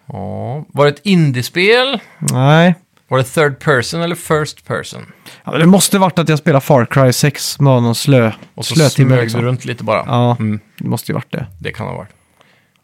ja. 0.06 0.66
Var 0.68 0.86
det 0.86 0.92
ett 0.92 1.02
indiespel? 1.04 2.00
Nej. 2.20 2.76
Var 3.08 3.18
det 3.18 3.24
third 3.24 3.60
person 3.60 4.02
eller 4.02 4.16
first 4.16 4.66
person? 4.68 5.02
Ja, 5.44 5.52
det 5.58 5.66
måste 5.66 6.00
varit 6.00 6.20
att 6.20 6.30
jag 6.30 6.40
spelade 6.40 6.66
Far 6.66 6.86
Cry 6.86 7.14
6 7.14 7.60
med 7.60 7.84
någon 7.84 7.96
slö, 7.96 8.32
Och 8.56 8.66
så 8.66 8.76
smög 8.90 9.22
Liksom. 9.22 9.42
du 9.42 9.48
runt 9.48 9.66
lite 9.66 9.84
bara. 9.84 10.04
Ja, 10.08 10.36
Mm, 10.40 10.60
det 10.78 10.88
måste 10.90 11.12
ju 11.12 11.14
varit 11.14 11.32
det. 11.32 11.48
det 11.60 11.72
kan 11.72 11.88
ha 11.88 11.94
varit. 11.96 12.10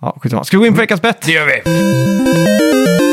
Ja, 0.01 0.18
skitsamma. 0.22 0.43
Ska 0.43 0.57
vi 0.57 0.59
gå 0.61 0.68
in 0.68 0.74
på 0.74 0.80
veckans 0.80 1.01
bett? 1.01 1.22
Det 1.26 1.32
gör 1.32 1.45
vi! 1.45 3.07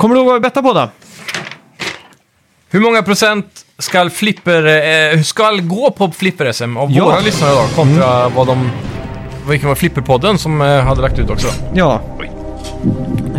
Kommer 0.00 0.14
du 0.14 0.20
ihåg 0.20 0.26
vad 0.26 0.34
vi 0.34 0.40
bettade 0.40 0.68
på 0.68 0.74
då? 0.74 0.88
Hur 2.70 2.80
många 2.80 3.02
procent 3.02 3.46
ska 3.78 4.10
flipper, 4.10 4.66
eh, 5.14 5.22
ska 5.22 5.50
gå 5.50 5.90
på 5.90 6.10
flipper-SM 6.12 6.76
av 6.76 6.90
Ja. 6.92 7.04
våra 7.04 7.20
lyssnare 7.20 7.50
då? 7.50 7.82
Kontra 7.82 8.28
vad 8.28 8.46
de... 8.46 8.70
Vilken 9.48 9.68
var 9.68 9.74
flipperpodden 9.76 10.38
som 10.38 10.62
eh, 10.62 10.80
hade 10.80 11.00
lagt 11.00 11.18
ut 11.18 11.30
också? 11.30 11.48
Ja. 11.74 12.00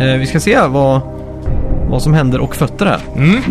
Eh, 0.00 0.06
vi 0.06 0.26
ska 0.26 0.40
se 0.40 0.60
vad, 0.66 1.00
vad 1.90 2.02
som 2.02 2.14
händer 2.14 2.40
och 2.40 2.56
fötter 2.56 2.86
här. 2.86 3.00
Mm. 3.16 3.42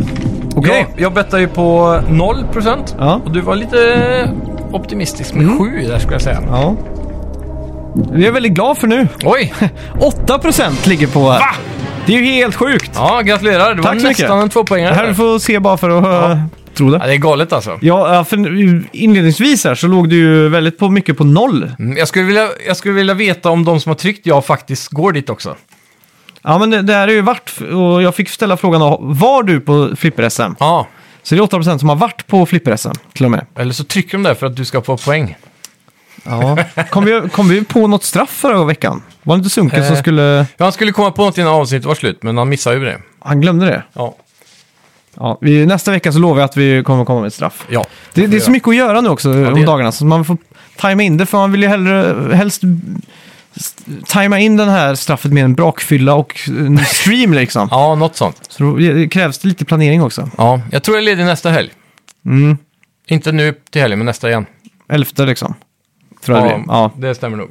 Okej. 0.55 0.87
Jag, 0.91 1.01
jag 1.01 1.13
bettar 1.13 1.37
ju 1.39 1.47
på 1.47 1.99
0 2.09 2.45
procent. 2.51 2.95
Ja. 2.99 3.21
Och 3.25 3.31
du 3.31 3.41
var 3.41 3.55
lite 3.55 4.33
optimistisk 4.71 5.33
med 5.33 5.43
Mm. 5.45 5.59
7 5.59 5.87
där 5.87 5.99
skulle 5.99 6.13
jag 6.13 6.21
säga. 6.21 6.41
ja. 6.47 6.75
Vi 8.11 8.27
är 8.27 8.31
väldigt 8.31 8.51
glad 8.53 8.77
för 8.77 8.87
nu. 8.87 9.07
Oj! 9.23 9.53
8% 10.27 10.87
ligger 10.89 11.07
på 11.07 11.31
här. 11.31 11.39
Va? 11.39 11.45
Det 12.05 12.13
är 12.15 12.17
ju 12.19 12.25
helt 12.25 12.55
sjukt. 12.55 12.91
Ja, 12.95 13.21
gratulerar. 13.21 13.75
Det 13.75 13.81
var 13.81 13.89
Tack 13.91 14.01
så 14.01 14.07
mycket. 14.07 14.19
nästan 14.19 14.39
en 14.39 14.47
Det 14.47 14.53
tvåpoängare. 14.53 14.93
här 14.93 15.07
du 15.07 15.15
får 15.15 15.39
se 15.39 15.59
bara 15.59 15.77
för 15.77 15.89
att 15.89 16.31
uh, 16.37 16.43
tro 16.73 16.91
Ja, 16.93 16.97
det. 16.99 17.05
det 17.07 17.13
är 17.13 17.17
galet 17.17 17.53
alltså. 17.53 17.77
Ja, 17.81 18.23
för 18.23 18.37
inledningsvis 18.95 19.63
här 19.65 19.75
så 19.75 19.87
låg 19.87 20.09
du 20.09 20.15
ju 20.15 20.49
väldigt 20.49 20.77
på 20.79 20.89
mycket 20.89 21.17
på 21.17 21.23
noll. 21.23 21.71
Mm, 21.79 21.97
Jag 21.97 22.07
skulle, 22.07 22.25
vilja, 22.25 22.47
jag 22.67 22.77
skulle 22.77 22.93
vilja 22.93 23.13
veta 23.13 23.49
om 23.49 23.65
de 23.65 23.79
som 23.79 23.89
har 23.89 23.95
tryckt 23.95 24.25
ja 24.25 24.41
faktiskt 24.41 24.87
går 24.91 25.11
dit 25.11 25.29
också. 25.29 25.55
Ja, 26.43 26.57
men 26.57 26.69
det, 26.69 26.81
det 26.81 26.93
här 26.93 27.07
är 27.07 27.11
ju 27.11 27.21
vart, 27.21 27.53
och 27.73 28.01
jag 28.03 28.15
fick 28.15 28.29
ställa 28.29 28.57
frågan, 28.57 28.81
var 28.99 29.43
du 29.43 29.59
på 29.59 29.89
flipper-SM? 29.95 30.55
Ja, 30.59 30.87
Så 31.23 31.35
det 31.35 31.41
är 31.41 31.45
8% 31.45 31.77
som 31.77 31.89
har 31.89 31.95
varit 31.95 32.27
på 32.27 32.45
flipper-SM 32.45 32.91
till 33.13 33.25
och 33.25 33.31
med. 33.31 33.45
eller 33.59 33.73
så 33.73 33.83
trycker 33.83 34.11
de 34.11 34.23
där 34.23 34.33
för 34.33 34.45
att 34.47 34.55
du 34.55 34.65
ska 34.65 34.81
få 34.81 34.97
poäng. 34.97 35.35
Ja. 36.23 36.57
Kom, 36.89 37.05
vi, 37.05 37.21
kom 37.31 37.49
vi 37.49 37.63
på 37.63 37.87
något 37.87 38.03
straff 38.03 38.29
förra 38.29 38.65
veckan? 38.65 39.01
Var 39.23 39.35
det 39.35 39.37
inte 39.39 39.49
Sunken 39.49 39.85
som 39.85 39.93
Eh. 39.95 39.99
skulle... 39.99 40.45
Ja, 40.57 40.65
han 40.65 40.71
skulle 40.71 40.91
komma 40.91 41.11
på 41.11 41.25
något 41.25 41.37
innan 41.37 41.53
avsnittet 41.53 41.85
var 41.85 41.95
slut, 41.95 42.23
men 42.23 42.37
han 42.37 42.49
missade 42.49 42.75
ju 42.77 42.85
det. 42.85 42.97
Han 43.19 43.41
glömde 43.41 43.65
det. 43.65 43.83
Ja. 43.93 44.15
Ja, 45.15 45.37
vi, 45.41 45.65
nästa 45.65 45.91
vecka 45.91 46.11
så 46.11 46.19
lovar 46.19 46.39
jag 46.39 46.45
att 46.45 46.57
vi 46.57 46.83
kommer 46.83 47.05
komma 47.05 47.19
med 47.19 47.27
ett 47.27 47.33
straff. 47.33 47.65
Ja. 47.69 47.85
Det, 48.13 48.27
det 48.27 48.37
är 48.37 48.41
så 48.41 48.51
mycket 48.51 48.67
att 48.69 48.75
göra 48.75 49.01
nu 49.01 49.09
också 49.09 49.33
det 49.33 49.47
om 49.47 49.61
är- 49.61 49.65
dagarna, 49.65 49.91
så 49.91 50.05
man 50.05 50.25
får 50.25 50.37
tajma 50.77 51.03
in 51.03 51.17
det. 51.17 51.25
För 51.25 51.37
man 51.37 51.51
vill 51.51 51.61
ju 51.61 51.67
hellre, 51.67 52.15
helst 52.35 52.61
tajma 54.07 54.39
in 54.39 54.57
den 54.57 54.69
här 54.69 54.95
straffet 54.95 55.33
med 55.33 55.43
en 55.43 55.53
brakfylla 55.55 56.13
och 56.13 56.39
en 56.47 56.77
stream 56.85 57.33
liksom. 57.33 57.67
Ja, 57.71 57.95
något 57.95 58.15
sånt. 58.15 58.37
Så 58.49 58.63
då 58.63 58.75
det 58.77 59.07
krävs 59.09 59.37
det 59.39 59.47
lite 59.47 59.65
planering 59.65 60.03
också. 60.03 60.29
Ja, 60.37 60.61
jag 60.71 60.83
tror 60.83 60.97
jag 60.97 61.01
är 61.01 61.05
ledig 61.05 61.25
nästa 61.25 61.49
helg. 61.49 61.69
Mm. 62.25 62.57
Inte 63.07 63.31
nu 63.31 63.53
till 63.71 63.81
helgen, 63.81 63.99
men 63.99 64.05
nästa 64.05 64.29
igen. 64.29 64.45
Elfte 64.89 65.25
liksom. 65.25 65.53
Tror 66.25 66.37
jag 66.37 66.47
det 66.49 66.55
blir. 66.55 66.65
Ja, 66.67 66.91
det 66.97 67.15
stämmer 67.15 67.37
nog. 67.37 67.49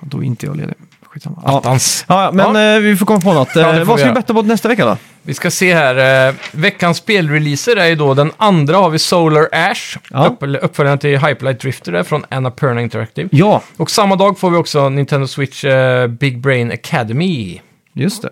då 0.00 0.18
är 0.18 0.22
inte 0.22 0.46
jag 0.46 0.56
ledig. 0.56 0.74
Skitsamma. 1.06 1.42
Ja. 1.44 1.78
Ja, 2.08 2.30
men 2.32 2.76
Eh, 2.76 2.80
vi 2.82 2.96
får 2.96 3.06
komma 3.06 3.20
på 3.20 3.32
något. 3.32 3.48
Ja, 3.56 3.60
det 3.62 3.68
Eh, 3.68 3.78
får 3.78 3.84
vad 3.84 3.86
vi 3.86 3.86
ska 3.86 3.94
vi 3.96 4.02
göra. 4.02 4.14
betta 4.14 4.34
på 4.34 4.42
nästa 4.42 4.68
vecka 4.68 4.84
då? 4.86 4.96
Vi 5.22 5.34
ska 5.34 5.50
se 5.50 5.74
här. 5.74 6.28
Eh, 6.28 6.34
veckans 6.52 6.96
spelreleaser 6.98 7.76
är 7.76 7.86
ju 7.86 7.94
då 7.94 8.14
den 8.14 8.32
andra 8.36 8.76
har 8.76 8.90
vi 8.90 8.98
Solar 8.98 9.48
Ash. 9.52 9.98
Ja. 10.10 10.26
Upp, 10.26 10.38
uppföljaren 10.62 10.98
till 10.98 11.18
Hyperlight 11.18 11.60
Drifter 11.60 11.92
där, 11.92 12.02
från 12.02 12.24
Annapurna 12.28 12.80
Interactive. 12.82 13.28
Ja, 13.32 13.62
Och 13.76 13.90
samma 13.90 14.16
dag 14.16 14.38
får 14.38 14.50
vi 14.50 14.56
också 14.56 14.88
Nintendo 14.88 15.26
Switch 15.26 15.64
eh, 15.64 16.06
Big 16.06 16.40
Brain 16.40 16.72
Academy. 16.72 17.60
just 17.92 18.22
det. 18.22 18.30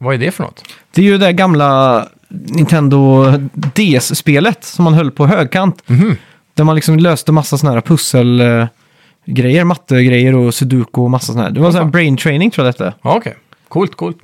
Vad 0.00 0.14
är 0.14 0.18
det 0.18 0.30
för 0.30 0.42
något? 0.44 0.64
Det 0.94 1.00
är 1.00 1.04
ju 1.04 1.18
det 1.18 1.32
gamla 1.32 2.06
Nintendo 2.28 3.24
DS-spelet 3.74 4.64
som 4.64 4.84
man 4.84 4.94
höll 4.94 5.10
på 5.10 5.26
högkant. 5.26 5.82
Mhm. 5.88 6.16
Där 6.54 6.64
man 6.64 6.74
liksom 6.74 6.96
löste 6.98 7.32
massa 7.32 7.58
sådana 7.58 7.74
här 7.76 7.80
pusselgrejer, 7.82 9.64
mattegrejer 9.64 10.34
och 10.34 10.54
sudoku 10.54 11.00
och 11.00 11.10
massa 11.10 11.26
sådana 11.26 11.42
här. 11.42 11.50
Det 11.50 11.60
var 11.60 11.70
sån 11.70 11.82
här 11.82 11.90
brain 11.90 12.16
training 12.16 12.50
tror 12.50 12.66
jag 12.66 12.74
detta. 12.74 12.94
Ja, 13.02 13.14
okej. 13.16 13.36
Coolt, 13.68 13.94
coolt. 13.94 14.18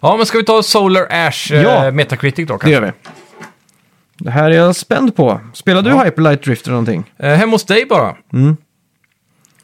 Ja, 0.00 0.16
men 0.16 0.26
ska 0.26 0.38
vi 0.38 0.44
ta 0.44 0.62
Solar 0.62 1.06
Ash 1.10 1.52
eh, 1.52 1.62
Ja. 1.62 1.90
Metacritic 1.90 2.48
då 2.48 2.54
Det 2.54 2.58
kanske? 2.58 2.70
gör 2.70 2.80
vi. 2.80 2.90
Det 4.18 4.30
här 4.30 4.50
är 4.50 4.54
jag 4.56 4.76
spänd 4.76 5.16
på. 5.16 5.40
Spelar 5.54 5.82
du 5.82 5.90
Ja. 5.90 6.04
Hyperlight 6.04 6.42
Drifter 6.42 6.70
någonting? 6.70 7.04
Eh, 7.18 7.30
hemma 7.34 7.52
hos 7.52 7.64
dig 7.64 7.86
bara. 7.88 8.16
Mm. 8.32 8.56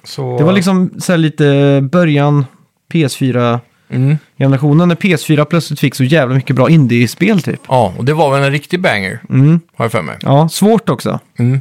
Så... 0.04 0.38
Det 0.38 0.44
var 0.44 0.52
liksom 0.52 0.90
så 0.98 1.16
lite 1.16 1.78
början 1.92 2.46
PS4-generationen 2.92 4.80
Mm. 4.80 4.88
när 4.88 4.94
PS4 4.96 5.44
plötsligt 5.44 5.80
fick 5.80 5.94
så 5.94 6.04
jävla 6.04 6.34
mycket 6.34 6.56
bra 6.56 6.70
indie-spel 6.70 7.42
typ. 7.42 7.60
Ja, 7.68 7.94
och 7.98 8.04
det 8.04 8.12
var 8.14 8.30
väl 8.34 8.42
en 8.42 8.50
riktig 8.52 8.80
banger, 8.80 9.20
Mm. 9.30 9.60
har 9.76 9.84
jag 9.84 9.92
för 9.92 10.02
mig. 10.02 10.16
Ja, 10.22 10.48
svårt 10.48 10.88
också. 10.88 11.18
Mm. 11.38 11.60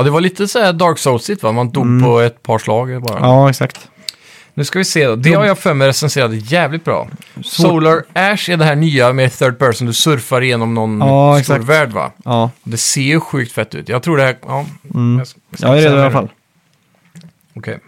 Ja, 0.00 0.04
det 0.04 0.10
var 0.10 0.20
lite 0.20 0.48
så 0.48 0.58
här 0.58 0.72
Dark 0.72 0.98
Souls-igt 0.98 1.42
va? 1.42 1.52
Man 1.52 1.70
dog 1.70 2.02
på 2.02 2.20
ett 2.20 2.42
par 2.42 2.58
slag 2.58 3.02
bara. 3.02 3.18
Ja, 3.20 3.50
exakt. 3.50 3.88
Nu 4.54 4.64
ska 4.64 4.78
vi 4.78 4.84
se 4.84 5.06
då. 5.06 5.16
Det 5.16 5.32
har 5.34 5.44
jag 5.44 5.58
för 5.58 5.74
mig 5.74 5.88
recenserade 5.88 6.36
jävligt 6.36 6.84
bra. 6.84 7.08
Solar 7.44 8.02
Ash 8.12 8.50
är 8.50 8.56
det 8.56 8.64
här 8.64 8.76
nya 8.76 9.12
med 9.12 9.32
third 9.32 9.58
person. 9.58 9.86
Du 9.86 9.92
surfar 9.92 10.40
igenom 10.40 10.74
någon 10.74 10.98
Ja, 11.00 11.32
stor 11.32 11.40
exakt. 11.40 11.64
värld 11.70 11.90
va? 11.92 12.12
Ja, 12.24 12.50
Det 12.62 12.76
ser 12.76 13.00
ju 13.00 13.20
sjukt 13.20 13.52
fett 13.52 13.74
ut. 13.74 13.88
Jag 13.88 14.02
tror 14.02 14.16
det 14.16 14.22
här... 14.22 14.36
Ja, 14.46 14.66
jag 15.18 15.26
ska- 15.26 15.40
jag 15.50 15.58
ska 15.58 15.66
jag 15.68 15.76
är 15.78 15.82
redo 15.82 15.88
i 15.90 15.98
alla 15.98 16.04
mer. 16.04 16.10
fall. 16.10 16.28
Okej. 17.56 17.78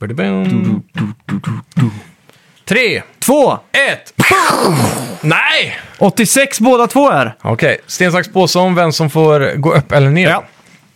Badabam. 0.00 0.82
Tre, 2.64 3.02
Två! 3.28 3.52
ett, 3.72 4.14
Nej! 5.20 5.78
86 5.98 6.60
båda 6.60 6.86
två 6.86 7.10
är. 7.10 7.34
Okej, 7.42 7.78
sten, 7.86 8.12
sax, 8.12 8.28
påse 8.28 8.58
om 8.58 8.74
vem 8.74 8.92
som 8.92 9.10
får 9.10 9.56
gå 9.56 9.74
upp 9.74 9.92
eller 9.92 10.10
ner. 10.10 10.30
Ja. 10.30 10.44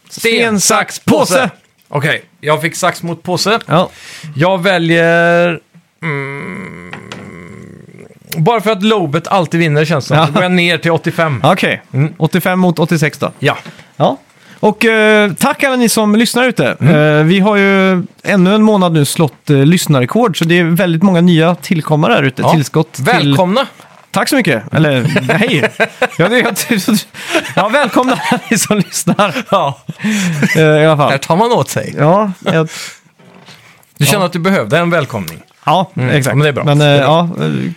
Sten, 0.08 0.60
sax, 0.60 0.98
påse! 0.98 1.50
Okej, 1.88 2.24
jag 2.40 2.62
fick 2.62 2.76
sax 2.76 3.02
mot 3.02 3.22
påse. 3.22 3.58
Ja. 3.66 3.90
Jag 4.36 4.62
väljer... 4.62 5.60
Mm, 6.02 6.92
bara 8.36 8.60
för 8.60 8.70
att 8.70 8.82
lobet 8.82 9.26
alltid 9.28 9.60
vinner 9.60 9.84
känns 9.84 10.08
det 10.08 10.16
som, 10.16 10.26
så 10.26 10.32
går 10.32 10.42
jag 10.42 10.52
ner 10.52 10.78
till 10.78 10.90
85. 10.90 11.40
Okej, 11.44 11.82
85 12.18 12.58
mot 12.58 12.78
86 12.78 13.18
då. 13.18 13.32
Ja, 13.38 13.56
Ja. 13.96 14.18
Och 14.62 14.84
eh, 14.84 15.32
tack 15.32 15.64
alla 15.64 15.76
ni 15.76 15.88
som 15.88 16.16
lyssnar 16.16 16.44
ute. 16.48 16.76
Mm. 16.80 16.94
Eh, 17.18 17.24
vi 17.24 17.40
har 17.40 17.56
ju 17.56 18.02
ännu 18.22 18.54
en 18.54 18.62
månad 18.62 18.92
nu 18.92 19.04
slått 19.04 19.50
eh, 19.50 19.56
lyssnarrekord, 19.56 20.38
så 20.38 20.44
det 20.44 20.58
är 20.58 20.64
väldigt 20.64 21.02
många 21.02 21.20
nya 21.20 21.54
tillkommare 21.54 22.14
där 22.14 22.22
ute. 22.22 22.42
ja. 22.42 22.52
Tillskott 22.52 22.92
till... 22.92 23.04
Välkomna! 23.04 23.66
Tack 24.10 24.28
så 24.28 24.36
mycket. 24.36 24.74
Eller 24.74 25.02
hej. 25.32 25.68
ja, 26.18 26.28
det, 26.28 26.38
jag, 26.38 26.56
ja, 27.56 27.68
välkomna 27.68 28.18
ni 28.50 28.58
som 28.58 28.76
lyssnar. 28.76 29.34
Ja, 29.50 29.78
Eh, 30.56 30.62
I 30.62 30.86
alla 30.86 30.96
fall. 30.96 31.10
här 31.10 31.18
tar 31.18 31.36
man 31.36 31.52
åt 31.52 31.68
sig. 31.68 31.94
Ja, 31.98 32.32
jag, 32.44 32.68
Du 33.98 34.06
känner 34.06 34.26
att 34.26 34.32
du 34.32 34.38
behövde 34.38 34.78
en 34.78 34.90
välkomning. 34.90 35.40
Ja 35.66 35.90
exakt. 36.12 36.36
men 36.36 36.42
det 36.42 36.48
är 36.48 36.52
bra. 36.52 36.64
Men 36.64 36.80
eh, 36.80 36.86
Det 36.86 36.96
ja, 36.96 37.28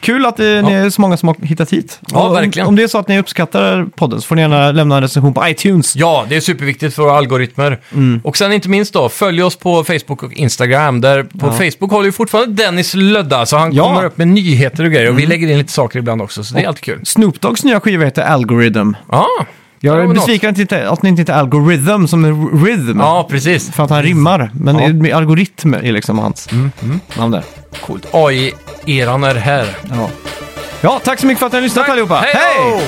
kul 0.01 0.25
att 0.25 0.39
eh, 0.39 0.45
ni 0.45 0.71
är 0.73 0.89
så 0.89 1.01
många 1.01 1.17
som 1.17 1.27
har 1.29 1.35
hittat 1.45 1.73
hit. 1.73 1.99
Ja, 2.11 2.19
Och 2.19 2.27
om, 2.27 2.33
verkligen. 2.33 2.67
Om 2.67 2.75
det 2.75 2.83
är 2.83 2.87
så 2.87 2.97
att 2.97 3.07
ni 3.07 3.19
uppskattar 3.19 3.85
podden 3.95 4.21
så 4.21 4.27
får 4.27 4.35
ni 4.35 4.41
gärna 4.41 4.71
lämna 4.71 4.95
en 4.95 5.01
recension 5.01 5.33
på 5.33 5.47
iTunes. 5.47 5.95
Ja, 5.95 6.25
det 6.29 6.35
är 6.35 6.39
superviktigt 6.41 6.95
för 6.95 7.03
våra 7.03 7.17
algoritmer. 7.17 7.79
Och 8.23 8.37
sen 8.37 8.53
inte 8.53 8.69
minst 8.69 8.93
då, 8.93 9.09
följ 9.09 9.43
oss 9.43 9.55
på 9.55 9.83
Facebook 9.83 10.23
och 10.23 10.33
Instagram. 10.33 11.01
Där 11.01 11.23
på 11.23 11.51
Facebook 11.51 11.91
håller 11.91 12.05
ju 12.05 12.11
fortfarande 12.11 12.63
Dennis 12.63 12.93
Lödda, 12.93 13.45
så 13.45 13.57
han 13.57 13.73
Ja. 13.73 13.83
kommer 13.83 14.05
upp 14.05 14.17
med 14.17 14.27
nyheter 14.27 14.83
och 14.85 14.91
grejer. 14.91 15.09
Och 15.09 15.19
vi 15.19 15.25
lägger 15.25 15.47
in 15.47 15.57
lite 15.57 15.71
saker 15.73 15.99
ibland 15.99 16.21
också, 16.21 16.43
så 16.43 16.55
det 16.55 16.61
är 16.63 16.67
alltid 16.67 16.83
kul. 16.83 16.99
Snoop 17.03 17.41
Doggs 17.41 17.63
nya 17.63 17.79
skiva 17.79 18.05
heter 18.05 18.21
Algorithm. 18.21 18.93
Ja, 19.11 19.27
Jag 19.79 20.01
är 20.01 20.07
besviken 20.07 20.49
att, 20.49 20.57
inte, 20.59 20.89
att 20.89 21.01
ni 21.03 21.09
inte 21.09 21.21
heter 21.21 21.33
Algorithm 21.33 22.07
som 22.07 22.25
är 22.25 22.63
rhythm. 22.65 22.99
ja 22.99 23.27
precis. 23.29 23.71
För 23.71 23.83
att 23.83 23.89
han 23.89 24.03
rimmar. 24.03 24.51
Men 24.53 25.05
Ja. 25.05 25.17
algoritm 25.17 25.73
är 25.73 25.91
liksom 25.91 26.19
hans 26.19 26.49
namn 27.17 27.31
där. 27.31 27.43
Coolt. 27.81 28.07
AI-eran 28.11 29.23
är 29.23 29.35
här. 29.35 29.77
Ja. 29.89 30.09
ja, 30.81 30.99
tack 31.03 31.19
så 31.19 31.25
mycket 31.27 31.39
för 31.39 31.45
att 31.45 31.51
ni 31.51 31.57
har 31.57 31.63
lyssnat 31.63 31.89
allihopa. 31.89 32.15
Hej! 32.15 32.81